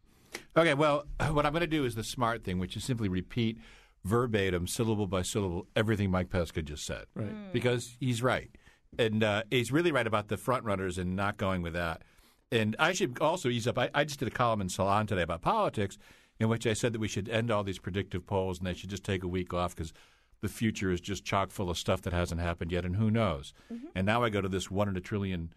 Okay, 0.56 0.73
well, 0.73 1.06
what 1.32 1.45
I'm 1.45 1.52
going 1.52 1.62
to 1.62 1.67
do 1.67 1.86
is 1.86 1.95
the 1.95 2.04
smart 2.04 2.43
thing, 2.43 2.60
which 2.60 2.75
is 2.78 2.84
simply 2.84 3.10
repeat 3.10 3.58
verbatim, 4.06 4.67
syllable 4.67 5.08
by 5.08 5.21
syllable, 5.21 5.67
everything 5.75 6.12
Mike 6.12 6.30
Pesca 6.30 6.62
just 6.62 6.86
said. 6.86 7.06
Right. 7.15 7.52
Because 7.52 7.97
he's 7.99 8.21
right. 8.21 8.49
And 8.97 9.23
uh, 9.23 9.43
he's 9.52 9.71
really 9.71 9.91
right 9.91 10.08
about 10.08 10.30
the 10.30 10.38
front 10.38 10.63
runners 10.63 10.97
and 10.97 11.15
not 11.15 11.38
going 11.38 11.62
with 11.62 11.73
that. 11.73 12.04
And 12.52 12.75
I 12.80 12.93
should 12.93 13.19
also 13.19 13.49
ease 13.49 13.67
up. 13.67 13.78
I, 13.78 13.89
I 13.93 14.04
just 14.04 14.19
did 14.19 14.28
a 14.28 14.32
column 14.32 14.62
in 14.62 14.69
Salon 14.69 15.06
today 15.06 15.21
about 15.21 15.41
politics 15.41 15.97
in 16.39 16.49
which 16.49 16.65
I 16.65 16.73
said 16.73 16.93
that 16.93 16.99
we 16.99 17.08
should 17.08 17.30
end 17.30 17.52
all 17.52 17.63
these 17.63 17.80
predictive 17.80 18.25
polls 18.25 18.60
and 18.60 18.67
they 18.67 18.73
should 18.73 18.89
just 18.89 19.04
take 19.04 19.23
a 19.23 19.28
week 19.28 19.54
off 19.54 19.75
because 19.75 19.93
the 20.41 20.47
future 20.47 20.91
is 20.91 21.02
just 21.02 21.25
chock 21.25 21.52
full 21.52 21.69
of 21.69 21.78
stuff 21.78 22.02
that 22.04 22.13
hasn't 22.13 22.39
happened 22.39 22.71
yet 22.71 22.86
and 22.86 22.95
who 22.95 23.12
knows. 23.12 23.54
And 23.93 24.06
now 24.06 24.23
I 24.23 24.30
go 24.30 24.41
to 24.41 24.47
this 24.47 24.71
one 24.71 24.88
in 24.88 24.95
a 24.95 25.02
trillion 25.02 25.54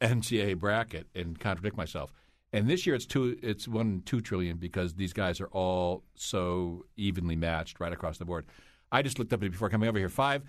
NCAA 0.00 0.58
bracket 0.58 1.06
and 1.14 1.38
contradict 1.38 1.76
myself. 1.76 2.12
And 2.52 2.68
this 2.68 2.84
year 2.84 2.96
it's 2.96 3.06
two 3.06 3.38
it's 3.42 3.68
one 3.68 3.86
in 3.86 4.02
two 4.02 4.20
trillion 4.20 4.56
because 4.56 4.94
these 4.94 5.12
guys 5.12 5.40
are 5.40 5.46
all 5.48 6.02
so 6.16 6.84
evenly 6.96 7.36
matched 7.36 7.80
right 7.80 7.92
across 7.92 8.18
the 8.18 8.24
board. 8.24 8.44
I 8.92 9.02
just 9.02 9.18
looked 9.18 9.32
up 9.32 9.42
it 9.42 9.52
before 9.52 9.70
coming 9.70 9.88
over 9.88 9.98
here. 9.98 10.08
Five 10.08 10.42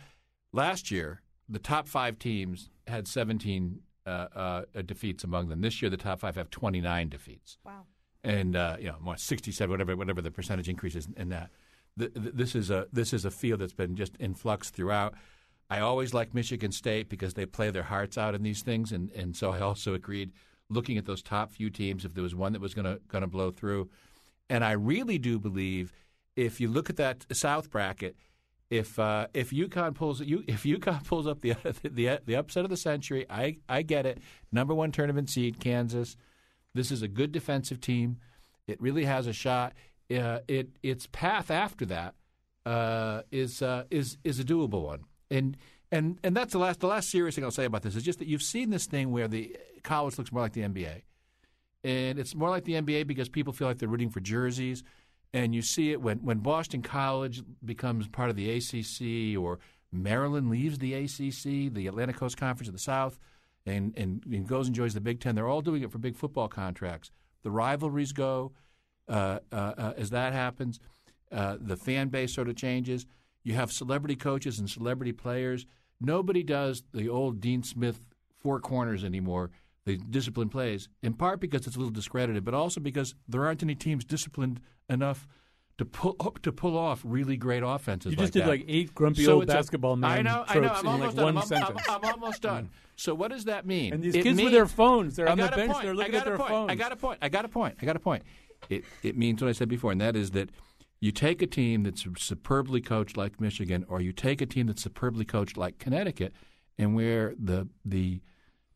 last 0.51 0.89
year, 0.89 1.21
the 1.47 1.59
top 1.59 1.87
five 1.87 2.17
teams 2.17 2.71
had 2.87 3.07
17 3.07 3.79
uh, 4.05 4.09
uh, 4.09 4.63
defeats 4.85 5.23
among 5.23 5.49
them. 5.49 5.61
This 5.61 5.81
year, 5.81 5.91
the 5.91 5.97
top 5.97 6.19
five 6.21 6.35
have 6.35 6.49
29 6.49 7.09
defeats 7.09 7.59
Wow. 7.63 7.85
And 8.23 8.55
uh, 8.55 8.77
you 8.79 8.87
know, 8.87 8.97
what, 9.01 9.19
67, 9.19 9.69
whatever, 9.69 9.95
whatever 9.95 10.21
the 10.21 10.31
percentage 10.31 10.69
increase 10.69 10.95
is 10.95 11.07
in 11.17 11.29
that. 11.29 11.49
Th- 11.97 12.13
th- 12.13 12.33
this 12.33 12.55
is 12.55 12.69
a 12.69 12.87
this 12.93 13.13
is 13.13 13.25
a 13.25 13.31
field 13.31 13.59
that's 13.59 13.73
been 13.73 13.95
just 13.95 14.15
in 14.17 14.33
flux 14.33 14.69
throughout. 14.69 15.13
I 15.69 15.79
always 15.79 16.13
like 16.13 16.33
Michigan 16.33 16.71
State 16.71 17.09
because 17.09 17.33
they 17.33 17.45
play 17.45 17.69
their 17.69 17.83
hearts 17.83 18.17
out 18.17 18.35
in 18.35 18.43
these 18.43 18.61
things, 18.61 18.91
and, 18.91 19.09
and 19.11 19.35
so 19.35 19.51
I 19.51 19.61
also 19.61 19.93
agreed 19.93 20.31
looking 20.69 20.97
at 20.97 21.05
those 21.05 21.21
top 21.21 21.51
few 21.51 21.69
teams 21.69 22.05
if 22.05 22.13
there 22.13 22.23
was 22.23 22.35
one 22.35 22.53
that 22.53 22.61
was 22.61 22.73
going 22.73 22.85
to 22.85 22.99
going 23.07 23.23
to 23.23 23.27
blow 23.27 23.51
through, 23.51 23.89
and 24.49 24.63
I 24.63 24.71
really 24.71 25.17
do 25.17 25.39
believe 25.39 25.93
if 26.35 26.61
you 26.61 26.69
look 26.69 26.89
at 26.89 26.97
that 26.97 27.25
South 27.31 27.69
bracket, 27.69 28.15
if 28.69 28.97
uh, 28.97 29.27
if 29.33 29.51
UConn 29.51 29.95
pulls 29.95 30.21
you 30.21 30.43
if 30.47 30.63
UConn 30.63 31.05
pulls 31.05 31.27
up 31.27 31.41
the 31.41 31.55
the 31.83 32.19
the 32.25 32.35
upset 32.35 32.63
of 32.63 32.69
the 32.69 32.77
century, 32.77 33.25
I 33.29 33.57
I 33.67 33.81
get 33.81 34.05
it. 34.05 34.19
Number 34.51 34.73
one 34.73 34.91
tournament 34.91 35.29
seed, 35.29 35.59
Kansas. 35.59 36.15
This 36.73 36.91
is 36.91 37.01
a 37.01 37.07
good 37.07 37.31
defensive 37.31 37.81
team. 37.81 38.17
It 38.67 38.81
really 38.81 39.05
has 39.05 39.27
a 39.27 39.33
shot. 39.33 39.73
Uh, 40.09 40.39
it 40.47 40.69
its 40.83 41.07
path 41.11 41.49
after 41.51 41.85
that 41.85 42.15
uh, 42.65 43.21
is 43.31 43.61
uh, 43.61 43.83
is 43.89 44.17
is 44.23 44.39
a 44.39 44.43
doable 44.43 44.83
one. 44.83 45.03
And 45.29 45.57
and 45.91 46.19
and 46.23 46.35
that's 46.35 46.53
the 46.53 46.59
last 46.59 46.79
the 46.79 46.87
last 46.87 47.09
serious 47.09 47.35
thing 47.35 47.43
I'll 47.43 47.51
say 47.51 47.65
about 47.65 47.81
this 47.81 47.95
is 47.95 48.03
just 48.03 48.19
that 48.19 48.27
you've 48.27 48.43
seen 48.43 48.69
this 48.69 48.85
thing 48.85 49.11
where 49.11 49.27
the 49.27 49.55
college 49.83 50.17
looks 50.17 50.31
more 50.31 50.41
like 50.41 50.53
the 50.53 50.61
NBA, 50.61 51.01
and 51.83 52.19
it's 52.19 52.35
more 52.35 52.49
like 52.49 52.65
the 52.65 52.73
NBA 52.73 53.07
because 53.07 53.29
people 53.29 53.53
feel 53.53 53.67
like 53.67 53.77
they're 53.79 53.89
rooting 53.89 54.09
for 54.09 54.19
jerseys, 54.19 54.83
and 55.33 55.55
you 55.55 55.61
see 55.61 55.91
it 55.91 56.01
when 56.01 56.19
when 56.19 56.39
Boston 56.39 56.81
College 56.81 57.41
becomes 57.63 58.07
part 58.07 58.29
of 58.29 58.35
the 58.35 58.49
ACC 58.51 59.41
or 59.41 59.59
Maryland 59.91 60.49
leaves 60.49 60.77
the 60.77 60.93
ACC, 60.93 61.73
the 61.73 61.87
Atlantic 61.87 62.15
Coast 62.15 62.37
Conference 62.37 62.69
of 62.69 62.73
the 62.73 62.79
South, 62.79 63.19
and, 63.65 63.93
and, 63.97 64.23
and 64.25 64.47
goes 64.47 64.67
and 64.67 64.75
joins 64.75 64.93
the 64.93 65.01
Big 65.01 65.19
Ten. 65.19 65.35
They're 65.35 65.47
all 65.47 65.61
doing 65.61 65.83
it 65.83 65.91
for 65.91 65.97
big 65.97 66.15
football 66.15 66.47
contracts. 66.47 67.11
The 67.43 67.51
rivalries 67.51 68.11
go 68.11 68.53
uh, 69.07 69.39
uh, 69.51 69.73
uh, 69.77 69.93
as 69.97 70.09
that 70.11 70.33
happens. 70.33 70.79
Uh, 71.31 71.57
the 71.59 71.77
fan 71.77 72.09
base 72.09 72.33
sort 72.33 72.49
of 72.49 72.55
changes. 72.55 73.05
You 73.43 73.53
have 73.53 73.71
celebrity 73.71 74.15
coaches 74.15 74.59
and 74.59 74.69
celebrity 74.69 75.11
players. 75.11 75.65
Nobody 75.99 76.43
does 76.43 76.83
the 76.93 77.09
old 77.09 77.39
Dean 77.39 77.63
Smith 77.63 78.01
four 78.41 78.59
corners 78.59 79.03
anymore. 79.03 79.51
The 79.85 79.97
discipline 79.97 80.49
plays 80.49 80.89
in 81.01 81.13
part 81.13 81.39
because 81.39 81.65
it's 81.65 81.75
a 81.75 81.79
little 81.79 81.91
discredited, 81.91 82.43
but 82.43 82.53
also 82.53 82.79
because 82.79 83.15
there 83.27 83.45
aren't 83.45 83.63
any 83.63 83.75
teams 83.75 84.05
disciplined 84.05 84.59
enough 84.89 85.27
to 85.81 85.85
pull 85.85 86.15
up 86.19 86.39
to 86.43 86.51
pull 86.51 86.77
off 86.77 87.01
really 87.03 87.35
great 87.35 87.63
offenses. 87.63 88.11
You 88.11 88.17
just 88.17 88.27
like 88.27 88.33
did 88.33 88.43
that. 88.43 88.47
like 88.49 88.65
eight 88.67 88.93
grumpy 88.93 89.23
So 89.25 89.33
old 89.33 89.43
it's 89.43 89.51
a- 89.51 89.55
basketball 89.55 89.95
man 89.95 90.11
I 90.11 90.21
know, 90.21 90.45
I 90.47 90.59
know. 90.59 90.67
I'm 90.69 90.85
in 90.85 90.87
almost 90.91 91.01
like 91.01 91.15
done. 91.15 91.23
one 91.25 91.31
I'm, 91.33 91.37
I'm- 91.39 91.47
sentence. 91.47 91.81
I'm, 91.89 92.03
almost 92.05 92.41
done. 92.43 92.69
So 92.95 93.15
what 93.15 93.31
does 93.31 93.45
that 93.45 93.65
mean? 93.65 93.93
And 93.93 94.03
these 94.03 94.13
It 94.13 94.21
kids 94.21 94.39
with 94.39 94.51
their 94.51 94.67
phones, 94.67 95.15
they're 95.15 95.27
on 95.27 95.39
the 95.39 95.47
bench, 95.47 95.71
point. 95.71 95.83
they're 95.83 95.95
looking 95.95 96.13
at 96.13 96.23
their 96.23 96.37
point. 96.37 96.49
phones. 96.49 96.71
I 96.71 96.75
got 96.75 96.91
a 96.91 96.95
point. 96.95 97.17
I 97.23 97.29
got 97.29 97.45
a 97.45 97.49
point. 97.49 97.75
I 97.81 97.85
got 97.85 97.95
a 97.95 97.99
point. 97.99 98.21
It 98.69 98.83
it 99.01 99.17
means 99.17 99.41
what 99.41 99.49
I 99.49 99.53
said 99.53 99.69
before, 99.69 99.91
and 99.91 99.99
that 100.01 100.15
is 100.15 100.31
that 100.31 100.51
you 100.99 101.11
take 101.11 101.41
a 101.41 101.47
team 101.47 101.81
that's 101.81 102.05
superbly 102.19 102.79
coached 102.79 103.17
like 103.17 103.41
Michigan, 103.41 103.83
or 103.89 104.01
you 104.01 104.13
take 104.13 104.39
a 104.39 104.45
team 104.45 104.67
that's 104.67 104.83
superbly 104.83 105.25
coached 105.25 105.57
like 105.57 105.79
Connecticut, 105.79 106.31
and 106.77 106.93
where 106.93 107.33
the 107.39 107.67
the 107.83 108.21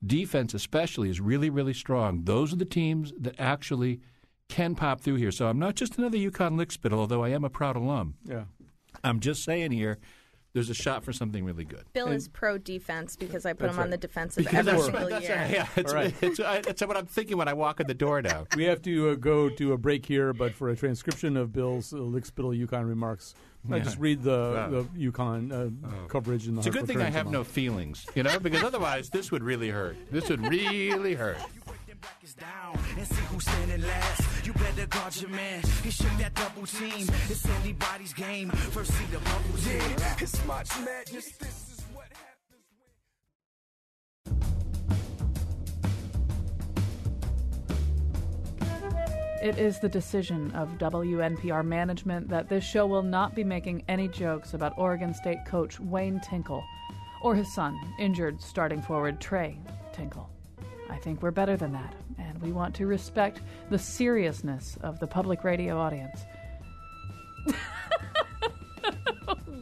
defense 0.04 0.56
especially 0.56 1.10
is 1.12 1.22
really 1.22 1.52
really 1.52 1.74
strong. 1.74 2.24
Those 2.24 2.52
are 2.52 2.56
the 2.58 2.66
teams 2.66 3.14
that 3.20 3.36
actually 3.40 4.00
can 4.50 4.76
pop 4.76 5.02
through 5.02 5.16
here. 5.16 5.32
So 5.32 5.48
I'm 5.48 5.60
not 5.60 5.76
just 5.76 5.98
another 5.98 6.18
UConn 6.18 6.56
lickspittle, 6.56 6.94
although 6.98 7.24
I 7.24 7.30
am 7.30 7.44
a 7.44 7.50
proud 7.50 7.76
alum. 7.76 8.16
Yeah. 8.24 8.46
I'm 9.04 9.20
just 9.20 9.44
saying 9.44 9.72
here, 9.72 9.98
there's 10.54 10.70
a 10.70 10.74
shot 10.74 11.04
for 11.04 11.12
something 11.12 11.44
really 11.44 11.66
good. 11.66 11.84
Bill 11.92 12.08
is 12.08 12.30
pro 12.30 12.58
defense 12.58 13.18
because 13.18 13.46
I 13.46 13.52
put 13.52 13.64
That's 13.64 13.76
him 13.76 13.84
on 13.84 13.90
the 13.90 13.98
defensive 13.98 14.46
Because 14.46 14.66
every 14.68 14.82
single 14.84 15.10
that's, 15.10 15.28
year. 15.28 15.48
yeah, 15.52 15.68
it's, 15.76 15.92
All 15.92 15.98
right. 16.00 16.14
it's, 16.22 16.40
I, 16.40 16.62
that's 16.62 16.82
what 16.82 16.96
I'm 16.96 17.06
thinking 17.08 17.36
when 17.36 17.50
I 17.50 17.54
walk 17.54 17.82
in 17.82 17.88
the 17.88 17.94
door 17.94 18.22
now. 18.22 18.48
We 18.56 18.64
have 18.64 18.82
to 18.84 19.10
uh, 19.10 19.16
go 19.16 19.50
to 19.50 19.74
a 19.74 19.78
break 19.78 20.06
here, 20.06 20.32
but 20.32 20.54
for 20.54 20.70
a 20.70 20.76
transcription 20.78 21.36
of 21.36 21.52
Bill's 21.52 21.92
uh, 21.94 21.98
lickspittle 21.98 22.58
UConn 22.66 22.88
remarks, 22.88 23.36
I 23.70 23.80
just 23.80 23.98
read 24.00 24.24
the, 24.24 24.54
Wow. 24.56 24.70
the 24.70 25.12
UConn 25.12 25.52
uh, 25.52 26.08
coverage 26.08 26.48
in 26.48 26.54
the 26.56 26.60
It's 26.60 26.68
a 26.68 26.72
good 26.72 26.88
thing 26.88 26.98
I 26.98 27.10
Courant 27.10 27.16
have 27.16 27.32
no 27.32 27.44
feelings, 27.44 28.06
you 28.16 28.24
know, 28.24 28.40
because 28.40 28.64
otherwise 28.64 29.10
this 29.10 29.32
would 29.32 29.44
really 29.44 29.70
hurt. 29.72 29.98
This 30.10 30.30
would 30.30 30.48
really 30.48 31.16
hurt. 31.16 31.38
down 32.34 32.78
and 32.98 33.08
see 33.08 33.24
who's 33.30 33.44
standing 33.44 33.82
last. 33.82 34.46
You 34.46 34.54
better 34.54 34.88
guard 34.88 35.16
your 35.22 35.30
man. 35.30 35.62
He 35.84 35.92
shook 35.92 36.18
that 36.18 36.34
double 36.34 36.66
team. 36.66 37.08
It's 37.30 37.48
anybody's 37.62 38.14
game. 38.14 38.50
First 38.50 38.92
see 38.92 39.06
the 39.06 39.20
bubble 39.20 39.58
team. 39.64 39.82
It's 40.20 40.46
much 40.46 40.70
madness. 40.80 41.32
This 41.38 41.70
is 41.74 41.84
what 41.94 42.08
happens. 42.14 42.66
It 49.42 49.58
is 49.60 49.80
the 49.80 49.90
decision 49.90 50.52
of 50.52 50.78
WNPR 50.78 51.66
management 51.66 52.30
that 52.30 52.50
this 52.50 52.64
show 52.64 52.86
will 52.88 53.04
not 53.04 53.36
be 53.36 53.44
making 53.44 53.84
any 53.88 54.08
jokes 54.08 54.54
about 54.54 54.74
Oregon 54.78 55.14
State 55.14 55.46
coach 55.46 55.80
Wayne 55.80 56.20
Tinkle 56.22 56.64
or 57.22 57.36
his 57.36 57.54
son, 57.54 57.80
injured 58.00 58.42
starting 58.42 58.82
forward 58.82 59.20
Trey 59.20 59.58
Tinkle. 59.94 60.30
I 60.90 60.98
think 60.98 61.22
we're 61.22 61.32
better 61.32 61.58
than 61.58 61.74
that, 61.74 61.94
and 62.18 62.42
we 62.42 62.52
want 62.52 62.76
to 62.76 62.88
respect 62.88 63.42
the 63.70 63.80
seriousness 63.80 64.78
of 64.82 65.00
the 65.00 65.08
public 65.08 65.44
radio 65.44 65.78
audience. 65.78 66.22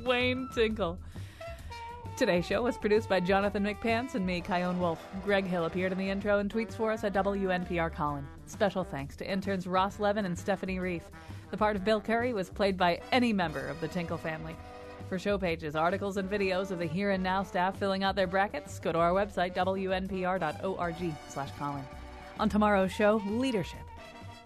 Wayne 0.06 0.50
Tinkle. 0.54 0.98
Today's 2.16 2.46
show 2.46 2.62
was 2.62 2.78
produced 2.78 3.10
by 3.10 3.20
Jonathan 3.20 3.64
McPants 3.64 4.14
and 4.14 4.26
me, 4.26 4.42
Chion 4.42 4.80
Wolf. 4.80 5.04
Greg 5.24 5.48
Hill 5.48 5.66
appeared 5.66 5.92
in 5.92 5.98
the 5.98 6.10
intro 6.10 6.38
and 6.40 6.50
tweets 6.50 6.74
for 6.74 6.92
us 6.92 7.04
at 7.04 7.14
WNPR 7.14 7.92
Colin. 7.92 8.28
Special 8.46 8.84
thanks 8.84 9.16
to 9.16 9.30
interns 9.30 9.66
Ross 9.66 10.00
Levin 10.00 10.26
and 10.26 10.38
Stephanie 10.38 10.80
Reef. 10.80 11.04
The 11.50 11.58
part 11.58 11.76
of 11.76 11.84
Bill 11.84 12.00
Curry 12.00 12.34
was 12.34 12.50
played 12.50 12.78
by 12.78 13.02
any 13.12 13.34
member 13.34 13.68
of 13.68 13.82
the 13.82 13.88
Tinkle 13.88 14.18
family. 14.18 14.56
For 15.14 15.20
show 15.20 15.38
pages, 15.38 15.76
articles, 15.76 16.18
and 16.18 16.28
videos 16.28 16.72
of 16.72 16.80
the 16.80 16.88
Here 16.88 17.12
and 17.12 17.22
Now 17.22 17.44
staff 17.44 17.78
filling 17.78 18.04
out 18.04 18.16
their 18.16 18.26
brackets, 18.26 18.80
go 18.80 18.92
to 18.92 18.98
our 18.98 19.12
website, 19.12 19.54
wnpr.org 19.54 21.14
slash 21.30 21.52
Colin. 21.60 21.84
On 22.40 22.50
tomorrow's 22.50 22.92
show, 22.92 23.22
leadership. 23.28 23.78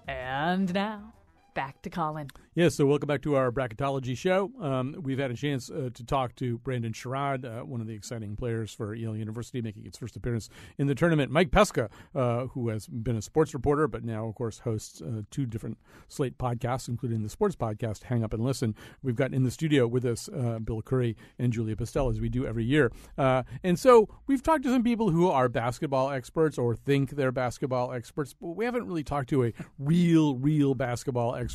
And 0.10 0.73
now, 0.73 1.13
back 1.58 1.82
to 1.82 1.89
Colin. 1.89 2.28
Yes, 2.54 2.76
so 2.76 2.86
welcome 2.86 3.08
back 3.08 3.24
to 3.24 3.36
our 3.36 3.52
bracketology 3.52 4.15
show. 4.15 4.52
Um, 4.62 4.96
we've 5.02 5.17
had 5.17 5.32
a 5.32 5.36
chance 5.36 5.72
uh, 5.72 5.89
to 5.91 6.06
talk 6.06 6.36
to 6.36 6.60
Brandon 6.60 6.93
Sherrod, 6.93 7.46
uh, 7.46 7.65
one 7.65 7.82
of 7.82 7.88
the 7.88 7.96
exciting 7.96 8.36
players 8.36 8.72
for 8.72 8.93
Yale 8.93 9.15
University, 9.15 9.60
making 9.62 9.88
its 9.88 9.98
first 9.98 10.15
appearance 10.15 10.50
in 10.78 10.86
the 10.86 10.93
tournament. 10.93 11.32
Mike 11.32 11.50
Pesca, 11.50 11.89
uh, 12.13 12.46
who 12.46 12.70
has 12.70 12.88
been 12.88 13.15
a 13.15 13.24
sports 13.24 13.56
reporter, 13.56 13.88
but 13.88 14.04
now, 14.04 14.28
of 14.28 14.36
course, 14.36 14.60
hosts 14.60 15.02
uh, 15.02 15.24
two 15.32 15.48
different 15.48 15.80
Slate 16.08 16.38
podcasts, 16.38 16.88
including 16.88 17.24
the 17.24 17.30
sports 17.30 17.56
podcast, 17.56 18.04
Hang 18.04 18.24
Up 18.24 18.34
and 18.34 18.43
Listen. 18.43 18.76
We've 19.02 19.15
got 19.15 19.34
in 19.34 19.43
the 19.43 19.52
studio 19.52 19.88
with 19.88 20.06
us 20.06 20.30
uh, 20.30 20.60
Bill 20.60 20.84
Curry 20.84 21.15
and 21.39 21.52
Julia 21.52 21.76
Pistel, 21.76 22.12
as 22.12 22.22
we 22.22 22.30
do 22.30 22.46
every 22.46 22.65
year. 22.65 22.91
Uh, 23.17 23.41
and 23.63 23.80
so 23.80 24.10
we've 24.28 24.43
talked 24.43 24.62
to 24.63 24.70
some 24.70 24.84
people 24.84 25.10
who 25.10 25.28
are 25.28 25.50
basketball 25.50 26.12
experts 26.12 26.60
or 26.60 26.76
think 26.76 27.12
they're 27.12 27.32
basketball 27.32 27.93
experts, 27.93 28.36
but 28.39 28.50
we 28.50 28.65
haven't 28.65 28.86
really 28.86 29.04
talked 29.04 29.30
to 29.30 29.43
a 29.43 29.54
real, 29.80 30.38
real 30.38 30.76
basketball 30.76 31.34
expert 31.34 31.47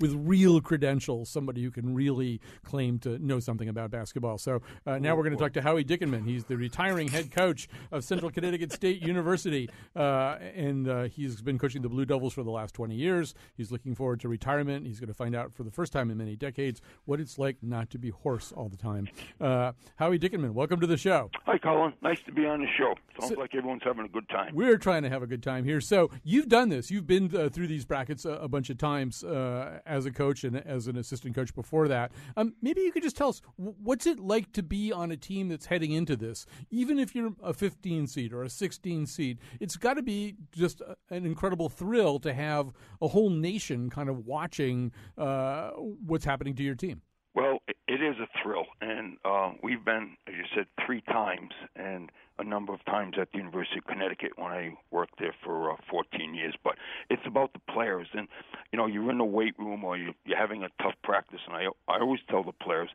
with 0.00 0.14
real 0.14 0.60
credentials, 0.60 1.28
somebody 1.28 1.62
who 1.62 1.70
can 1.70 1.94
really 1.94 2.40
claim 2.64 2.98
to 3.00 3.18
know 3.18 3.40
something 3.40 3.68
about 3.68 3.90
basketball. 3.90 4.38
So 4.38 4.62
uh, 4.86 4.98
now 4.98 5.14
we're 5.14 5.24
going 5.24 5.36
to 5.36 5.42
talk 5.42 5.52
to 5.54 5.62
Howie 5.62 5.84
Dickenman. 5.84 6.24
He's 6.24 6.44
the 6.44 6.56
retiring 6.56 7.08
head 7.08 7.30
coach 7.30 7.68
of 7.92 8.04
Central 8.04 8.30
Connecticut 8.30 8.72
State 8.72 9.02
University, 9.02 9.68
uh, 9.96 10.36
and 10.54 10.88
uh, 10.88 11.02
he's 11.04 11.40
been 11.42 11.58
coaching 11.58 11.82
the 11.82 11.88
Blue 11.88 12.04
Devils 12.04 12.34
for 12.34 12.42
the 12.42 12.50
last 12.50 12.74
20 12.74 12.94
years. 12.94 13.34
He's 13.56 13.70
looking 13.70 13.94
forward 13.94 14.20
to 14.20 14.28
retirement. 14.28 14.86
He's 14.86 15.00
going 15.00 15.08
to 15.08 15.14
find 15.14 15.34
out 15.34 15.54
for 15.54 15.62
the 15.62 15.70
first 15.70 15.92
time 15.92 16.10
in 16.10 16.18
many 16.18 16.36
decades 16.36 16.80
what 17.04 17.20
it's 17.20 17.38
like 17.38 17.56
not 17.62 17.90
to 17.90 17.98
be 17.98 18.10
hoarse 18.10 18.52
all 18.52 18.68
the 18.68 18.76
time. 18.76 19.08
Uh, 19.40 19.72
Howie 19.96 20.18
Dickenman, 20.18 20.52
welcome 20.52 20.80
to 20.80 20.86
the 20.86 20.96
show. 20.96 21.30
Hi, 21.46 21.58
Colin. 21.58 21.92
Nice 22.02 22.20
to 22.26 22.32
be 22.32 22.46
on 22.46 22.60
the 22.60 22.66
show. 22.78 22.94
Sounds 23.20 23.36
like 23.36 23.54
everyone's 23.54 23.82
having 23.84 24.04
a 24.04 24.08
good 24.08 24.28
time. 24.28 24.54
We're 24.54 24.78
trying 24.78 25.02
to 25.02 25.08
have 25.08 25.22
a 25.22 25.26
good 25.26 25.42
time 25.42 25.64
here. 25.64 25.80
So 25.80 26.10
you've 26.24 26.48
done 26.48 26.68
this. 26.68 26.90
You've 26.90 27.06
been 27.06 27.34
uh, 27.34 27.48
through 27.48 27.66
these 27.66 27.84
brackets 27.84 28.24
a, 28.24 28.32
a 28.32 28.48
bunch 28.48 28.70
of 28.70 28.78
times 28.78 29.19
uh, 29.24 29.80
as 29.86 30.06
a 30.06 30.10
coach 30.10 30.44
and 30.44 30.56
as 30.56 30.86
an 30.86 30.96
assistant 30.96 31.34
coach 31.34 31.54
before 31.54 31.88
that. 31.88 32.12
Um, 32.36 32.54
maybe 32.62 32.80
you 32.82 32.92
could 32.92 33.02
just 33.02 33.16
tell 33.16 33.28
us 33.28 33.42
what's 33.56 34.06
it 34.06 34.18
like 34.18 34.52
to 34.52 34.62
be 34.62 34.92
on 34.92 35.10
a 35.10 35.16
team 35.16 35.48
that's 35.48 35.66
heading 35.66 35.92
into 35.92 36.16
this, 36.16 36.46
even 36.70 36.98
if 36.98 37.14
you're 37.14 37.32
a 37.42 37.52
15 37.52 38.06
seed 38.06 38.32
or 38.32 38.42
a 38.42 38.50
16 38.50 39.06
seed. 39.06 39.38
It's 39.60 39.76
got 39.76 39.94
to 39.94 40.02
be 40.02 40.36
just 40.52 40.82
an 41.10 41.26
incredible 41.26 41.68
thrill 41.68 42.18
to 42.20 42.32
have 42.32 42.72
a 43.00 43.08
whole 43.08 43.30
nation 43.30 43.90
kind 43.90 44.08
of 44.08 44.26
watching 44.26 44.92
uh, 45.18 45.70
what's 45.70 46.24
happening 46.24 46.54
to 46.56 46.62
your 46.62 46.74
team. 46.74 47.02
Well, 47.34 47.58
it, 47.68 47.76
it 47.86 48.02
is 48.02 48.16
a 48.20 48.26
thrill, 48.42 48.66
and 48.80 49.16
uh, 49.24 49.52
we've 49.62 49.84
been, 49.84 50.16
as 50.26 50.34
you 50.34 50.44
said, 50.54 50.66
three 50.84 51.00
times, 51.02 51.52
and 51.76 52.10
a 52.40 52.44
number 52.44 52.72
of 52.72 52.84
times 52.86 53.14
at 53.20 53.30
the 53.32 53.38
University 53.38 53.78
of 53.78 53.86
Connecticut 53.86 54.32
when 54.36 54.50
I 54.50 54.72
worked 54.90 55.18
there 55.18 55.34
for 55.44 55.72
uh, 55.72 55.76
14 55.90 56.34
years. 56.34 56.54
But 56.64 56.76
it's 57.08 57.22
about 57.26 57.52
the 57.52 57.60
players, 57.72 58.08
and 58.14 58.28
you 58.72 58.78
know, 58.78 58.86
you're 58.86 59.10
in 59.10 59.18
the 59.18 59.24
weight 59.24 59.58
room 59.58 59.84
or 59.84 59.96
you, 59.96 60.14
you're 60.24 60.38
having 60.38 60.62
a 60.62 60.68
tough 60.82 60.94
practice, 61.04 61.40
and 61.46 61.54
I 61.54 61.66
I 61.88 62.00
always 62.00 62.20
tell 62.28 62.42
the 62.42 62.52
players, 62.52 62.88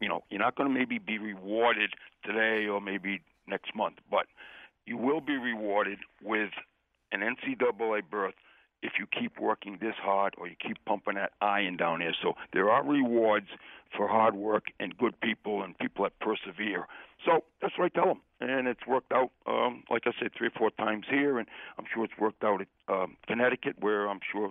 you 0.00 0.08
know, 0.08 0.24
you're 0.30 0.40
not 0.40 0.56
going 0.56 0.68
to 0.68 0.74
maybe 0.74 0.98
be 0.98 1.18
rewarded 1.18 1.90
today 2.24 2.66
or 2.66 2.80
maybe 2.80 3.20
next 3.46 3.74
month, 3.74 3.96
but 4.10 4.26
you 4.86 4.96
will 4.96 5.20
be 5.20 5.36
rewarded 5.36 5.98
with 6.22 6.50
an 7.12 7.20
NCAA 7.20 8.02
berth 8.10 8.34
if 8.82 8.92
you 8.98 9.06
keep 9.06 9.38
working 9.38 9.78
this 9.80 9.94
hard 10.00 10.34
or 10.38 10.48
you 10.48 10.56
keep 10.60 10.78
pumping 10.86 11.14
that 11.14 11.32
iron 11.40 11.76
down 11.76 11.98
there. 11.98 12.16
So 12.22 12.34
there 12.52 12.70
are 12.70 12.84
rewards 12.84 13.48
for 13.96 14.08
hard 14.08 14.34
work 14.34 14.64
and 14.78 14.96
good 14.96 15.20
people 15.20 15.62
and 15.62 15.76
people 15.78 16.04
that 16.04 16.18
persevere. 16.20 16.86
So 17.24 17.44
that's 17.60 17.76
what 17.78 17.86
I 17.86 17.88
tell 17.88 18.06
them, 18.06 18.20
and 18.40 18.66
it's 18.66 18.86
worked 18.86 19.12
out. 19.12 19.30
Um, 19.46 19.84
like 19.90 20.02
I 20.06 20.12
said, 20.18 20.30
three 20.36 20.48
or 20.48 20.52
four 20.58 20.70
times 20.70 21.04
here, 21.10 21.38
and 21.38 21.46
I'm 21.78 21.84
sure 21.92 22.04
it's 22.04 22.18
worked 22.18 22.42
out 22.44 22.62
at 22.62 22.68
um, 22.88 23.16
Connecticut, 23.26 23.76
where 23.80 24.08
I'm 24.08 24.20
sure 24.32 24.50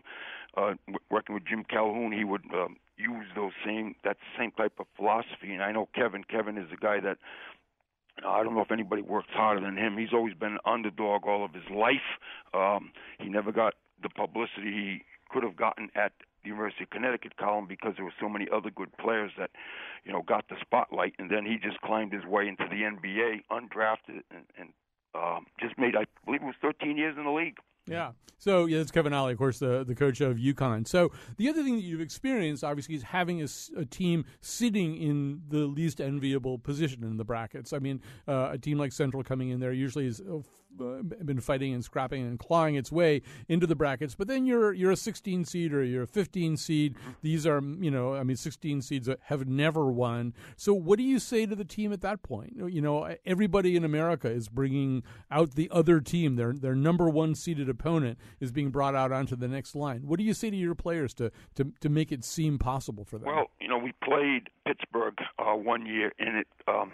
uh, 0.56 0.74
working 1.10 1.34
with 1.34 1.46
Jim 1.46 1.64
Calhoun, 1.64 2.12
he 2.12 2.24
would 2.24 2.44
um, 2.54 2.78
use 2.98 3.26
those 3.36 3.54
same 3.66 3.96
that 4.04 4.18
same 4.38 4.52
type 4.52 4.74
of 4.80 4.86
philosophy. 4.96 5.54
And 5.54 5.64
I 5.64 5.72
know 5.72 5.90
Kevin. 5.96 6.24
Kevin 6.24 6.58
is 6.58 6.68
a 6.72 6.78
guy 6.78 7.00
that 7.00 7.18
I 8.26 8.44
don't 8.44 8.54
know 8.54 8.62
if 8.62 8.72
anybody 8.72 9.02
works 9.02 9.30
harder 9.32 9.62
than 9.62 9.78
him. 9.78 9.98
He's 9.98 10.14
always 10.14 10.34
been 10.34 10.54
an 10.54 10.60
underdog 10.66 11.26
all 11.26 11.46
of 11.46 11.54
his 11.54 11.64
life. 11.74 12.20
Um, 12.54 12.92
he 13.20 13.30
never 13.30 13.52
got 13.52 13.76
the 14.02 14.10
publicity 14.10 14.72
he 14.72 15.02
could 15.32 15.44
have 15.44 15.56
gotten 15.56 15.90
at 15.96 16.12
the 16.44 16.50
University 16.50 16.84
of 16.84 16.90
Connecticut 16.90 17.38
Colin 17.38 17.66
because 17.68 17.94
there 17.96 18.06
were 18.06 18.14
so 18.20 18.30
many 18.30 18.48
other 18.54 18.70
good 18.70 18.96
players 18.98 19.32
that, 19.38 19.52
you 20.04 20.12
know, 20.12 20.22
got 20.22 20.48
the 20.50 20.56
spotlight, 20.62 21.14
and 21.20 21.30
then 21.30 21.46
he 21.46 21.58
just 21.58 21.80
climbed 21.82 22.14
his 22.14 22.26
way 22.26 22.48
into 22.48 22.66
the 22.70 22.84
NBA, 22.84 23.44
undrafted, 23.52 24.22
and, 24.32 24.46
and 24.58 24.70
um, 25.16 25.46
just 25.60 25.78
made, 25.78 25.96
I 25.96 26.06
believe, 26.26 26.42
it 26.42 26.46
was 26.46 26.56
13 26.62 26.98
years 26.98 27.16
in 27.18 27.24
the 27.24 27.32
league. 27.32 27.58
Yeah. 27.88 28.12
So 28.38 28.66
yeah, 28.66 28.78
that's 28.78 28.92
Kevin 28.92 29.14
Ollie, 29.14 29.34
of 29.34 29.38
course, 29.38 29.60
the 29.60 29.84
the 29.84 29.96
coach 29.96 30.22
of 30.22 30.38
UConn. 30.38 30.88
So 30.88 31.12
the 31.36 31.50
other 31.50 31.62
thing 31.62 31.76
that 31.76 31.82
you've 31.82 32.00
experienced, 32.00 32.64
obviously, 32.64 32.96
is 32.96 33.04
having 33.04 33.42
a, 33.42 33.48
a 33.76 33.84
team 33.84 34.24
sitting 34.40 34.96
in 34.96 35.42
the 35.50 35.66
least 35.66 36.00
enviable 36.00 36.58
position 36.58 37.04
in 37.04 37.18
the 37.18 37.26
brackets. 37.26 37.74
I 37.74 37.80
mean, 37.80 38.02
uh, 38.28 38.52
a 38.54 38.58
team 38.58 38.78
like 38.78 38.94
Central 38.94 39.24
coming 39.24 39.50
in 39.50 39.60
there 39.60 39.74
usually 39.74 40.06
has 40.06 40.22
uh, 40.82 41.02
been 41.02 41.40
fighting 41.40 41.74
and 41.74 41.84
scrapping 41.84 42.26
and 42.26 42.40
clawing 42.40 42.76
its 42.76 42.92
way 42.92 43.22
into 43.48 43.68
the 43.68 43.76
brackets. 43.76 44.16
But 44.16 44.28
then 44.28 44.46
you're 44.46 44.74
you're 44.74 44.92
a 44.92 44.98
16 44.98 45.46
seed 45.46 45.74
or 45.74 45.84
you're 45.84 46.04
a 46.04 46.08
15 46.08 46.58
seed. 46.58 46.96
These 47.22 47.46
are 47.46 47.62
you 47.80 47.92
know, 47.92 48.16
I 48.16 48.24
mean, 48.24 48.38
16 48.38 48.82
seeds 48.82 49.10
have 49.24 49.48
never 49.48 49.92
won. 49.92 50.34
So 50.56 50.74
what 50.74 50.98
do 50.98 51.04
you 51.04 51.20
say 51.20 51.46
to 51.46 51.56
the 51.56 51.66
team 51.66 51.94
at 51.94 52.02
that 52.02 52.24
point? 52.24 52.54
You 52.56 52.82
know, 52.82 53.16
everybody 53.26 53.76
in 53.76 53.84
America 53.84 54.30
is 54.30 54.48
bringing 54.48 55.04
out 55.32 55.56
the 55.56 55.70
other 55.72 56.00
team. 56.00 56.36
Their 56.36 56.54
their 56.54 56.76
number 56.76 57.10
one 57.10 57.36
seeded 57.36 57.70
opponent 57.70 58.18
is 58.40 58.52
being 58.52 58.70
brought 58.70 58.96
out 58.96 59.12
onto 59.12 59.36
the 59.36 59.48
next 59.48 59.76
line. 59.76 60.02
What 60.06 60.18
do 60.18 60.26
you 60.26 60.34
say 60.34 60.50
to 60.50 60.56
your 60.56 60.76
players 60.76 61.14
to 61.16 61.32
to, 61.56 61.74
to 61.82 61.90
make 61.90 62.12
it 62.12 62.24
seem 62.24 62.58
possible 62.58 63.06
for 63.06 63.18
them? 63.18 63.28
Well, 63.28 63.50
you 63.60 63.68
know, 63.68 63.78
we 63.78 63.94
played 64.04 64.50
Pittsburgh 64.66 65.16
uh, 65.38 65.56
one 65.56 65.86
year, 65.86 66.12
and 66.20 66.38
it 66.38 66.48
um, 66.68 66.92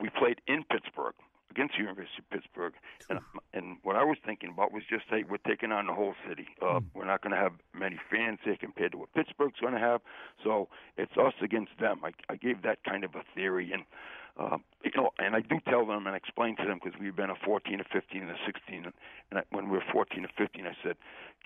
we 0.00 0.10
played 0.10 0.40
in 0.46 0.64
Pittsburgh 0.70 1.14
against 1.54 1.74
the 1.74 1.80
University 1.80 2.18
of 2.18 2.30
Pittsburgh, 2.30 2.74
and 3.08 3.20
and 3.52 3.76
what 3.82 3.96
I 3.96 4.04
was 4.04 4.18
thinking 4.24 4.50
about 4.50 4.72
was 4.72 4.82
just 4.88 5.04
hey, 5.08 5.24
we're 5.28 5.44
taking 5.46 5.72
on 5.72 5.86
the 5.86 5.94
whole 5.94 6.14
city. 6.28 6.48
Uh, 6.60 6.80
mm. 6.80 6.84
We're 6.94 7.06
not 7.06 7.22
going 7.22 7.34
to 7.34 7.40
have 7.40 7.52
many 7.72 7.98
fans 8.10 8.38
here 8.44 8.56
compared 8.58 8.92
to 8.92 8.98
what 8.98 9.14
Pittsburgh's 9.14 9.60
going 9.60 9.74
to 9.74 9.80
have, 9.80 10.00
so 10.42 10.68
it's 10.96 11.16
us 11.16 11.34
against 11.42 11.72
them. 11.80 12.00
I, 12.02 12.10
I 12.28 12.36
gave 12.36 12.62
that 12.62 12.82
kind 12.84 13.04
of 13.04 13.14
a 13.14 13.22
theory, 13.34 13.70
and 13.72 13.84
uh, 14.36 14.58
you 14.82 14.90
know, 14.96 15.10
and 15.18 15.36
I 15.36 15.40
do 15.40 15.60
tell 15.68 15.86
them 15.86 16.06
and 16.06 16.16
explain 16.16 16.56
to 16.56 16.64
them 16.64 16.80
because 16.82 16.98
we've 17.00 17.14
been 17.14 17.30
a 17.30 17.36
14, 17.44 17.80
a 17.80 17.84
15, 17.84 18.22
and 18.22 18.30
a 18.30 18.36
16. 18.44 18.84
And, 18.84 18.92
and 19.30 19.38
I, 19.38 19.42
when 19.50 19.66
we 19.66 19.78
were 19.78 19.84
14 19.92 20.24
or 20.24 20.28
15, 20.36 20.66
I 20.66 20.76
said, 20.82 20.96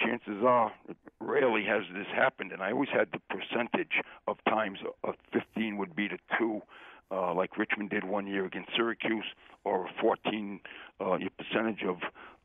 chances 0.01 0.43
are, 0.43 0.73
rarely 1.21 1.65
has 1.65 1.83
this 1.93 2.07
happened. 2.15 2.53
And 2.53 2.63
I 2.63 2.73
always 2.73 2.89
had 2.89 3.09
the 3.13 3.21
percentage 3.29 4.01
of 4.27 4.39
times 4.49 4.79
a 5.05 5.13
15 5.33 5.77
would 5.77 5.95
be 5.95 6.09
to 6.09 6.17
two, 6.39 6.63
uh, 7.11 7.35
like 7.35 7.57
Richmond 7.57 7.91
did 7.91 8.05
one 8.05 8.27
year 8.27 8.45
against 8.45 8.71
Syracuse, 8.77 9.25
or 9.65 9.89
14 10.01 10.61
uh, 11.01 11.17
your 11.17 11.31
percentage 11.31 11.83
of 11.87 11.97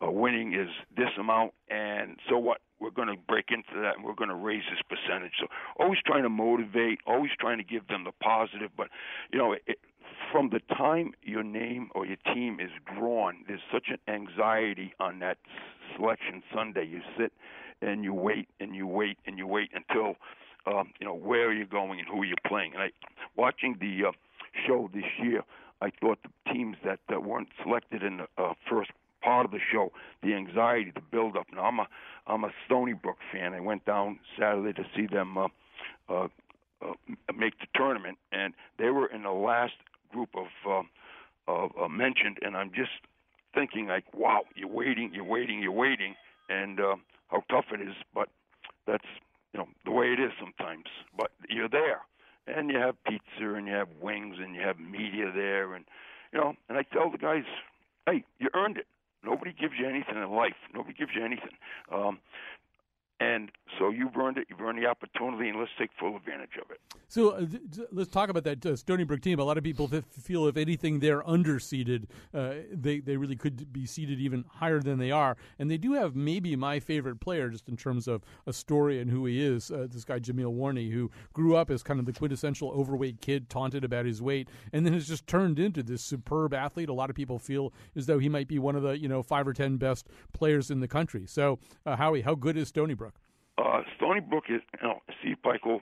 uh, 0.05 0.11
winning 0.11 0.53
is 0.53 0.69
this 0.95 1.09
amount, 1.19 1.53
and 1.69 2.17
so 2.29 2.37
what? 2.37 2.59
We're 2.79 2.91
going 2.91 3.07
to 3.07 3.15
break 3.15 3.45
into 3.49 3.81
that, 3.81 3.95
and 3.95 4.03
we're 4.03 4.13
going 4.13 4.29
to 4.29 4.35
raise 4.35 4.63
this 4.69 4.81
percentage. 4.89 5.31
So 5.39 5.47
always 5.79 5.99
trying 6.05 6.23
to 6.23 6.29
motivate, 6.29 6.99
always 7.07 7.31
trying 7.39 7.57
to 7.57 7.63
give 7.63 7.87
them 7.87 8.03
the 8.03 8.11
positive. 8.21 8.71
But 8.75 8.89
you 9.31 9.39
know, 9.39 9.53
it, 9.53 9.79
from 10.31 10.49
the 10.49 10.59
time 10.75 11.13
your 11.21 11.43
name 11.43 11.89
or 11.95 12.05
your 12.05 12.17
team 12.33 12.59
is 12.59 12.71
drawn, 12.97 13.45
there's 13.47 13.61
such 13.71 13.87
an 13.87 13.99
anxiety 14.13 14.93
on 14.99 15.19
that 15.19 15.37
selection 15.95 16.43
Sunday. 16.53 16.85
You 16.85 16.99
sit 17.17 17.31
and 17.81 18.03
you 18.03 18.13
wait 18.13 18.49
and 18.59 18.75
you 18.75 18.87
wait 18.87 19.17
and 19.25 19.37
you 19.37 19.47
wait 19.47 19.69
until 19.73 20.15
um, 20.65 20.91
you 20.99 21.05
know 21.05 21.15
where 21.15 21.53
you're 21.53 21.63
you 21.63 21.65
going 21.65 21.99
and 21.99 22.07
who 22.07 22.23
you're 22.23 22.35
playing. 22.45 22.73
And 22.73 22.83
I, 22.83 22.89
watching 23.35 23.77
the 23.79 24.09
uh, 24.09 24.11
show 24.67 24.89
this 24.93 25.05
year, 25.21 25.43
I 25.81 25.91
thought 26.01 26.19
the 26.23 26.53
teams 26.53 26.77
that, 26.85 26.99
that 27.09 27.23
weren't 27.23 27.49
selected 27.61 28.03
in 28.03 28.17
the 28.17 28.27
uh, 28.37 28.53
first 28.69 28.91
part 29.21 29.45
of 29.45 29.51
the 29.51 29.59
show, 29.71 29.91
the 30.21 30.33
anxiety, 30.33 30.91
the 30.93 31.01
build 31.01 31.37
up. 31.37 31.47
Now 31.53 31.63
I'm 31.65 31.79
a 31.79 31.87
I'm 32.27 32.43
a 32.43 32.51
Stony 32.65 32.93
Brook 32.93 33.17
fan. 33.31 33.53
I 33.53 33.59
went 33.59 33.85
down 33.85 34.19
Saturday 34.37 34.73
to 34.73 34.83
see 34.95 35.07
them 35.07 35.37
uh, 35.37 35.47
uh, 36.09 36.27
uh, 36.81 36.93
make 37.35 37.59
the 37.59 37.67
tournament, 37.75 38.17
and 38.31 38.53
they 38.77 38.89
were 38.89 39.07
in 39.07 39.23
the 39.23 39.31
last 39.31 39.73
group 40.11 40.29
of 40.35 40.47
uh, 40.69 41.51
of 41.51 41.71
uh, 41.81 41.87
mentioned, 41.87 42.37
and 42.41 42.55
I'm 42.55 42.69
just 42.69 42.91
thinking 43.53 43.87
like, 43.87 44.05
wow, 44.13 44.41
you're 44.55 44.67
waiting, 44.69 45.11
you're 45.13 45.23
waiting, 45.23 45.61
you're 45.61 45.71
waiting, 45.71 46.15
and 46.49 46.79
uh, 46.79 46.95
how 47.27 47.43
tough 47.49 47.65
it 47.73 47.81
is. 47.81 47.95
But 48.13 48.29
that's 48.87 49.05
you 49.53 49.59
know 49.59 49.67
the 49.85 49.91
way 49.91 50.07
it 50.07 50.19
is 50.19 50.31
sometimes. 50.39 50.85
But 51.17 51.31
you're 51.49 51.69
there, 51.69 52.01
and 52.47 52.69
you 52.69 52.77
have 52.77 52.95
pizza, 53.05 53.53
and 53.53 53.67
you 53.67 53.73
have 53.73 53.87
wings, 54.01 54.35
and 54.39 54.55
you 54.55 54.61
have 54.61 54.79
media 54.79 55.31
there, 55.33 55.73
and 55.73 55.85
you 56.31 56.39
know. 56.39 56.53
And 56.69 56.77
I 56.77 56.83
tell 56.83 57.09
the 57.11 57.17
guys, 57.17 57.43
hey, 58.05 58.23
you 58.39 58.49
earned 58.53 58.77
it. 58.77 58.87
Nobody 59.23 59.53
gives 59.53 59.73
you 59.79 59.87
anything 59.87 60.15
in 60.15 60.29
life. 60.31 60.55
Nobody 60.73 60.93
gives 60.93 61.11
you 61.15 61.23
anything. 61.23 61.55
Um, 61.91 62.19
And 63.23 63.51
so 63.79 63.89
you've 63.89 64.15
earned 64.17 64.37
it. 64.37 64.47
You've 64.49 64.59
earned 64.59 64.81
the 64.81 64.87
opportunity, 64.87 65.49
and 65.49 65.57
let's 65.57 65.71
take 65.79 65.91
full 65.99 66.17
advantage 66.17 66.57
of 66.61 66.69
it. 66.71 66.79
So 67.07 67.31
uh, 67.31 67.39
th- 67.39 67.87
let's 67.91 68.09
talk 68.09 68.29
about 68.29 68.43
that 68.43 68.65
uh, 68.65 68.75
Stony 68.75 69.03
Brook 69.03 69.21
team. 69.21 69.39
A 69.39 69.43
lot 69.43 69.57
of 69.57 69.63
people 69.63 69.89
f- 69.91 70.03
feel, 70.05 70.47
if 70.47 70.57
anything, 70.57 70.99
they're 70.99 71.21
underseeded. 71.23 72.05
Uh, 72.33 72.55
they 72.71 72.99
they 72.99 73.15
really 73.15 73.35
could 73.35 73.71
be 73.71 73.85
seeded 73.85 74.19
even 74.19 74.43
higher 74.55 74.79
than 74.79 74.99
they 74.99 75.11
are, 75.11 75.37
and 75.57 75.71
they 75.71 75.77
do 75.77 75.93
have 75.93 76.15
maybe 76.15 76.55
my 76.55 76.79
favorite 76.79 77.19
player, 77.21 77.49
just 77.49 77.69
in 77.69 77.77
terms 77.77 78.07
of 78.07 78.23
a 78.45 78.51
story 78.51 78.99
and 78.99 79.09
who 79.09 79.25
he 79.25 79.41
is. 79.41 79.71
Uh, 79.71 79.87
this 79.89 80.03
guy 80.03 80.19
Jameel 80.19 80.53
Warney, 80.53 80.91
who 80.91 81.09
grew 81.31 81.55
up 81.55 81.69
as 81.69 81.81
kind 81.81 81.99
of 81.99 82.05
the 82.05 82.13
quintessential 82.13 82.71
overweight 82.71 83.21
kid, 83.21 83.49
taunted 83.49 83.83
about 83.83 84.05
his 84.05 84.21
weight, 84.21 84.49
and 84.73 84.85
then 84.85 84.93
has 84.93 85.07
just 85.07 85.27
turned 85.27 85.59
into 85.59 85.81
this 85.81 86.01
superb 86.01 86.53
athlete. 86.53 86.89
A 86.89 86.93
lot 86.93 87.09
of 87.09 87.15
people 87.15 87.39
feel 87.39 87.73
as 87.95 88.05
though 88.05 88.19
he 88.19 88.27
might 88.27 88.47
be 88.47 88.59
one 88.59 88.75
of 88.75 88.83
the 88.83 88.99
you 88.99 89.07
know 89.07 89.23
five 89.23 89.47
or 89.47 89.53
ten 89.53 89.77
best 89.77 90.07
players 90.33 90.69
in 90.69 90.81
the 90.81 90.87
country. 90.87 91.25
So, 91.25 91.59
uh, 91.85 91.95
Howie, 91.95 92.21
how 92.21 92.35
good 92.35 92.57
is 92.57 92.67
Stony 92.67 92.93
Brook? 92.93 93.12
Uh, 93.63 93.81
Stony 93.95 94.19
Brook 94.19 94.45
is, 94.49 94.61
you 94.81 94.87
know, 94.87 94.99
Steve 95.19 95.37
Pikiell 95.43 95.79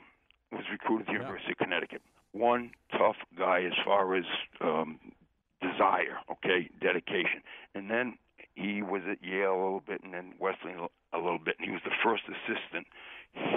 was 0.52 0.64
recruited 0.72 1.08
to 1.08 1.14
the 1.14 1.18
University 1.20 1.54
of 1.54 1.58
Connecticut. 1.58 2.02
One 2.32 2.72
tough 2.92 3.16
guy 3.38 3.64
as 3.64 3.74
far 3.84 4.16
as 4.16 4.26
um, 4.62 5.00
desire, 5.62 6.20
okay, 6.30 6.70
dedication. 6.80 7.42
And 7.74 7.90
then 7.90 8.18
he 8.54 8.82
was 8.84 9.02
at 9.10 9.24
Yale 9.24 9.54
a 9.54 9.58
little 9.58 9.84
bit 9.86 10.04
and 10.04 10.14
then 10.14 10.34
Wesleyan 10.40 10.88
a 11.14 11.18
little 11.18 11.40
bit. 11.40 11.56
And 11.58 11.68
he 11.68 11.72
was 11.72 11.82
the 11.84 11.96
first 12.04 12.24
assistant 12.30 12.86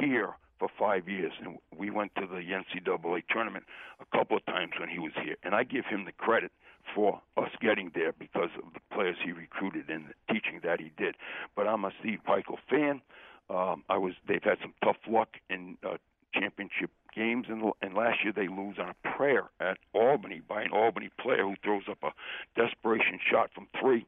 here 0.01 0.35
for 0.59 0.69
five 0.79 1.09
years. 1.09 1.33
And 1.45 1.59
we 1.77 1.91
went 1.91 2.15
to 2.17 2.27
the 2.27 2.41
NCAA 2.41 3.25
tournament 3.29 3.65
a 4.01 4.17
couple 4.17 4.37
of 4.39 4.47
times 4.47 4.73
when 4.81 4.89
he 4.89 4.99
was 4.99 5.13
here. 5.23 5.37
And 5.43 5.55
I 5.55 5.65
give 5.65 5.85
him 5.85 6.07
the 6.07 6.13
credit 6.13 6.51
for 6.95 7.21
us 7.37 7.51
getting 7.61 7.91
there 7.95 8.13
because 8.13 8.51
of 8.57 8.73
the 8.73 8.81
players 8.95 9.17
he 9.25 9.33
recruited 9.33 9.91
and 9.91 10.07
the 10.07 10.33
teaching 10.33 10.61
that 10.63 10.81
he 10.81 10.93
did. 10.97 11.15
But 11.57 11.67
I'm 11.67 11.85
a 11.85 11.91
Steve 12.01 12.21
Pikiell 12.27 12.59
fan. 12.71 13.03
Um, 13.51 13.85
I 13.89 13.99
was. 13.99 14.15
They've 14.27 14.43
had 14.43 14.59
some 14.63 14.75
tough 14.83 14.97
luck 15.09 15.29
in 15.51 15.77
uh, 15.87 15.97
championship 16.33 16.91
games, 17.15 17.47
and, 17.49 17.73
and 17.83 17.95
last 17.95 18.19
year 18.25 18.33
they 18.35 18.49
lose 18.49 18.77
on 18.79 18.89
a 18.91 19.17
prayer 19.17 19.45
at 19.61 19.79
Albany 19.93 20.41
by 20.47 20.63
an 20.63 20.73
Albany 20.73 21.11
player 21.21 21.43
who 21.43 21.55
throws 21.63 21.85
up 21.91 21.99
a 22.03 22.13
desperation 22.61 23.19
shot 23.31 23.51
from 23.55 23.69
three, 23.81 24.07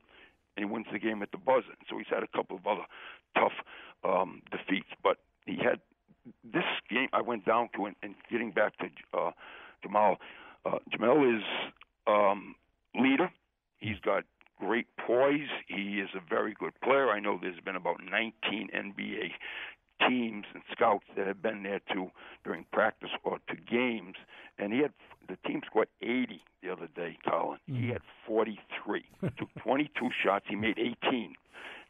and 0.57 0.64
he 0.64 0.64
wins 0.64 0.87
the 0.93 0.99
game 0.99 1.22
at 1.22 1.30
the 1.30 1.39
buzzer. 1.39 1.76
So 1.89 1.99
he's 1.99 2.07
had 2.11 2.22
a 2.22 2.28
couple 2.28 2.57
of 2.57 2.66
other 2.66 2.87
tough 3.34 3.53
um, 4.05 4.43
defeats, 4.51 4.89
but 5.03 5.18
he 5.45 5.57
had 5.57 5.80
this 6.43 6.64
game. 6.91 7.09
I 7.12 7.20
went 7.20 7.45
down 7.45 7.68
to 7.76 7.87
and, 7.87 7.97
and 8.03 8.14
getting 8.30 8.51
back 8.51 8.72
to 8.78 8.87
uh, 9.16 9.30
Jamal. 9.82 10.16
Uh, 10.64 10.78
Jamal 10.91 11.22
is 11.22 11.43
um, 12.07 12.55
leader. 12.95 13.30
He's 13.78 13.99
got 14.03 14.24
great 14.59 14.87
poise. 15.07 15.49
He 15.69 16.01
is 16.01 16.11
a 16.15 16.21
very 16.29 16.55
good 16.59 16.73
player. 16.83 17.11
I 17.11 17.21
know 17.21 17.39
there's 17.41 17.61
been 17.61 17.77
about 17.77 18.01
19 18.11 18.71
NBA 18.75 19.31
teams 20.09 20.45
and 20.53 20.63
scouts 20.73 21.05
that 21.17 21.27
have 21.27 21.43
been 21.43 21.63
there 21.63 21.81
to 21.93 22.11
during 22.45 22.67
practice 22.73 23.11
or 23.25 23.39
to 23.49 23.57
games, 23.57 24.15
and 24.59 24.73
he 24.73 24.81
had 24.81 24.93
the 25.29 25.37
team 25.49 25.61
scored 25.67 25.89
80 26.03 26.41
the 26.63 26.71
other 26.71 26.89
day. 26.95 27.19
Colin, 27.29 27.59
mm-hmm. 27.69 27.83
he 27.83 27.89
had 27.89 28.03
43, 28.27 29.05
took 29.39 29.49
22 29.63 30.11
shots, 30.23 30.45
he 30.49 30.55
made 30.55 30.79
18, 30.79 31.35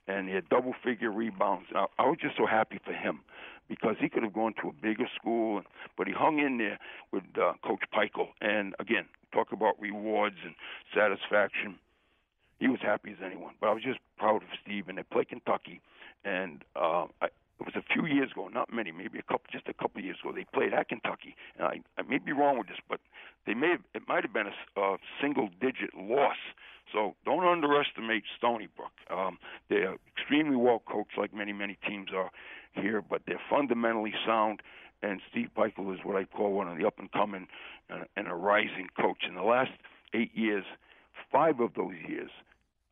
and 0.09 0.29
he 0.29 0.35
had 0.35 0.49
double 0.49 0.75
figure 0.85 1.11
rebounds. 1.11 1.67
Now, 1.73 1.89
I 1.99 2.07
was 2.07 2.19
just 2.21 2.37
so 2.37 2.47
happy 2.47 2.79
for 2.85 2.93
him 2.93 3.21
because 3.69 3.97
he 4.01 4.09
could 4.09 4.23
have 4.23 4.33
gone 4.33 4.55
to 4.63 4.69
a 4.69 4.73
bigger 4.73 5.09
school, 5.21 5.63
but 5.99 6.07
he 6.07 6.13
hung 6.13 6.39
in 6.39 6.59
there 6.59 6.79
with 7.13 7.25
uh, 7.37 7.55
Coach 7.65 7.83
Pikiell. 7.93 8.29
And 8.41 8.75
again, 8.79 9.07
talk 9.33 9.53
about 9.53 9.75
rewards 9.81 10.37
and 10.45 10.55
satisfaction 10.95 11.79
he 12.59 12.69
was 12.69 12.81
happy 12.83 13.11
as 13.11 13.19
anyone. 13.25 13.55
But 13.61 13.69
I 13.69 13.73
was 13.73 13.83
just 13.83 13.99
proud 14.19 14.43
of 14.43 14.49
Steve, 14.63 14.89
and 14.89 14.99
they 14.99 15.03
play 15.03 15.25
Kentucky, 15.25 15.81
and 16.25 16.65
uh, 16.75 17.07
I, 17.21 17.27
it 17.59 17.65
was 17.65 17.75
a 17.75 17.83
few 17.93 18.05
years 18.07 18.33
ago, 18.33 18.49
not 18.49 18.73
many, 18.73 18.93
maybe 18.93 19.19
a 19.19 19.23
couple, 19.23 19.47
just 19.51 19.67
a 19.69 19.73
couple 19.73 19.99
of 20.01 20.05
years 20.05 20.19
ago. 20.23 20.33
They 20.35 20.45
played 20.53 20.75
at 20.75 20.89
Kentucky, 20.89 21.35
and 21.59 21.67
I, 21.67 21.81
I 21.99 22.03
may 22.03 22.19
be 22.19 22.33
wrong 22.33 22.59
with 22.59 22.69
this, 22.69 22.79
but 22.89 23.01
they 23.47 23.55
may 23.55 23.71
have, 23.71 23.81
it 23.95 24.03
might 24.07 24.25
have 24.25 24.33
been 24.33 24.49
a, 24.49 24.81
a 24.81 24.99
single-digit 25.21 25.95
loss. 25.97 26.37
So 26.93 27.15
don't 27.25 27.45
underestimate 27.45 28.25
Stony 28.37 28.69
Brook. 28.77 28.93
Um, 29.11 29.39
they're 29.69 29.97
extremely 30.17 30.57
well 30.57 30.83
coached, 30.87 31.19
like 31.19 31.35
many 31.35 31.53
many 31.53 31.77
teams 31.87 32.11
are 32.15 32.31
here, 32.73 33.03
but 33.03 33.23
they're 33.27 33.41
fundamentally 33.51 34.13
sound. 34.25 34.61
And 35.03 35.21
Steve 35.31 35.49
Pikiell 35.57 35.93
is 35.93 36.01
what 36.05 36.17
I 36.17 36.25
call 36.25 36.53
one 36.53 36.69
of 36.69 36.79
the 36.79 36.87
up 36.87 36.99
and 36.99 37.11
coming 37.11 37.49
and, 37.91 38.05
and 38.17 38.29
a 38.29 38.35
rising 38.35 38.89
coach. 38.99 39.25
In 39.29 39.35
the 39.35 39.43
last 39.43 39.73
eight 40.15 40.31
years, 40.35 40.65
five 41.31 41.61
of 41.61 41.75
those 41.75 41.95
years, 42.09 42.31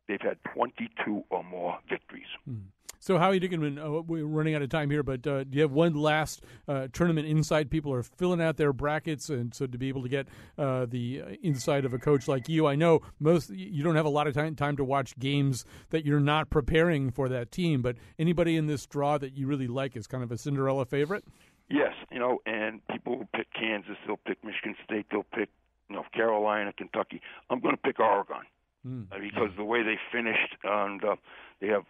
they've 0.07 0.21
had 0.21 0.37
22 0.53 1.23
or 1.29 1.43
more 1.43 1.79
victories. 1.89 2.27
Mm. 2.49 2.63
So, 3.05 3.19
Howie 3.19 3.39
Dickenman, 3.39 3.77
uh, 3.77 4.01
we're 4.01 4.25
running 4.25 4.55
out 4.55 4.63
of 4.63 4.69
time 4.69 4.89
here, 4.89 5.03
but 5.03 5.27
uh, 5.27 5.43
do 5.43 5.49
you 5.51 5.61
have 5.61 5.71
one 5.71 5.93
last 5.93 6.41
uh, 6.67 6.87
tournament 6.91 7.27
insight? 7.27 7.69
People 7.69 7.93
are 7.93 8.01
filling 8.01 8.41
out 8.41 8.57
their 8.57 8.73
brackets, 8.73 9.29
and 9.29 9.53
so 9.53 9.67
to 9.67 9.77
be 9.77 9.89
able 9.89 10.01
to 10.01 10.09
get 10.09 10.27
uh, 10.57 10.87
the 10.87 11.21
insight 11.43 11.85
of 11.85 11.93
a 11.93 11.99
coach 11.99 12.27
like 12.27 12.49
you, 12.49 12.65
I 12.65 12.73
know 12.73 13.01
most 13.19 13.51
you 13.51 13.83
don't 13.83 13.95
have 13.95 14.07
a 14.07 14.09
lot 14.09 14.25
of 14.25 14.33
time 14.33 14.55
time 14.55 14.75
to 14.77 14.83
watch 14.83 15.15
games 15.19 15.65
that 15.91 16.03
you're 16.03 16.19
not 16.19 16.49
preparing 16.49 17.11
for 17.11 17.29
that 17.29 17.51
team. 17.51 17.83
But 17.83 17.97
anybody 18.17 18.55
in 18.55 18.65
this 18.65 18.87
draw 18.87 19.19
that 19.19 19.37
you 19.37 19.45
really 19.45 19.67
like 19.67 19.95
is 19.95 20.07
kind 20.07 20.23
of 20.23 20.31
a 20.31 20.37
Cinderella 20.39 20.87
favorite. 20.87 21.25
Yes, 21.69 21.93
you 22.11 22.17
know, 22.17 22.39
and 22.47 22.81
people 22.87 23.19
who 23.19 23.25
pick 23.35 23.53
Kansas, 23.53 23.97
they'll 24.07 24.17
pick 24.17 24.43
Michigan 24.43 24.75
State, 24.83 25.05
they'll 25.11 25.27
pick 25.31 25.49
know 25.89 26.03
Carolina, 26.13 26.73
Kentucky. 26.73 27.21
I'm 27.49 27.59
going 27.59 27.75
to 27.75 27.81
pick 27.81 27.99
Oregon 27.99 28.43
mm. 28.87 29.05
because 29.19 29.49
the 29.57 29.63
way 29.63 29.83
they 29.83 29.97
finished 30.11 30.55
and 30.63 31.03
uh, 31.03 31.15
they 31.61 31.67
have 31.67 31.83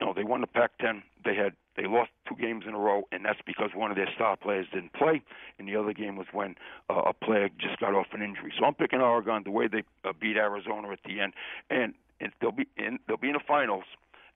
you 0.00 0.06
know 0.06 0.12
they 0.14 0.24
won 0.24 0.40
the 0.40 0.46
Pac-10. 0.46 1.02
They 1.24 1.34
had 1.34 1.52
they 1.76 1.86
lost 1.86 2.10
two 2.28 2.36
games 2.36 2.64
in 2.68 2.74
a 2.74 2.78
row, 2.78 3.02
and 3.10 3.24
that's 3.24 3.40
because 3.46 3.70
one 3.74 3.90
of 3.90 3.96
their 3.96 4.08
star 4.14 4.36
players 4.36 4.66
didn't 4.72 4.92
play, 4.92 5.22
and 5.58 5.66
the 5.66 5.76
other 5.76 5.92
game 5.92 6.16
was 6.16 6.26
when 6.32 6.54
uh, 6.88 7.02
a 7.06 7.12
player 7.12 7.48
just 7.58 7.80
got 7.80 7.94
off 7.94 8.06
an 8.12 8.22
injury. 8.22 8.52
So 8.58 8.64
I'm 8.64 8.74
picking 8.74 9.00
Oregon 9.00 9.42
the 9.44 9.50
way 9.50 9.66
they 9.66 9.82
uh, 10.04 10.12
beat 10.18 10.36
Arizona 10.36 10.90
at 10.90 11.00
the 11.04 11.20
end, 11.20 11.32
and, 11.70 11.94
and 12.20 12.32
they'll 12.40 12.52
be 12.52 12.68
in 12.76 12.98
they'll 13.06 13.16
be 13.16 13.28
in 13.28 13.34
the 13.34 13.40
finals, 13.46 13.84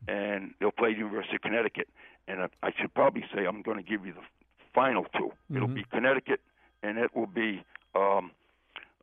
and 0.09 0.53
they'll 0.59 0.73
play 0.73 0.93
the 0.93 0.99
University 0.99 1.37
of 1.37 1.43
Connecticut. 1.43 1.89
And 2.27 2.41
uh, 2.41 2.49
I 2.63 2.71
should 2.79 2.93
probably 2.95 3.25
say 3.35 3.47
I'm 3.47 3.63
going 3.63 3.79
to 3.79 3.89
give 3.89 4.05
you 4.05 4.13
the 4.13 4.27
final 4.75 5.05
2 5.05 5.09
mm-hmm. 5.19 5.57
It'll 5.57 5.69
be 5.69 5.85
Connecticut, 5.91 6.41
and 6.83 6.99
it 6.99 7.15
will 7.15 7.27
be 7.27 7.63
um, 7.95 8.33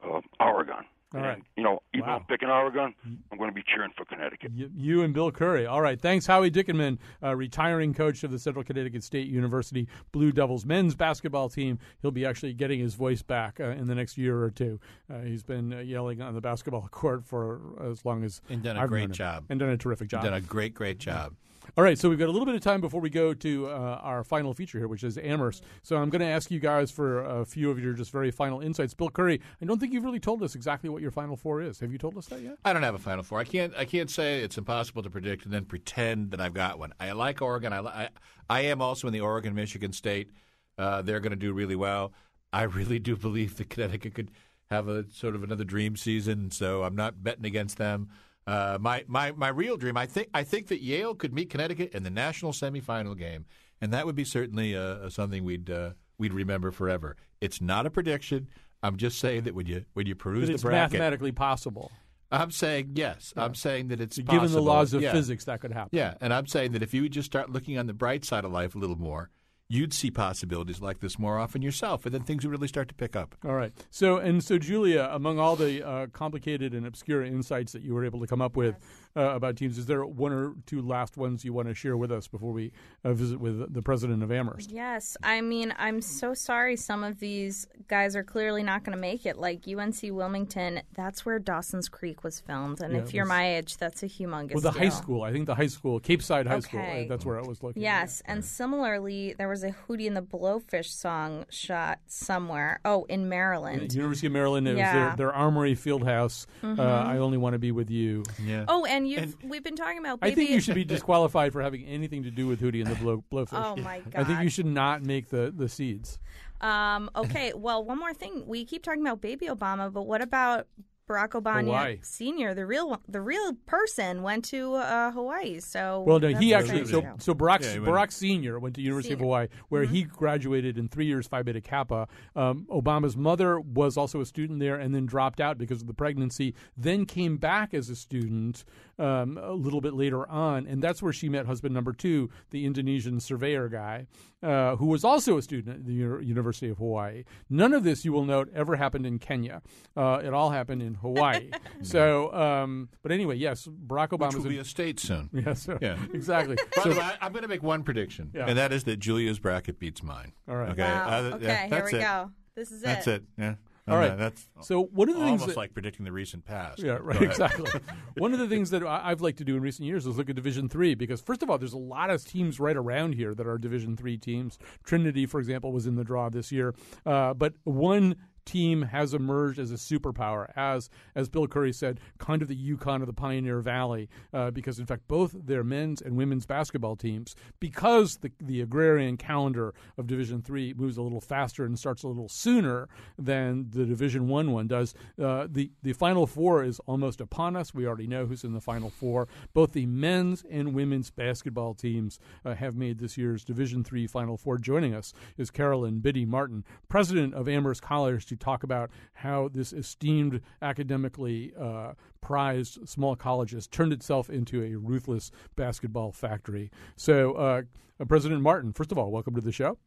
uh, 0.04 0.22
Oregon. 0.40 0.86
All 1.14 1.22
right. 1.22 1.36
And, 1.36 1.44
you 1.56 1.64
know, 1.64 1.82
even 1.94 2.08
wow. 2.08 2.18
I'm 2.18 2.26
picking 2.26 2.50
Oregon, 2.50 2.94
I'm 3.32 3.38
going 3.38 3.50
to 3.50 3.56
be 3.56 3.64
cheering 3.66 3.92
for 3.96 4.04
Connecticut. 4.06 4.52
You, 4.54 4.70
you 4.76 5.04
and 5.04 5.14
Bill 5.14 5.32
Curry. 5.32 5.66
All 5.66 5.82
right. 5.82 6.00
Thanks, 6.00 6.26
Howie 6.26 6.52
Dickenman, 6.52 6.98
uh, 7.24 7.36
retiring 7.36 7.94
coach 7.94 8.24
of 8.24 8.32
the 8.32 8.40
Central 8.40 8.66
Connecticut 8.66 9.04
State 9.04 9.28
University 9.28 9.88
Blue 10.12 10.32
Devils 10.32 10.66
men's 10.66 10.96
basketball 10.96 11.48
team. 11.48 11.80
He'll 12.02 12.12
be 12.12 12.26
actually 12.26 12.54
getting 12.54 12.80
his 12.80 12.96
voice 12.96 13.22
back 13.22 13.60
uh, 13.60 13.70
in 13.70 13.88
the 13.88 13.96
next 13.96 14.18
year 14.18 14.42
or 14.42 14.50
two. 14.50 14.80
Uh, 15.10 15.22
he's 15.22 15.44
been 15.44 15.74
uh, 15.74 15.80
yelling 15.80 16.22
on 16.22 16.34
the 16.34 16.42
basketball 16.42 16.88
court 16.92 17.24
for 17.26 17.62
as 17.82 18.04
long 18.04 18.24
as 18.24 18.42
and 18.50 18.64
done 18.64 18.76
a 18.76 18.82
I've 18.82 18.90
great 18.90 19.12
job. 19.12 19.46
And 19.50 19.60
done 19.60 19.70
a 19.70 19.78
terrific 19.78 20.10
job. 20.10 20.24
Done 20.24 20.34
a 20.34 20.42
great, 20.42 20.74
great 20.74 20.98
job. 20.98 21.34
All 21.78 21.84
right, 21.84 21.98
so 21.98 22.10
we've 22.10 22.20
got 22.20 22.30
a 22.30 22.32
little 22.32 22.46
bit 22.46 22.56
of 22.56 22.62
time 22.62 22.80
before 22.80 23.02
we 23.02 23.10
go 23.10 23.34
to 23.34 23.68
uh, 23.68 24.00
our 24.02 24.24
final 24.24 24.54
feature 24.54 24.78
here, 24.78 24.88
which 24.88 25.04
is 25.04 25.18
Amherst. 25.18 25.64
So 25.84 25.98
I'm 25.98 26.10
going 26.10 26.22
to 26.22 26.28
ask 26.28 26.50
you 26.50 26.60
guys 26.60 26.90
for 26.90 27.24
a 27.24 27.46
few 27.46 27.70
of 27.70 27.80
your 27.80 27.94
just 27.94 28.12
very 28.12 28.32
final 28.32 28.62
insights. 28.62 28.94
Bill 28.94 29.10
Curry, 29.10 29.42
I 29.62 29.66
don't 29.66 29.80
think 29.80 29.92
you've 29.92 30.06
really 30.06 30.20
told 30.20 30.42
us 30.42 30.56
exactly 30.56 30.90
what 30.90 31.02
your 31.02 31.12
final 31.12 31.36
four 31.36 31.62
is. 31.62 31.80
Have 31.80 31.92
you 31.92 31.98
told 31.98 32.18
us 32.18 32.28
that 32.28 32.42
yet? 32.42 32.58
I 32.64 32.72
don't 32.72 32.84
have 32.84 32.96
a 32.96 33.00
final 33.00 33.24
four. 33.24 33.40
I 33.40 33.44
can't. 33.44 33.74
I 33.76 33.84
can't 33.84 34.10
say 34.10 34.42
it's 34.42 34.58
impossible 34.58 35.04
to 35.04 35.10
predict 35.10 35.44
and 35.44 35.54
then 35.54 35.66
pretend 35.66 36.32
that 36.32 36.40
I've 36.40 36.54
got 36.54 36.80
one. 36.80 36.94
I 37.00 37.12
like 37.12 37.42
Oregon. 37.42 37.74
I 37.74 37.80
I, 37.80 38.10
I 38.50 38.62
am 38.62 38.82
also 38.82 39.08
in 39.08 39.14
the 39.14 39.22
Oregon 39.22 39.54
Michigan 39.54 39.92
State. 39.92 40.32
Uh, 40.78 41.02
they're 41.02 41.20
going 41.20 41.32
to 41.32 41.36
do 41.36 41.52
really 41.52 41.76
well. 41.76 42.14
I 42.54 42.64
really 42.64 43.00
do 43.00 43.18
believe 43.18 43.58
that 43.58 43.70
Connecticut 43.70 44.14
could 44.14 44.32
have 44.70 44.88
a 44.88 45.06
sort 45.12 45.36
of 45.36 45.44
another 45.44 45.64
dream 45.64 45.96
season. 45.96 46.52
So 46.52 46.84
I'm 46.84 46.96
not 46.96 47.22
betting 47.24 47.46
against 47.46 47.78
them. 47.78 48.10
Uh, 48.48 48.78
my, 48.80 49.04
my 49.08 49.32
my 49.32 49.48
real 49.48 49.76
dream, 49.76 49.98
I 49.98 50.06
think 50.06 50.30
I 50.34 50.44
think 50.44 50.68
that 50.68 50.82
Yale 50.82 51.16
could 51.16 51.34
meet 51.34 51.50
Connecticut 51.50 51.94
in 51.94 52.04
the 52.04 52.12
national 52.12 52.52
semifinal 52.52 53.18
game, 53.18 53.46
and 53.82 53.92
that 53.92 54.06
would 54.06 54.16
be 54.16 54.24
certainly 54.24 54.76
uh, 54.76 55.10
something 55.10 55.44
we'd 55.44 55.70
uh, 55.70 55.92
we'd 56.18 56.34
remember 56.34 56.72
forever. 56.72 57.16
It's 57.42 57.60
not 57.60 57.86
a 57.86 57.90
prediction. 57.90 58.48
I'm 58.84 58.98
just 58.98 59.18
saying 59.18 59.44
that 59.44 59.56
when 59.56 59.66
you 59.66 59.86
when 59.94 60.06
you 60.06 60.14
peruse 60.14 60.48
the 60.48 60.54
it's 60.54 60.64
bracket, 60.64 60.94
mathematically 60.94 61.32
possible. 61.32 61.92
I'm 62.32 62.52
saying 62.52 62.92
yes. 62.96 63.34
Yeah. 63.36 63.46
I'm 63.46 63.56
saying 63.56 63.88
that 63.90 64.00
it's 64.00 64.18
given 64.18 64.40
possible. 64.40 64.64
the 64.64 64.70
laws 64.70 64.94
of 64.94 65.02
yeah. 65.02 65.12
physics 65.12 65.46
that 65.46 65.62
could 65.62 65.72
happen. 65.72 65.90
Yeah, 65.92 66.14
and 66.22 66.34
I'm 66.34 66.48
saying 66.48 66.74
that 66.74 66.84
if 66.84 66.94
you 66.94 67.04
would 67.04 67.14
just 67.14 67.26
start 67.26 67.50
looking 67.50 67.78
on 67.80 67.88
the 67.88 67.94
bright 67.94 68.26
side 68.26 68.46
of 68.46 68.52
life 68.52 68.76
a 68.76 68.78
little 68.78 68.98
more, 68.98 69.32
you'd 69.68 69.94
see 69.94 70.12
possibilities 70.12 70.82
like 70.82 71.00
this 71.00 71.18
more 71.18 71.40
often 71.40 71.62
yourself, 71.62 72.06
and 72.06 72.14
then 72.14 72.24
things 72.24 72.46
would 72.46 72.52
really 72.52 72.68
start 72.68 72.88
to 72.90 72.94
pick 72.94 73.16
up. 73.16 73.36
All 73.46 73.56
right. 73.56 73.74
So 73.90 74.18
and 74.18 74.44
so, 74.44 74.58
Julia, 74.58 75.10
among 75.12 75.40
all 75.40 75.56
the 75.56 75.86
uh, 75.86 76.08
complicated 76.08 76.74
and 76.74 76.86
obscure 76.86 77.24
insights 77.24 77.72
that 77.74 77.82
you 77.82 77.94
were 77.94 78.06
able 78.06 78.20
to 78.20 78.28
come 78.28 78.42
up 78.42 78.56
with 78.56 78.76
uh, 78.76 78.80
about 79.16 79.56
teams, 79.58 79.78
is 79.78 79.86
there 79.86 80.06
one 80.06 80.32
or 80.34 80.54
two 80.66 80.82
last 80.82 81.18
ones 81.18 81.46
you 81.46 81.54
want 81.54 81.68
to 81.68 81.74
share 81.74 81.96
with 81.96 82.12
us 82.12 82.28
before 82.28 82.52
we 82.52 82.72
uh, 83.04 83.14
visit 83.14 83.40
with 83.40 83.74
the 83.74 83.82
president 83.82 84.22
of 84.24 84.32
Amherst? 84.32 84.72
Yes, 84.72 85.16
I 85.24 85.42
mean, 85.42 85.74
I'm 85.78 86.02
so 86.02 86.34
sorry. 86.34 86.76
Some 86.76 87.04
of 87.04 87.20
these 87.20 87.68
guys 87.88 88.16
are 88.16 88.24
clearly 88.24 88.64
not 88.64 88.84
going 88.84 88.96
to 88.96 89.02
make 89.02 89.26
it. 89.26 89.38
Like 89.38 89.68
UNC 89.68 90.00
Wilmington, 90.04 90.82
that's 90.94 91.26
where 91.26 91.40
Dawson's 91.40 91.88
Creek 91.90 92.24
was 92.24 92.40
filmed, 92.40 92.82
and 92.82 92.94
Yeah, 92.94 93.00
if 93.00 93.08
it 93.10 93.14
you're 93.14 93.24
was- 93.26 93.30
my 93.30 93.56
age, 93.58 93.78
that's 93.78 94.04
a 94.04 94.08
humongous. 94.08 94.54
Well, 94.54 94.62
the 94.62 94.72
high 94.72 94.90
school. 94.90 95.24
I 95.24 95.32
think 95.32 95.46
the 95.46 95.56
high 95.56 95.68
school, 95.68 96.00
Capeside 96.00 96.48
High 96.48 96.60
School. 96.60 96.80
Okay. 96.80 97.06
uh, 97.06 97.10
That's 97.10 97.26
where 97.26 97.40
I 97.40 97.44
was 97.44 97.64
looking. 97.64 97.82
Yes, 97.82 98.22
and 98.26 98.44
similarly, 98.44 99.34
there 99.38 99.48
was 99.48 99.64
a 99.64 99.72
Hootie 99.72 100.08
and 100.08 100.16
the 100.18 100.22
Blowfish 100.22 100.88
song 100.90 101.46
shot 101.50 102.00
somewhere. 102.08 102.80
Oh, 102.84 103.06
in 103.10 103.30
Maryland. 103.30 103.94
University 103.94 104.28
of 104.28 104.34
Maryland. 104.34 104.68
It 104.68 104.72
was 104.72 104.80
their, 104.80 105.14
their 105.18 105.34
Armory 105.34 105.76
Fieldhouse. 105.76 106.46
Mhm. 106.64 106.80
Uh, 106.80 106.84
I 106.84 107.18
only 107.18 107.38
want 107.38 107.54
to 107.54 107.60
be 107.60 107.72
with 107.72 107.90
you. 107.90 108.24
Yeah. 108.44 108.66
Oh, 108.68 108.86
and 108.86 109.05
you've 109.08 109.36
we've 109.44 109.64
been 109.64 109.76
talking 109.76 110.00
about. 110.00 110.20
I 110.22 110.32
think 110.32 110.50
you 110.50 110.60
should 110.60 110.76
be 110.76 110.86
disqualified 110.86 111.54
for 111.54 111.62
having 111.62 111.84
anything 111.86 112.24
to 112.24 112.32
do 112.32 112.48
with 112.48 112.62
Hootie 112.62 112.82
and 112.82 112.88
the 112.88 112.96
Blow, 112.96 113.24
Blowfish. 113.32 113.54
Oh, 113.54 113.76
my 113.82 114.00
god! 114.00 114.14
I 114.16 114.24
think 114.24 114.42
you 114.44 114.50
should 114.50 114.66
not 114.66 115.04
make 115.04 115.30
the, 115.30 115.54
the 115.56 115.70
seeds. 115.70 116.20
Um, 116.62 117.10
okay, 117.16 117.54
well, 117.54 117.84
one 117.84 118.00
more 118.00 118.14
thing. 118.14 118.44
We 118.46 118.66
keep 118.66 118.84
talking 118.84 119.02
about 119.02 119.22
baby 119.22 119.48
Obama, 119.48 119.92
but 119.92 120.04
what 120.04 120.22
about 120.22 120.68
Barack 121.08 121.30
Obama 121.30 121.62
Hawaii. 121.66 122.00
Senior? 122.02 122.54
The 122.56 122.66
real 122.66 123.00
the 123.08 123.22
real 123.22 123.54
person 123.68 124.24
went 124.24 124.44
to 124.46 124.74
uh, 124.74 125.12
Hawaii. 125.12 125.60
So 125.60 126.04
Well, 126.06 126.20
no, 126.20 126.30
he 126.30 126.54
actually 126.54 126.86
so 126.86 127.04
so 127.20 127.36
Barack 127.36 127.62
Yeah, 127.62 127.78
Barack 127.78 128.12
Senior 128.12 128.60
went 128.60 128.76
to 128.76 128.82
University 128.82 129.14
Senior. 129.14 129.24
of 129.24 129.28
Hawaii, 129.28 129.48
where 129.70 129.84
Mm-hmm. 129.86 129.94
he 129.94 130.04
graduated 130.04 130.78
in 130.80 130.88
three 130.88 131.06
years 131.06 131.28
Phi 131.28 131.44
Beta 131.44 131.62
Kappa. 131.62 132.08
Um, 132.36 132.66
Obama's 132.72 133.16
mother 133.16 133.60
was 133.60 133.98
also 133.98 134.20
a 134.22 134.26
student 134.26 134.60
there, 134.60 134.76
and 134.80 134.96
then 134.96 135.06
dropped 135.06 135.40
out 135.40 135.58
because 135.60 135.82
of 135.82 135.88
the 135.88 135.94
pregnancy. 135.94 136.56
Then 136.76 137.06
came 137.06 137.38
back 137.38 137.74
as 137.76 137.90
a 137.90 137.96
student 137.96 138.64
um, 138.98 139.38
a 139.38 139.54
little 139.54 139.82
bit 139.82 139.94
later 139.94 140.28
on, 140.28 140.66
and 140.66 140.82
that's 140.82 141.04
where 141.04 141.14
she 141.14 141.30
met 141.30 141.46
husband 141.46 141.74
number 141.74 141.94
two, 141.94 142.30
the 142.50 142.66
Indonesian 142.66 143.20
surveyor 143.20 143.70
guy, 143.70 144.08
uh, 144.46 144.76
who 144.76 144.86
was 144.86 145.04
also 145.04 145.38
a 145.38 145.42
student 145.42 145.76
at 145.78 145.86
the 145.86 145.94
Uni- 145.94 146.26
University 146.26 146.70
of 146.70 146.78
Hawaii. 146.78 147.24
None 147.50 147.74
of 147.74 147.84
this, 147.84 148.06
you 148.06 148.14
will 148.14 148.26
note, 148.26 148.50
ever 148.54 148.76
happened 148.76 149.06
in 149.06 149.18
Kenya. 149.20 149.62
Uh, 149.98 150.22
it 150.24 150.34
all 150.34 150.52
happened 150.52 150.82
in 150.82 150.94
Hawaii. 150.96 151.50
so, 151.82 152.32
um, 152.34 152.90
but 153.02 153.12
anyway, 153.12 153.36
yes, 153.36 153.68
Barack 153.68 154.10
Obama 154.10 154.28
Which 154.34 154.44
will 154.44 154.50
be 154.50 154.58
a 154.60 154.66
state 154.66 155.00
soon. 155.00 155.30
Yes, 155.46 155.68
Yeah. 155.82 155.98
exactly. 156.14 156.56
By 156.76 156.84
So- 156.84 156.90
the 156.90 156.96
way, 157.00 157.02
I- 157.06 157.18
I'm 157.22 157.32
going 157.32 157.44
to 157.44 157.48
make 157.50 157.64
one 157.64 157.84
prediction, 157.84 158.32
Yeah. 158.34 158.46
and 158.48 158.58
that 158.58 158.72
is 158.72 158.84
that 158.86 158.98
Julia's 159.00 159.40
bracket 159.40 159.80
beats 159.80 160.04
mine. 160.04 160.34
All 160.48 160.56
right. 160.56 160.70
Okay. 160.70 160.84
Wow. 160.84 161.08
Uh, 161.10 161.22
okay, 161.36 161.46
yeah, 161.46 161.62
here 161.62 161.70
that's 161.70 161.92
we 161.92 161.98
it. 162.00 162.02
go. 162.02 162.32
This 162.56 162.72
is 162.72 162.82
it. 162.84 162.86
That's 162.86 163.08
it. 163.08 163.14
it. 163.14 163.24
Yeah. 163.38 163.56
All 163.88 163.98
right. 163.98 164.12
Uh, 164.12 164.16
that's 164.16 164.48
So 164.62 164.82
one 164.86 165.10
of 165.10 165.16
the 165.16 165.22
things 165.22 165.42
almost 165.42 165.56
that- 165.56 165.58
like 165.58 165.74
predicting 165.74 166.06
the 166.06 166.12
recent 166.12 166.44
past. 166.44 166.82
Yeah, 166.82 166.98
right. 167.02 167.22
Exactly. 167.22 167.70
One 168.18 168.34
of 168.34 168.40
the 168.40 168.48
things 168.48 168.70
that 168.72 168.82
I've 168.84 169.22
liked 169.22 169.38
to 169.40 169.44
do 169.44 169.56
in 169.56 169.62
recent 169.62 169.86
years 169.86 170.08
is 170.08 170.18
look 170.18 170.30
at 170.30 170.36
Division 170.36 170.70
Three 170.70 170.96
because 170.96 171.22
first 171.22 171.44
of 171.44 171.50
all, 171.50 171.58
there's 171.60 171.74
a 171.74 171.78
lot 171.78 172.10
of 172.10 172.26
teams 172.26 172.60
right 172.60 172.76
around 172.76 173.14
here 173.14 173.36
that 173.36 173.46
are 173.46 173.58
Division 173.60 173.96
Three 173.96 174.18
teams. 174.18 174.58
Trinity, 174.84 175.26
for 175.28 175.40
example, 175.40 175.72
was 175.72 175.86
in 175.86 175.96
the 175.96 176.04
draw 176.04 176.30
this 176.30 176.52
year, 176.52 176.74
uh, 177.06 177.34
but 177.36 177.54
one 177.64 178.16
team 178.46 178.84
has 178.84 179.14
emerged 179.14 179.60
as 179.60 179.72
a 179.72 179.76
superpower, 179.76 180.52
as 180.56 180.90
as 181.16 181.30
Bill 181.30 181.48
Curry 181.48 181.74
said, 181.74 182.00
kind 182.18 182.42
of 182.42 182.48
the 182.48 182.56
UConn 182.56 183.02
of 183.02 183.08
the 183.08 183.14
Pioneer 183.14 183.60
Valley, 183.60 184.10
uh, 184.34 184.52
because 184.52 184.80
in 184.80 184.86
fact 184.86 185.08
both 185.08 185.34
their 185.34 185.64
men's 185.64 186.02
and 186.02 186.16
women's 186.16 186.46
basketball 186.46 186.96
teams, 186.96 187.36
because 187.60 188.18
the 188.18 188.32
the 188.40 188.62
agrarian 188.62 189.18
calendar 189.18 189.74
of 189.98 190.08
Division 190.08 190.42
Three 190.42 190.74
moves 190.74 190.98
a 190.98 191.02
little 191.02 191.22
faster 191.22 191.66
and 191.66 191.78
starts 191.78 192.04
a 192.04 192.08
little 192.08 192.30
sooner 192.30 192.88
than 193.18 193.70
the 193.70 193.86
Division 193.86 194.28
One 194.28 194.52
one 194.52 194.68
does. 194.68 194.94
Uh, 195.22 195.48
the 195.50 195.72
the 195.82 195.94
Final 195.94 196.28
Four 196.28 196.64
is 196.64 196.80
almost 196.86 197.22
upon 197.22 197.56
us. 197.56 197.74
We 197.74 197.88
already 197.88 198.08
know 198.08 198.26
who's 198.26 198.44
in 198.44 198.54
the 198.54 198.62
Final 198.62 198.90
Four. 198.90 199.28
Both 199.54 199.74
the 199.74 199.86
men's 199.86 200.44
and 200.50 200.74
women's 200.74 201.10
basketball 201.10 201.74
teams 201.74 202.20
uh, 202.44 202.56
have 202.56 202.76
made 202.76 203.00
this 203.00 203.18
year's 203.18 203.44
Division 203.44 203.84
Three 203.84 204.08
Final 204.08 204.38
Four. 204.38 204.58
Joining 204.58 204.94
us 204.94 205.14
is 205.38 205.52
Carolyn 205.52 206.00
Biddy 206.00 206.26
Martin, 206.26 206.64
president 206.90 207.34
of 207.34 207.48
Amherst 207.48 207.82
College, 207.82 208.26
talk 208.40 208.64
about 208.64 208.90
how 209.14 209.50
this 209.54 209.74
esteemed 209.74 210.42
academically 210.62 211.54
uh, 211.60 211.94
prized 212.22 212.88
small 212.88 213.16
college 213.16 213.52
has 213.52 213.68
turned 213.68 213.94
itself 213.94 214.30
into 214.30 214.64
a 214.64 214.76
ruthless 214.76 215.32
basketball 215.56 216.12
factory. 216.12 216.72
So, 216.96 217.34
uh, 217.34 217.62
President 218.08 218.42
Martin, 218.42 218.74
first 218.74 218.92
of 218.92 218.98
all, 218.98 219.12
welcome 219.12 219.36
to 219.36 219.42
the 219.42 219.52
show. 219.52 219.78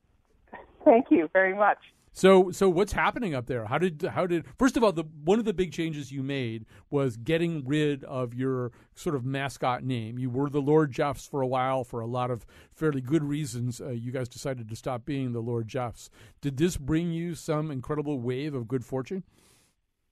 Thank 0.85 1.07
you 1.11 1.29
very 1.33 1.55
much. 1.55 1.79
So, 2.19 2.51
so 2.51 2.69
what's 2.69 2.93
happening 2.93 3.37
up 3.37 3.47
there? 3.47 3.65
How 3.67 3.79
did 3.79 4.03
how 4.03 4.27
did 4.27 4.45
first 4.59 4.77
of 4.77 4.83
all 4.83 4.91
the 4.91 5.05
one 5.23 5.39
of 5.39 5.45
the 5.45 5.55
big 5.55 5.71
changes 5.71 6.11
you 6.11 6.25
made 6.25 6.67
was 6.91 7.17
getting 7.17 7.65
rid 7.65 8.03
of 8.03 8.35
your 8.35 8.73
sort 8.97 9.15
of 9.15 9.25
mascot 9.25 9.85
name. 9.85 10.19
You 10.19 10.29
were 10.29 10.51
the 10.51 10.61
Lord 10.61 10.91
Jeffs 10.91 11.29
for 11.29 11.43
a 11.43 11.47
while 11.47 11.85
for 11.85 12.01
a 12.01 12.09
lot 12.09 12.33
of 12.33 12.45
fairly 12.73 13.01
good 13.01 13.23
reasons. 13.23 13.81
Uh, 13.81 13.91
you 13.91 14.11
guys 14.11 14.29
decided 14.29 14.69
to 14.69 14.75
stop 14.75 15.05
being 15.05 15.31
the 15.31 15.39
Lord 15.39 15.69
Jeffs. 15.69 16.11
Did 16.41 16.57
this 16.57 16.77
bring 16.77 17.13
you 17.13 17.37
some 17.37 17.71
incredible 17.71 18.19
wave 18.19 18.53
of 18.53 18.67
good 18.67 18.85
fortune? 18.85 19.23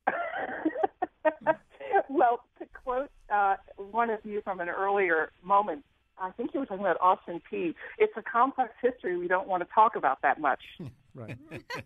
well, 2.08 2.44
to 2.60 2.66
quote 2.84 3.10
uh, 3.30 3.56
one 3.90 4.10
of 4.10 4.20
you 4.22 4.42
from 4.42 4.60
an 4.60 4.68
earlier 4.68 5.32
moment, 5.42 5.84
I 6.18 6.30
think 6.30 6.54
you 6.54 6.60
were 6.60 6.66
talking 6.66 6.84
about 6.84 7.00
Austin 7.00 7.42
Peay 7.52 7.74
It's 7.98 8.12
a 8.16 8.22
complex 8.22 8.74
history 8.80 9.16
we 9.16 9.26
don't 9.26 9.48
want 9.48 9.68
to 9.68 9.74
talk 9.74 9.96
about 9.96 10.22
that 10.22 10.40
much. 10.40 10.60
Right. 11.16 11.36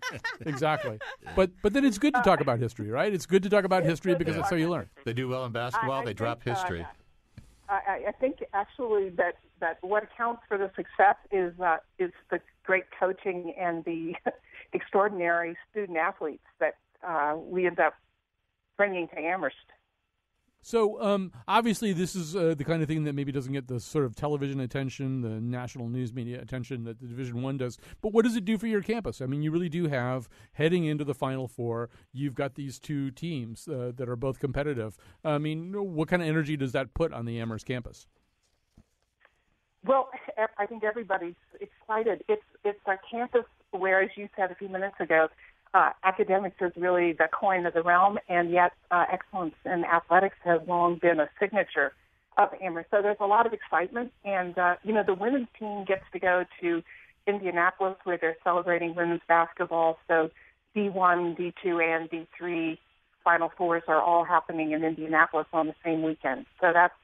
exactly. 0.44 0.98
But 1.36 1.50
but 1.62 1.72
then 1.72 1.84
it's 1.84 1.98
good 1.98 2.14
to 2.14 2.20
talk 2.22 2.40
about 2.40 2.58
history, 2.58 2.90
right? 2.90 3.12
It's 3.14 3.26
good 3.26 3.44
to 3.44 3.48
talk 3.48 3.64
about 3.64 3.84
history 3.84 4.14
because 4.16 4.34
that's 4.34 4.50
how 4.50 4.56
you 4.56 4.68
learn. 4.68 4.90
They 5.04 5.12
do 5.12 5.28
well 5.28 5.44
in 5.44 5.52
basketball. 5.52 5.92
I- 5.92 6.02
I 6.02 6.04
they 6.04 6.14
drop 6.14 6.42
think, 6.42 6.56
uh, 6.56 6.60
history. 6.60 6.86
I, 7.68 7.74
I- 7.86 8.04
I 8.08 8.12
think 8.12 8.42
actually 8.52 9.10
that, 9.10 9.34
that 9.60 9.78
what 9.82 10.02
accounts 10.02 10.42
for 10.48 10.58
the 10.58 10.70
success 10.74 11.14
is 11.30 11.58
uh, 11.60 11.76
is 11.98 12.10
the 12.30 12.40
great 12.64 12.84
coaching 12.98 13.54
and 13.58 13.84
the 13.84 14.14
extraordinary 14.72 15.56
student 15.70 15.96
athletes 15.96 16.42
that 16.58 16.74
uh, 17.06 17.36
we 17.36 17.66
end 17.66 17.78
up 17.78 17.94
bringing 18.76 19.06
to 19.08 19.18
Amherst. 19.18 19.56
So 20.62 21.00
um, 21.02 21.32
obviously, 21.48 21.92
this 21.92 22.14
is 22.14 22.36
uh, 22.36 22.54
the 22.56 22.64
kind 22.64 22.82
of 22.82 22.88
thing 22.88 23.04
that 23.04 23.14
maybe 23.14 23.32
doesn't 23.32 23.52
get 23.52 23.68
the 23.68 23.80
sort 23.80 24.04
of 24.04 24.14
television 24.14 24.60
attention, 24.60 25.22
the 25.22 25.40
national 25.40 25.88
news 25.88 26.12
media 26.12 26.40
attention 26.40 26.84
that 26.84 27.00
the 27.00 27.06
Division 27.06 27.42
One 27.42 27.56
does. 27.56 27.78
But 28.02 28.12
what 28.12 28.24
does 28.24 28.36
it 28.36 28.44
do 28.44 28.58
for 28.58 28.66
your 28.66 28.82
campus? 28.82 29.20
I 29.20 29.26
mean, 29.26 29.42
you 29.42 29.50
really 29.50 29.68
do 29.68 29.88
have 29.88 30.28
heading 30.52 30.84
into 30.84 31.04
the 31.04 31.14
Final 31.14 31.48
Four. 31.48 31.88
You've 32.12 32.34
got 32.34 32.54
these 32.54 32.78
two 32.78 33.10
teams 33.10 33.68
uh, 33.68 33.92
that 33.96 34.08
are 34.08 34.16
both 34.16 34.38
competitive. 34.38 34.96
I 35.24 35.38
mean, 35.38 35.72
what 35.72 36.08
kind 36.08 36.22
of 36.22 36.28
energy 36.28 36.56
does 36.56 36.72
that 36.72 36.92
put 36.94 37.12
on 37.12 37.24
the 37.24 37.40
Amherst 37.40 37.66
campus? 37.66 38.06
Well, 39.84 40.10
I 40.58 40.66
think 40.66 40.84
everybody's 40.84 41.34
excited. 41.58 42.22
It's 42.28 42.42
it's 42.64 42.78
a 42.86 42.96
campus 43.10 43.46
where, 43.70 44.02
as 44.02 44.10
you 44.14 44.28
said 44.36 44.50
a 44.50 44.54
few 44.54 44.68
minutes 44.68 44.96
ago, 45.00 45.28
uh, 45.72 45.90
academics 46.04 46.56
is 46.60 46.72
really 46.76 47.12
the 47.12 47.28
coin 47.32 47.66
of 47.66 47.74
the 47.74 47.82
realm, 47.82 48.18
and 48.28 48.50
yet 48.50 48.72
uh, 48.90 49.04
excellence 49.12 49.54
in 49.64 49.84
athletics 49.84 50.36
has 50.44 50.60
long 50.66 50.98
been 51.00 51.20
a 51.20 51.28
signature 51.38 51.92
of 52.36 52.48
Amherst. 52.62 52.90
So 52.90 53.02
there's 53.02 53.16
a 53.20 53.26
lot 53.26 53.46
of 53.46 53.52
excitement, 53.52 54.12
and 54.24 54.56
uh, 54.58 54.76
you 54.82 54.92
know 54.92 55.02
the 55.04 55.14
women's 55.14 55.48
team 55.58 55.84
gets 55.86 56.02
to 56.12 56.18
go 56.18 56.44
to 56.60 56.82
Indianapolis 57.26 57.96
where 58.04 58.18
they're 58.20 58.36
celebrating 58.42 58.94
women's 58.94 59.20
basketball. 59.28 59.98
So 60.08 60.30
D1, 60.76 61.38
D2, 61.38 61.82
and 61.82 62.10
D3 62.10 62.78
Final 63.22 63.50
Fours 63.56 63.82
are 63.86 64.00
all 64.00 64.24
happening 64.24 64.72
in 64.72 64.84
Indianapolis 64.84 65.46
on 65.52 65.66
the 65.66 65.74
same 65.84 66.02
weekend. 66.02 66.46
So 66.60 66.72
that's 66.72 66.94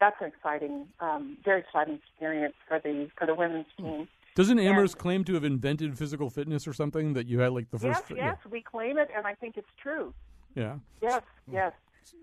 that's 0.00 0.16
an 0.20 0.28
exciting, 0.28 0.86
um, 1.00 1.36
very 1.44 1.60
exciting 1.60 1.98
experience 2.06 2.54
for 2.68 2.78
the 2.78 3.08
for 3.18 3.26
the 3.26 3.34
women's 3.34 3.66
team. 3.76 4.08
Doesn't 4.38 4.60
Amherst 4.60 4.98
claim 4.98 5.24
to 5.24 5.34
have 5.34 5.42
invented 5.42 5.98
physical 5.98 6.30
fitness 6.30 6.68
or 6.68 6.72
something 6.72 7.14
that 7.14 7.26
you 7.26 7.40
had 7.40 7.50
like 7.50 7.68
the 7.72 7.78
Yes, 7.84 7.98
first? 8.02 8.12
yes, 8.16 8.36
we 8.48 8.62
claim 8.62 8.96
it, 8.96 9.08
and 9.12 9.26
I 9.26 9.34
think 9.34 9.56
it's 9.56 9.68
true. 9.82 10.14
Yeah. 10.54 10.76
Yes, 11.02 11.22
yes. 11.50 11.72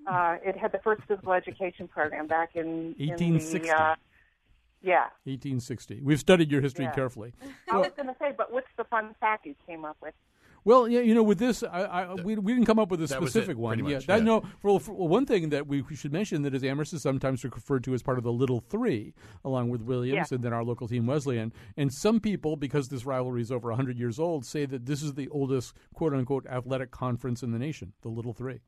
Uh, 0.08 0.38
it 0.42 0.56
had 0.56 0.72
the 0.72 0.80
first 0.80 1.02
physical 1.10 1.34
education 1.34 1.90
program 1.90 2.26
back 2.28 2.56
in 2.56 2.96
in 2.98 3.10
1860. 3.10 3.68
the, 3.68 3.76
uh, 3.76 3.96
yeah. 4.82 5.10
1860. 5.26 6.00
We've 6.04 6.18
studied 6.22 6.50
your 6.50 6.62
history 6.62 6.86
Yeah. 6.86 6.92
carefully. 6.94 7.34
I 7.70 7.80
was 7.80 7.92
going 7.98 8.08
to 8.08 8.16
say, 8.18 8.32
but 8.38 8.50
what's 8.54 8.72
the 8.78 8.86
fun 8.86 9.14
fact 9.20 9.46
you 9.46 9.56
came 9.68 9.84
up 9.84 9.98
with? 10.02 10.14
Well, 10.66 10.88
yeah, 10.88 11.02
you 11.02 11.14
know, 11.14 11.22
with 11.22 11.38
this, 11.38 11.62
I, 11.62 11.82
I, 11.84 12.14
we, 12.16 12.36
we 12.38 12.54
didn't 12.54 12.66
come 12.66 12.80
up 12.80 12.90
with 12.90 13.00
a 13.00 13.06
That 13.06 13.22
was 13.22 13.30
specific 13.30 13.52
it, 13.56 13.60
one. 13.60 13.78
pretty 13.78 13.92
yeah, 13.92 13.98
much, 13.98 14.08
that, 14.08 14.18
yeah. 14.18 14.24
no. 14.24 14.44
For, 14.60 14.80
for 14.80 15.08
one 15.08 15.28
thing 15.28 15.50
that 15.50 15.68
we 15.68 15.84
should 15.94 16.12
mention 16.12 16.42
that 16.42 16.56
is 16.56 16.64
Amherst 16.64 16.92
is 16.94 17.04
sometimes 17.04 17.44
referred 17.44 17.84
to 17.84 17.94
as 17.94 18.02
part 18.02 18.18
of 18.18 18.24
the 18.24 18.32
Little 18.34 18.60
Three, 18.60 19.14
along 19.44 19.70
with 19.70 19.84
Williams 19.84 20.32
Yeah. 20.32 20.36
and 20.36 20.44
then 20.44 20.54
our 20.54 20.64
local 20.64 20.88
team 20.88 21.06
Wesleyan. 21.06 21.54
And 21.78 21.94
some 21.94 22.20
people, 22.20 22.56
because 22.58 22.90
this 22.90 23.06
rivalry 23.06 23.42
is 23.44 23.52
over 23.52 23.72
hundred 23.72 24.00
years 24.00 24.20
old, 24.20 24.44
say 24.44 24.66
that 24.66 24.88
this 24.88 25.04
is 25.04 25.14
the 25.14 25.30
oldest 25.30 25.76
"quote 25.94 26.14
unquote" 26.14 26.48
athletic 26.48 26.90
conference 26.90 27.44
in 27.44 27.52
the 27.52 27.60
nation, 27.60 27.94
the 28.02 28.10
Little 28.10 28.34
Three. 28.34 28.62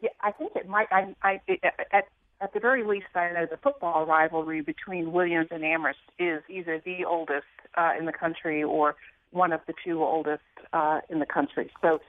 Yeah, 0.00 0.10
I 0.20 0.30
think 0.30 0.52
it 0.54 0.68
might. 0.68 0.86
I, 0.92 1.12
I 1.22 1.40
it, 1.48 1.58
at 1.92 2.04
at 2.40 2.52
the 2.54 2.60
very 2.60 2.84
least, 2.84 3.06
I 3.16 3.32
know 3.32 3.46
the 3.50 3.56
football 3.56 4.06
rivalry 4.06 4.60
between 4.60 5.10
Williams 5.10 5.48
and 5.50 5.64
Amherst 5.64 5.98
is 6.20 6.40
either 6.48 6.80
the 6.84 7.04
oldest 7.04 7.46
uh, 7.76 7.94
in 7.98 8.06
the 8.06 8.12
country 8.12 8.62
or 8.62 8.94
one 9.30 9.52
of 9.52 9.60
the 9.66 9.74
two 9.84 10.02
oldest 10.02 10.42
uh, 10.72 11.00
in 11.08 11.18
the 11.18 11.26
country. 11.26 11.70
So 11.82 12.00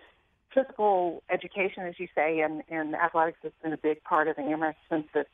physical 0.53 1.24
education, 1.30 1.84
as 1.84 1.95
you 1.99 2.07
say, 2.15 2.39
and, 2.39 2.63
and 2.70 2.95
athletics 2.95 3.39
has 3.43 3.51
been 3.63 3.74
a 3.74 3.78
big 3.78 4.03
part 4.03 4.28
of 4.28 4.38
Amherst 4.39 4.80
since 4.89 5.07
its 5.13 5.30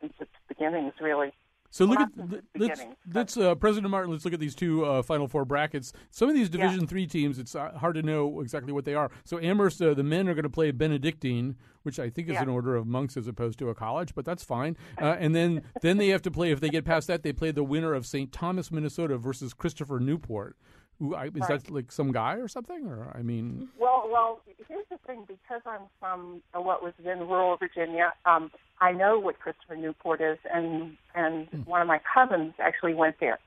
since 0.00 0.12
its 0.20 0.30
beginnings, 0.48 0.92
really. 1.00 1.32
So 1.70 1.84
look 1.84 2.00
at 2.00 2.08
let's 2.56 2.80
let's 3.12 3.36
uh, 3.36 3.54
President 3.54 3.90
Martin. 3.90 4.10
Let's 4.10 4.24
look 4.24 4.32
at 4.32 4.40
these 4.40 4.54
two 4.54 4.86
uh, 4.86 5.02
Final 5.02 5.28
Four 5.28 5.44
brackets. 5.44 5.92
Some 6.10 6.28
of 6.28 6.34
these 6.34 6.48
Yeah. 6.48 6.62
Division 6.62 6.86
three 6.86 7.06
teams, 7.06 7.38
it's 7.38 7.54
uh, 7.54 7.72
hard 7.72 7.94
to 7.96 8.02
know 8.02 8.40
exactly 8.40 8.72
what 8.72 8.84
they 8.86 8.94
are. 8.94 9.10
So 9.24 9.38
Amherst, 9.38 9.82
uh, 9.82 9.92
the 9.92 10.02
men 10.02 10.28
are 10.28 10.34
going 10.34 10.44
to 10.44 10.50
play 10.50 10.70
Benedictine, 10.70 11.56
which 11.82 11.98
I 11.98 12.08
think 12.08 12.28
is 12.28 12.34
Yeah. 12.34 12.44
an 12.44 12.48
order 12.48 12.74
of 12.74 12.86
monks 12.86 13.18
as 13.18 13.26
opposed 13.28 13.58
to 13.58 13.68
a 13.68 13.74
college, 13.74 14.14
but 14.14 14.24
that's 14.24 14.42
fine. 14.44 14.76
Uh, 14.98 15.16
and 15.20 15.34
then 15.34 15.62
then 15.82 15.98
they 15.98 16.08
have 16.08 16.22
to 16.22 16.30
play 16.30 16.50
if 16.50 16.60
they 16.60 16.70
get 16.70 16.84
past 16.84 17.06
that, 17.06 17.22
they 17.22 17.32
play 17.32 17.50
the 17.50 17.62
winner 17.62 17.92
of 17.94 18.06
St. 18.06 18.32
Thomas, 18.32 18.70
Minnesota 18.72 19.16
versus 19.18 19.52
Christopher 19.54 20.00
Newport. 20.00 20.56
Who 20.98 21.14
I, 21.14 21.26
is 21.26 21.32
Right. 21.34 21.48
that 21.48 21.70
like 21.70 21.92
some 21.92 22.10
guy 22.12 22.34
or 22.34 22.48
something? 22.48 22.86
Or 22.88 23.12
I 23.16 23.22
mean, 23.22 23.68
Well, 23.78 24.08
well, 24.10 24.40
here's 24.68 24.86
the 24.90 24.98
thing. 25.06 25.24
Because 25.28 25.62
I'm 25.64 25.82
from 26.00 26.42
uh, 26.56 26.60
what 26.60 26.82
was 26.82 26.92
then 27.02 27.20
rural 27.20 27.56
Virginia, 27.56 28.12
um, 28.24 28.50
I 28.80 28.92
know 28.92 29.18
what 29.18 29.38
Christopher 29.38 29.76
Newport 29.76 30.20
is, 30.20 30.38
and 30.52 30.96
and 31.14 31.48
one 31.66 31.80
of 31.80 31.86
my 31.88 32.00
cousins 32.14 32.54
actually 32.58 32.94
went 32.94 33.16
there. 33.20 33.38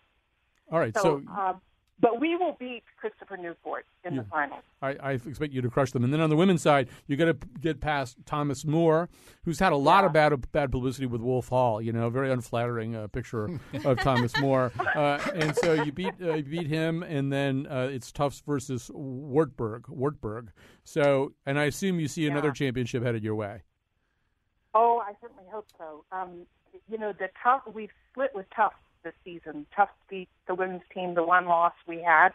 all 0.72 0.80
right. 0.80 0.94
So, 0.96 1.22
So, 1.26 1.32
uh, 1.32 1.54
but 2.02 2.20
we 2.20 2.36
will 2.36 2.58
beat 2.60 2.84
Christopher 3.00 3.38
Newport 3.38 3.86
in 4.04 4.16
Yeah. 4.16 4.22
the 4.24 4.28
finals. 4.30 4.64
I, 4.82 4.96
I 4.96 5.12
expect 5.12 5.54
you 5.54 5.62
to 5.62 5.70
crush 5.70 5.92
them. 5.92 6.04
And 6.04 6.12
then 6.12 6.20
on 6.20 6.30
the 6.30 6.36
women's 6.36 6.62
side, 6.62 6.90
you 7.08 7.16
got 7.16 7.26
to 7.26 7.38
get 7.62 7.80
past 7.80 8.18
Thomas 8.26 8.66
More, 8.66 9.08
who's 9.46 9.60
had 9.60 9.72
a 9.72 9.78
lot 9.78 10.04
of 10.04 10.12
bad 10.12 10.52
bad 10.52 10.72
publicity 10.72 11.06
with 11.06 11.22
Wolf 11.22 11.50
Hall. 11.50 11.82
You 11.82 11.94
know, 11.94 12.10
very 12.10 12.32
unflattering 12.32 12.96
uh, 12.96 13.08
picture 13.08 13.50
of 13.86 14.00
Thomas 14.02 14.38
More. 14.40 14.72
Uh, 14.92 15.20
and 15.36 15.56
so 15.56 15.72
you 15.74 15.92
beat 15.92 16.14
uh, 16.22 16.34
you 16.34 16.44
beat 16.44 16.68
him, 16.68 17.02
and 17.04 17.32
then 17.32 17.66
uh, 17.70 17.88
it's 17.92 18.12
Tufts 18.12 18.42
versus 18.46 18.92
Wartburg. 18.94 19.86
Wartburg. 19.88 20.52
So, 20.84 21.32
and 21.46 21.58
I 21.58 21.66
assume 21.66 22.00
you 22.00 22.08
see 22.10 22.28
another 22.28 22.52
championship 22.52 23.04
headed 23.04 23.24
your 23.24 23.36
way. 23.36 23.62
Oh, 24.74 25.02
I 25.06 25.14
certainly 25.22 25.44
hope 25.52 25.68
so. 25.78 26.04
Um, 26.12 26.46
you 26.90 26.98
know, 26.98 27.14
the 27.18 27.30
tough 27.42 27.62
we've 27.74 27.90
split 28.12 28.32
with 28.34 28.46
Tufts 28.56 28.76
this 29.04 29.14
season. 29.24 29.66
Tufts 29.76 29.94
beat 30.10 30.30
the 30.48 30.56
women's 30.56 30.82
team, 30.94 31.14
the 31.16 31.24
one 31.24 31.46
loss 31.46 31.74
we 31.88 32.02
had, 32.02 32.30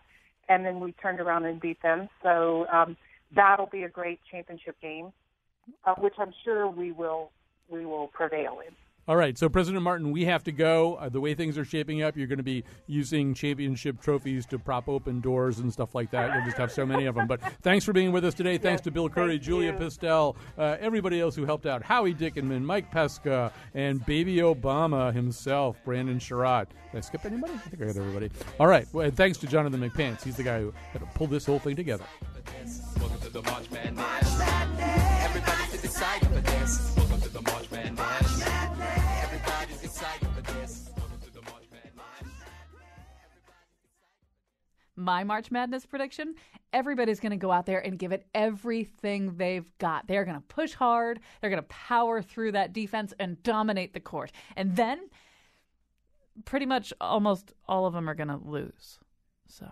and 0.48 0.64
then 0.64 0.80
we 0.80 0.92
turned 0.92 1.20
around 1.20 1.44
and 1.44 1.60
beat 1.60 1.80
them. 1.82 2.08
So 2.22 2.66
um, 2.72 2.96
that'll 3.34 3.66
be 3.66 3.82
a 3.82 3.88
great 3.88 4.20
championship 4.30 4.80
game, 4.80 5.12
uh, 5.84 5.94
which 5.94 6.14
I'm 6.18 6.32
sure 6.44 6.68
we 6.68 6.92
will 6.92 7.30
we 7.68 7.84
will 7.84 8.08
prevail 8.08 8.58
in. 8.66 8.74
All 9.08 9.14
right, 9.14 9.38
so 9.38 9.48
President 9.48 9.84
Martin, 9.84 10.10
we 10.10 10.24
have 10.24 10.42
to 10.42 10.50
go. 10.50 10.96
Uh, 10.96 11.08
the 11.08 11.20
way 11.20 11.32
things 11.34 11.56
are 11.56 11.64
shaping 11.64 12.02
up, 12.02 12.16
you're 12.16 12.26
going 12.26 12.38
to 12.38 12.42
be 12.42 12.64
using 12.88 13.34
championship 13.34 14.00
trophies 14.00 14.44
to 14.46 14.58
prop 14.58 14.88
open 14.88 15.20
doors 15.20 15.60
and 15.60 15.72
stuff 15.72 15.94
like 15.94 16.10
that. 16.10 16.34
You'll 16.34 16.44
just 16.44 16.56
have 16.56 16.72
so 16.72 16.84
many 16.84 17.06
of 17.06 17.14
them. 17.14 17.28
But 17.28 17.40
thanks 17.62 17.84
for 17.84 17.92
being 17.92 18.10
with 18.10 18.24
us 18.24 18.34
today. 18.34 18.58
Thanks 18.58 18.82
to 18.82 18.90
Bill 18.90 19.08
Curry, 19.08 19.38
Julia 19.38 19.72
Pistel, 19.74 20.34
uh, 20.58 20.76
everybody 20.80 21.20
else 21.20 21.36
who 21.36 21.44
helped 21.44 21.66
out, 21.66 21.84
Howie 21.84 22.14
Dickenman, 22.14 22.64
Mike 22.64 22.90
Pesca, 22.90 23.52
and 23.74 24.04
Baby 24.06 24.38
Obama 24.38 25.14
himself, 25.14 25.76
Brandon 25.84 26.18
Sherrod. 26.18 26.66
Did 26.90 26.98
I 26.98 27.00
skip 27.00 27.24
anybody? 27.24 27.52
I 27.52 27.58
think 27.58 27.80
I 27.80 27.86
got 27.86 27.96
everybody. 27.96 28.28
All 28.58 28.66
right, 28.66 28.88
well, 28.92 29.06
and 29.06 29.16
thanks 29.16 29.38
to 29.38 29.46
Jonathan 29.46 29.88
McPants. 29.88 30.24
He's 30.24 30.36
the 30.36 30.42
guy 30.42 30.58
who 30.58 30.74
had 30.92 31.00
to 31.00 31.06
pull 31.14 31.28
this 31.28 31.46
whole 31.46 31.60
thing 31.60 31.76
together. 31.76 32.06
Welcome 32.98 33.20
to 33.20 33.30
the 33.30 33.42
March 33.42 33.70
Madness. 33.70 34.40
Everybody's 34.40 35.84
excited 35.84 36.26
for 36.26 36.40
this. 36.40 36.80
Welcome 36.80 36.94
to 36.94 37.00
the 37.00 37.05
My 44.96 45.24
March 45.24 45.50
Madness 45.50 45.86
prediction 45.86 46.34
everybody's 46.72 47.20
going 47.20 47.30
to 47.30 47.36
go 47.36 47.52
out 47.52 47.66
there 47.66 47.80
and 47.80 47.98
give 47.98 48.12
it 48.12 48.26
everything 48.34 49.36
they've 49.36 49.70
got. 49.78 50.06
They're 50.06 50.24
going 50.24 50.36
to 50.36 50.46
push 50.46 50.74
hard, 50.74 51.20
they're 51.40 51.50
going 51.50 51.62
to 51.62 51.68
power 51.68 52.20
through 52.22 52.52
that 52.52 52.72
defense 52.72 53.14
and 53.18 53.42
dominate 53.42 53.94
the 53.94 54.00
court. 54.00 54.32
And 54.56 54.76
then 54.76 55.08
pretty 56.44 56.66
much 56.66 56.92
almost 57.00 57.52
all 57.66 57.86
of 57.86 57.94
them 57.94 58.08
are 58.08 58.14
going 58.14 58.28
to 58.28 58.40
lose. 58.42 58.98
So 59.46 59.70